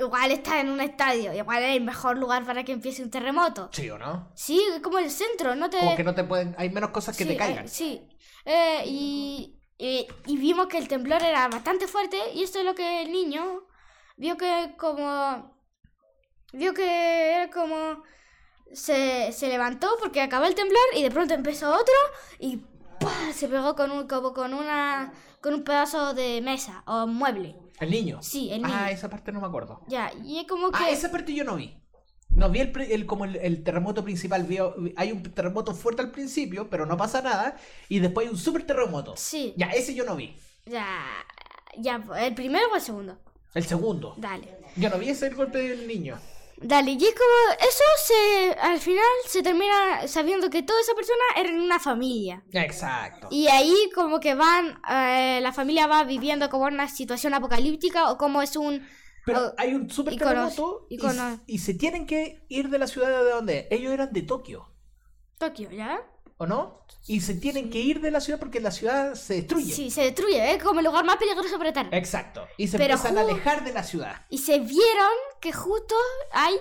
[0.00, 3.68] igual está en un estadio, igual es el mejor lugar para que empiece un terremoto.
[3.72, 4.32] Sí o no.
[4.34, 5.78] Sí, es como el centro, no te...
[5.78, 6.54] Como que no te pueden.
[6.58, 7.66] Hay menos cosas que sí, te caigan.
[7.66, 8.08] eh, sí.
[8.44, 9.52] Eh, y,
[10.26, 13.66] vimos que el temblor era bastante fuerte y esto es lo que el niño
[14.16, 15.54] vio que como...
[16.52, 18.02] Vio que era como...
[18.72, 21.94] Se, se levantó porque acabó el temblor y de pronto empezó otro
[22.40, 22.62] y
[23.32, 27.56] se pegó con un, como con una con un pedazo de mesa o mueble.
[27.80, 28.22] El niño.
[28.22, 28.74] Sí, el niño.
[28.74, 29.80] Ah, esa parte no me acuerdo.
[29.88, 30.78] Ya, y es como que...
[30.80, 31.74] Ah, esa parte yo no vi.
[32.30, 34.44] No vi el, el- como el, el terremoto principal.
[34.44, 37.56] Vio, hay un terremoto fuerte al principio, pero no pasa nada.
[37.88, 39.14] Y después hay un super terremoto.
[39.16, 40.36] Sí, Ya, ese yo no vi.
[40.66, 40.86] ya,
[41.78, 43.18] ya, ¿el primero o el segundo?
[43.54, 44.14] El segundo.
[44.18, 44.48] Dale.
[44.76, 46.18] Yo no vi ese el golpe del niño.
[46.58, 51.22] Dale, y es como, eso se, al final se termina sabiendo que toda esa persona
[51.36, 52.42] era una familia.
[52.50, 53.28] Exacto.
[53.30, 58.16] Y ahí como que van, eh, la familia va viviendo como una situación apocalíptica o
[58.16, 58.86] como es un...
[59.26, 62.86] Pero o- hay un super iconos, terremoto y, y se tienen que ir de la
[62.86, 64.72] ciudad de donde ellos eran de Tokio,
[65.38, 66.00] Tokio, ¿ya?
[66.38, 66.84] ¿O no?
[67.08, 69.72] Y se tienen que ir de la ciudad porque la ciudad se destruye.
[69.72, 71.88] Sí, se destruye, es como el lugar más peligroso para estar.
[71.94, 72.46] Exacto.
[72.56, 74.26] Y se Pero empiezan a alejar de la ciudad.
[74.28, 75.94] Y se vieron que justo
[76.32, 76.54] hay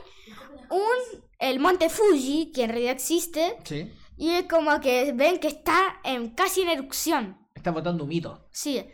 [0.69, 1.23] un...
[1.39, 3.91] El monte Fuji, que en realidad existe, Sí.
[4.17, 7.37] y es como que ven que está en, casi en erupción.
[7.53, 8.47] Está botando un mito.
[8.51, 8.85] Sí.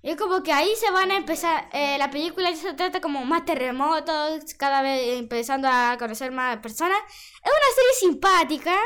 [0.00, 1.68] Y es como que ahí se van a empezar.
[1.72, 6.98] eh, la película se trata como más terremotos, cada vez empezando a conocer más personas.
[7.08, 8.76] Es una serie simpática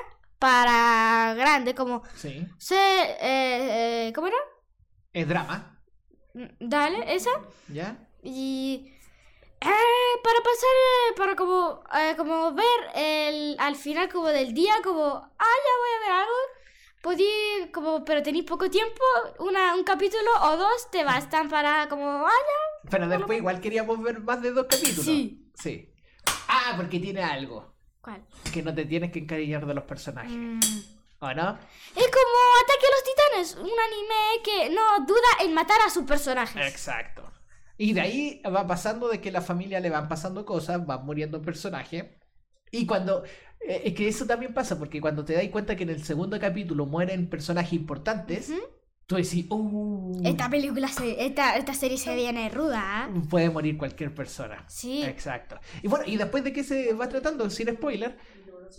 [0.42, 2.02] para grande, como.
[2.16, 2.44] Sí.
[2.58, 4.36] Se, eh, eh, ¿Cómo era?
[5.12, 5.80] Es drama.
[6.34, 7.30] Mm, Dale, esa.
[7.68, 7.96] ¿Ya?
[8.24, 8.92] Y.
[9.60, 10.76] eh, para pasar,
[11.16, 11.84] para como,
[12.16, 16.40] como ver el, al final como del día, como, ah, ya voy a ver algo.
[17.02, 19.04] Podí, como, pero tenéis poco tiempo,
[19.38, 22.90] una, un capítulo o dos te bastan para como, ah, ya.
[22.90, 25.04] Pero después igual queríamos ver más de dos capítulos.
[25.04, 25.52] Sí.
[25.54, 25.88] Sí.
[26.48, 27.71] Ah, porque tiene algo.
[28.02, 28.22] ¿Cuál?
[28.52, 30.32] Que no te tienes que encariñar de los personajes.
[30.32, 30.60] Mm.
[31.20, 31.56] ¿O no?
[31.96, 36.02] Es como Ataque a los Titanes, un anime que no duda en matar a sus
[36.04, 36.66] personajes.
[36.66, 37.22] Exacto.
[37.78, 41.40] Y de ahí va pasando de que la familia le van pasando cosas, van muriendo
[41.40, 42.06] personajes.
[42.72, 43.24] Y cuando.
[43.60, 46.38] eh, es que eso también pasa, porque cuando te das cuenta que en el segundo
[46.40, 48.60] capítulo mueren personajes importantes, Ujú.
[49.06, 53.08] Tú decís, uh, Esta película, se, esta, esta serie se viene ruda.
[53.14, 53.20] ¿eh?
[53.28, 54.64] puede morir cualquier persona.
[54.68, 55.02] Sí.
[55.04, 55.58] Exacto.
[55.82, 58.16] Y bueno, y después de qué se va tratando, sin spoiler,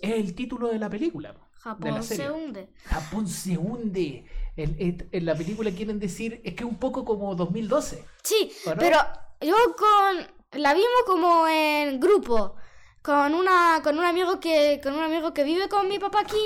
[0.01, 1.33] es el título de la película.
[1.33, 2.69] la Japón se hunde.
[2.85, 4.25] Japón se hunde.
[4.55, 8.03] En, en- en la película quieren decir, es que es un poco como 2012.
[8.23, 8.97] Sí, pero
[9.41, 12.55] yo con la vimos como en grupo
[13.01, 16.37] con una con un amigo que con un amigo que vive con mi papá aquí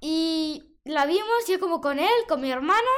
[0.00, 2.88] y la vimos yo como con él, con mi hermano.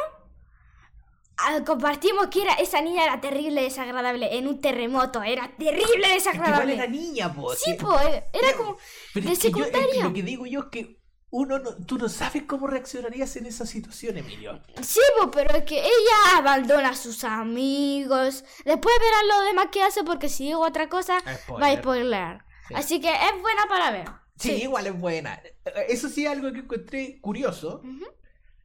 [1.38, 5.90] ah, Compartimos que era esa niña era terrible desagradable en un terremoto, era terrible Es
[5.90, 6.74] que igual desagradable.
[6.74, 7.54] era niña, po.
[7.54, 8.76] Sí, po, era era como
[9.12, 10.04] Pero de es que yo- es que secundaria.
[10.04, 13.66] lo que digo yo es que uno no, tú no sabes cómo reaccionarías en esa
[13.66, 14.62] situación, Emilio.
[14.82, 18.44] Sí, po, pero es que ella abandona a sus amigos.
[18.64, 21.78] Después verán lo demás que hace porque si digo otra cosa va a Spoiler.
[21.80, 22.44] spoiler.
[22.68, 22.74] Sí.
[22.76, 24.08] Así que es buena para ver.
[24.38, 25.40] Sí, igual es buena.
[25.88, 27.82] Eso sí es algo que encontré curioso.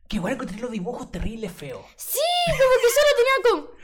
[0.08, 1.86] Que igual encontré los dibujos terribles feos.
[1.96, 2.18] Sí,
[2.48, 3.80] como que solo tenía con...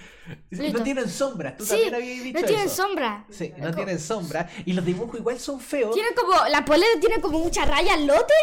[0.74, 1.56] No tienen sombra.
[1.56, 2.76] Tú Sí, también habías dicho no tienen eso.
[2.84, 3.28] sombra.
[3.30, 4.50] Sí, no tienen sombra.
[4.66, 5.94] Y los dibujos igual son feos.
[5.94, 8.34] Tiene como, la polera tiene como muchas rayas lote,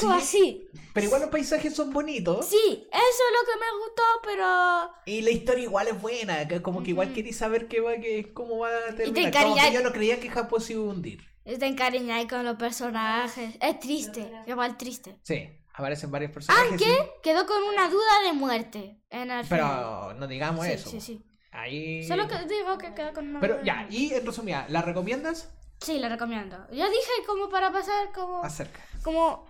[0.00, 0.68] como así.
[0.94, 2.46] Pero igual los paisajes son bonitos.
[2.46, 2.56] Sí,
[2.92, 4.90] eso es lo que me gustó, pero...
[5.06, 6.46] Y la historia igual es buena.
[6.46, 9.32] que Como que igual queréis saber qué va, que, cómo va a terminar.
[9.32, 11.27] Como encariñas- que yo no creía que Japón se iba a hundir.
[11.48, 13.54] Está encariñada con los personajes.
[13.60, 15.16] Es triste, igual triste.
[15.22, 16.68] Sí, aparecen varios personajes.
[16.68, 19.46] Aunque sí, quedó con una duda de muerte en el.
[19.48, 20.90] Pero no digamos Sí, eso.
[20.90, 21.24] sí, sí.
[21.52, 22.06] Ahí.
[22.06, 25.50] Solo que digo que quedó con una Pero duda ya, y en resumida, ¿la recomiendas?
[25.80, 26.56] Sí, la recomiendo.
[26.70, 28.42] Ya dije como para pasar como...
[28.44, 28.80] Acerca.
[29.02, 29.46] como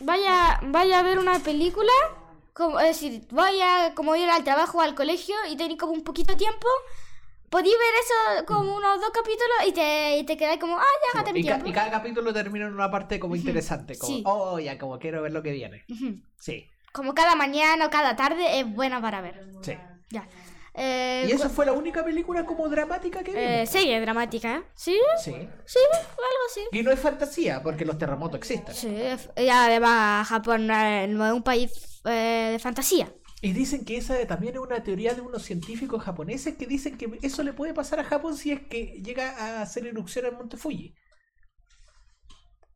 [0.00, 1.92] vaya vaya a ver una película
[2.52, 6.02] como es decir vaya como ir al trabajo o al colegio y tenéis como un
[6.04, 6.66] poquito de tiempo
[7.52, 10.84] podéis ver eso como unos dos capítulos y te, y te quedáis como ah
[11.14, 13.96] ya gasté mi ca- tiempo y cada capítulo termina en una parte como interesante.
[13.98, 14.22] Como, Sí.
[14.26, 15.84] oh, ya, como quiero ver lo que viene.
[16.40, 19.74] Sí, como cada mañana o cada tarde es buena para ver sí.
[20.10, 20.26] ya
[20.74, 23.68] eh, ¿Y esa fue la única película como dramática que eh, vimos?
[23.68, 24.62] serie dramática ¿eh?
[24.74, 25.32] sí Sí.
[25.66, 28.74] sí algo así Y no es fantasía, porque los terremotos existen.
[28.74, 33.12] sí es- y además Japón no es un país eh, de fantasía
[33.44, 37.18] Y dicen que esa también es una teoría de unos científicos japoneses que dicen que
[37.22, 40.56] eso le puede pasar a Japón si es que llega a hacer erupción en Monte
[40.56, 40.94] Fuji.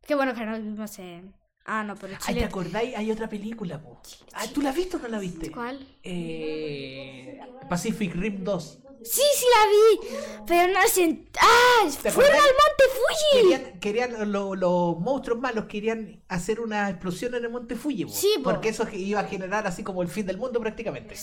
[0.07, 1.35] qué bueno que no vivimos en
[1.65, 2.97] ah no pero Ay, ¿te Chile acordáis?
[2.97, 4.01] Hay otra película, po.
[4.33, 5.51] Ah, ¿tú la viste o no la viste?
[5.51, 5.87] ¿cuál?
[6.03, 7.39] Eh,
[7.69, 8.86] Pacific Rim 2.
[9.05, 11.25] Sí, sí la vi, pero no se...
[11.41, 11.89] ¡Ah!
[12.03, 13.43] ¿Te ¡Fueron al Monte Fuji!
[13.43, 18.35] Querían, querían lo- los monstruos malos querían hacer una explosión en el Monte Fuji, Sí,
[18.39, 18.51] po.
[18.51, 21.15] porque eso iba a generar así como el fin del mundo prácticamente.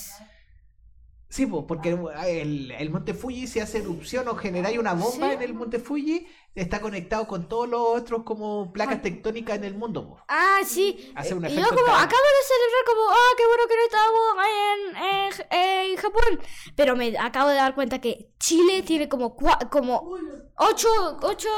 [1.33, 5.33] Sí, po, porque el, el Monte Fuji si hace erupción o generáis una bomba Sí.
[5.33, 9.73] en el Monte Fuji, está conectado con todos los otros como placas tectónicas en el
[9.73, 10.07] mundo.
[10.09, 10.19] po.
[10.27, 11.11] Ah, sí.
[11.15, 14.23] Hace un y yo como, acabo de celebrar como, ah, qué bueno que no estábamos
[14.61, 16.39] en, en, en Japón.
[16.75, 20.15] Pero me acabo de dar cuenta que Chile tiene como, cua- como
[20.57, 21.49] ocho, ocho,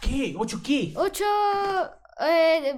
[0.00, 0.34] ¿Qué?
[0.38, 0.94] ¿Ocho qué?
[0.96, 1.26] ocho
[2.26, 2.74] eh,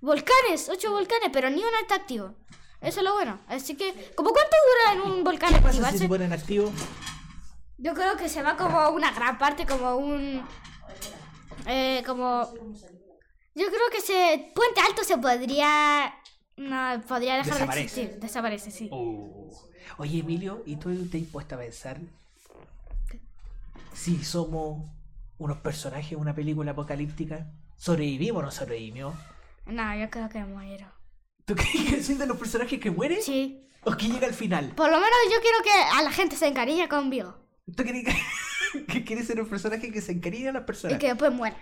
[0.00, 2.34] volcanes, ocho volcanes, pero ni uno está activo.
[2.82, 3.38] Eso es lo bueno.
[3.48, 5.98] Así que, ¿como cuánto dura en un volcán ¿Qué pasa activarse?
[5.98, 6.72] si se ponen activos?
[7.78, 10.44] Yo creo que se va como una gran parte, como un.
[11.66, 12.52] Eh, como.
[13.54, 14.52] Yo creo que se.
[14.54, 16.14] Puente Alto se podría.
[16.56, 17.78] No, podría dejar Desaparece.
[17.78, 18.20] de existir.
[18.20, 18.88] Desaparece, sí.
[18.92, 19.50] Oh.
[19.98, 21.98] Oye, Emilio, ¿y tú te has puesto a pensar
[23.92, 24.84] si somos
[25.38, 27.46] unos personajes de una película apocalíptica?
[27.76, 29.14] ¿Sobrevivimos o no sobrevivimos?
[29.66, 30.86] No, yo creo que muero.
[31.44, 33.22] ¿Tú crees que soy de los personajes que mueren?
[33.22, 33.66] Sí.
[33.84, 34.72] ¿O que llega al final?
[34.76, 37.36] Por lo menos yo quiero que a la gente se encariñe conmigo.
[37.76, 40.98] ¿Tú crees que, que quieres ser un personaje que se encariña a las Y personas?
[40.98, 41.56] que después muera.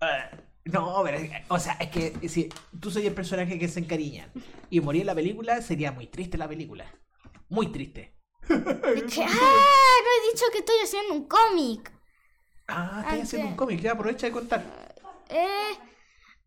[0.00, 0.30] Ah,
[0.64, 1.18] no, pero,
[1.48, 2.48] o sea, es que si
[2.78, 4.30] tú soy el personaje que se encariña
[4.70, 6.84] y morí en la película, sería muy triste la película.
[7.48, 8.14] Muy triste.
[8.46, 8.60] Que, ¡Ah!
[8.64, 11.90] No he dicho que estoy haciendo un cómic.
[12.68, 14.94] Ah, estoy Antes- haciendo un cómic, ya aprovecha de contar.
[15.30, 15.74] Eh.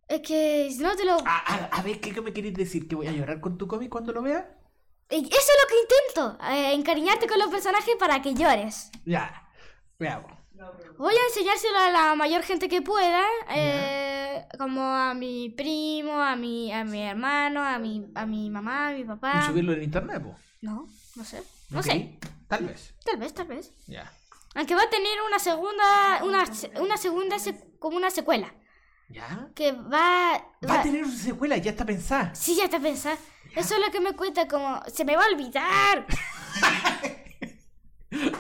[0.08, 1.18] Es que si no te lo.
[1.26, 2.88] A ver, ¿qué, qué me querés decir?
[2.88, 4.56] ¿Que voy a llorar con tu cómic cuando lo vea?
[5.10, 6.44] Y Eso es lo que intento.
[6.52, 8.92] eh, encariñarte con los personajes para que llores.
[9.06, 9.48] Ya,
[10.00, 10.32] veamos.
[10.98, 16.36] Voy a enseñárselo a la mayor gente que pueda, eh, como a mi primo, a
[16.38, 19.46] mi, a mi hermano, a mi, a mi mamá, a mi ¿Y papá.
[19.46, 20.36] subirlo en internet, po?
[20.62, 22.18] No, no sé, no sé,
[22.48, 22.94] Tal vez.
[23.04, 23.74] tal vez, tal vez.
[23.88, 24.12] Ya.
[24.56, 26.46] Aunque va a tener una segunda, una,
[26.80, 28.54] una segunda, se- como una secuela,
[29.10, 29.50] ¿Ya?
[29.56, 30.32] que va,
[30.64, 32.34] Va va- a tener una secuela, ya está pensada.
[32.36, 33.18] sí, ya está pensada.
[33.56, 36.06] Eso es lo que me cuenta, como, se me va a olvidar.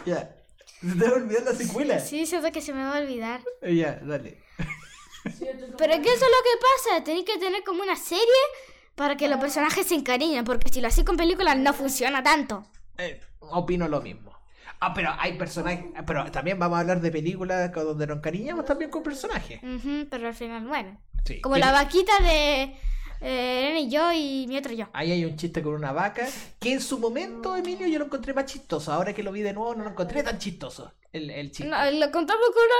[0.05, 0.35] Ya.
[0.81, 1.99] Se te va a olvidar la secuela.
[1.99, 3.41] Sí, siento que se me va a olvidar.
[3.61, 4.41] Ya, dale.
[5.23, 8.23] Pero es que eso es lo que pasa, tenéis que tener como una serie
[8.93, 12.63] para que los personajes se encariñen, porque si lo haces con películas no funciona tanto.
[12.97, 14.34] Eh, opino lo mismo.
[14.79, 15.85] Ah, pero hay personajes.
[16.05, 19.61] Pero también vamos a hablar de películas donde nos encariñamos también con personajes.
[19.63, 20.99] Ujú, pero al final mueren.
[21.25, 21.41] Sí.
[21.41, 22.63] Como ¿Quién- la vaquita de
[23.21, 24.87] eh, Elena y yo y mi otro yo.
[24.93, 26.27] Ahí hay un chiste con una vaca
[26.59, 28.91] que en su momento, Emilio, yo lo encontré más chistoso.
[28.91, 30.93] Ahora que lo vi de nuevo, no lo encontré tan chistoso.
[31.13, 31.65] El, el chiste.
[31.69, 32.75] No, lo contamos con una,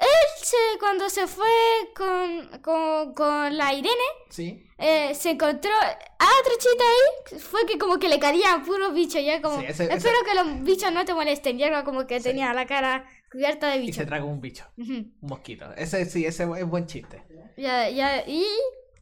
[0.00, 1.46] él se, cuando se fue
[1.94, 3.90] con, con, con la Irene,
[4.30, 4.66] Sí.
[4.78, 9.22] eh, se encontró a otra chita ahí, fue que como que le caían puros bichos,
[9.24, 12.20] ya como, Sí, ese- ese- espero que los bichos no te molesten, ya como que
[12.20, 13.96] tenía la cara cubierta de Y bichos.
[13.96, 14.64] se traga un bicho.
[14.76, 15.72] Un mosquito.
[15.76, 17.22] Ese sí, ese es buen chiste.
[17.56, 18.46] Ya, ya, y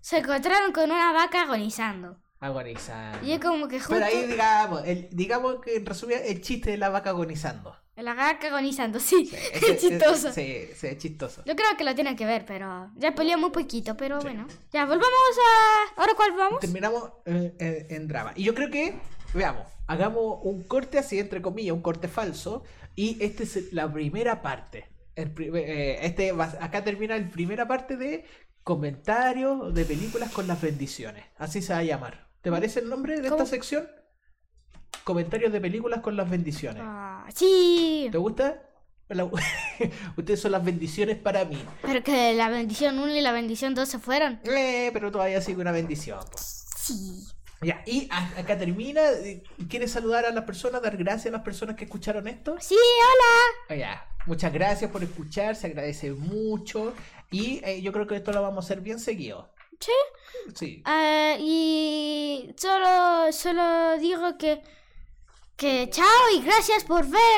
[0.00, 2.18] se encontraron con una vaca agonizando.
[2.40, 3.26] Agonizando.
[3.26, 6.70] Y es como que justo Pero ahí digamos, el- digamos que en resumen el chiste
[6.72, 7.76] de la vaca agonizando.
[7.96, 10.32] La vaca agonizando, sí, es chistoso.
[10.32, 11.42] Sí, sí, es chistoso.
[11.46, 14.46] Yo creo que lo tienen que ver, pero ya peleó muy poquito, pero bueno.
[14.72, 16.00] Ya, volvamos a...
[16.00, 16.60] ¿Ahora cuál vamos?
[16.60, 18.32] Terminamos eh, en, en drama.
[18.34, 18.94] Y yo creo que,
[19.32, 22.64] veamos, hagamos un corte así, entre comillas, un corte falso.
[22.96, 24.88] Y esta es la primera parte.
[25.16, 28.24] El eh, este va- acá termina la primera parte de
[28.64, 31.24] comentarios de películas con las bendiciones.
[31.36, 32.28] Así se va a llamar.
[32.42, 33.42] ¿Te parece el nombre de ¿Cómo?
[33.42, 33.88] esta sección?
[35.02, 36.82] Comentarios de películas con las bendiciones.
[36.84, 38.62] Ah, sí, ¿Te gusta?
[39.08, 39.24] La-
[40.16, 41.62] Ustedes son las bendiciones para mí.
[41.82, 44.40] pero que la bendición 1 y la bendición 2 se fueron.
[44.44, 46.20] Eh, pero todavía sigue una bendición.
[46.36, 47.22] Sí.
[47.60, 49.02] Ya, y acá termina.
[49.68, 52.56] ¿Quieres saludar a las personas, dar gracias a las personas que escucharon esto?
[52.60, 53.64] Sí, hola.
[53.70, 54.08] Ah, ya.
[54.26, 56.94] Muchas gracias por escuchar, se agradece mucho.
[57.30, 59.50] Y eh, yo creo que esto lo vamos a hacer bien seguido.
[59.80, 59.92] Sí.
[60.54, 60.82] Sí.
[60.86, 64.62] Ah, y solo, solo digo que...
[65.56, 67.35] Que chao y gracias por ver.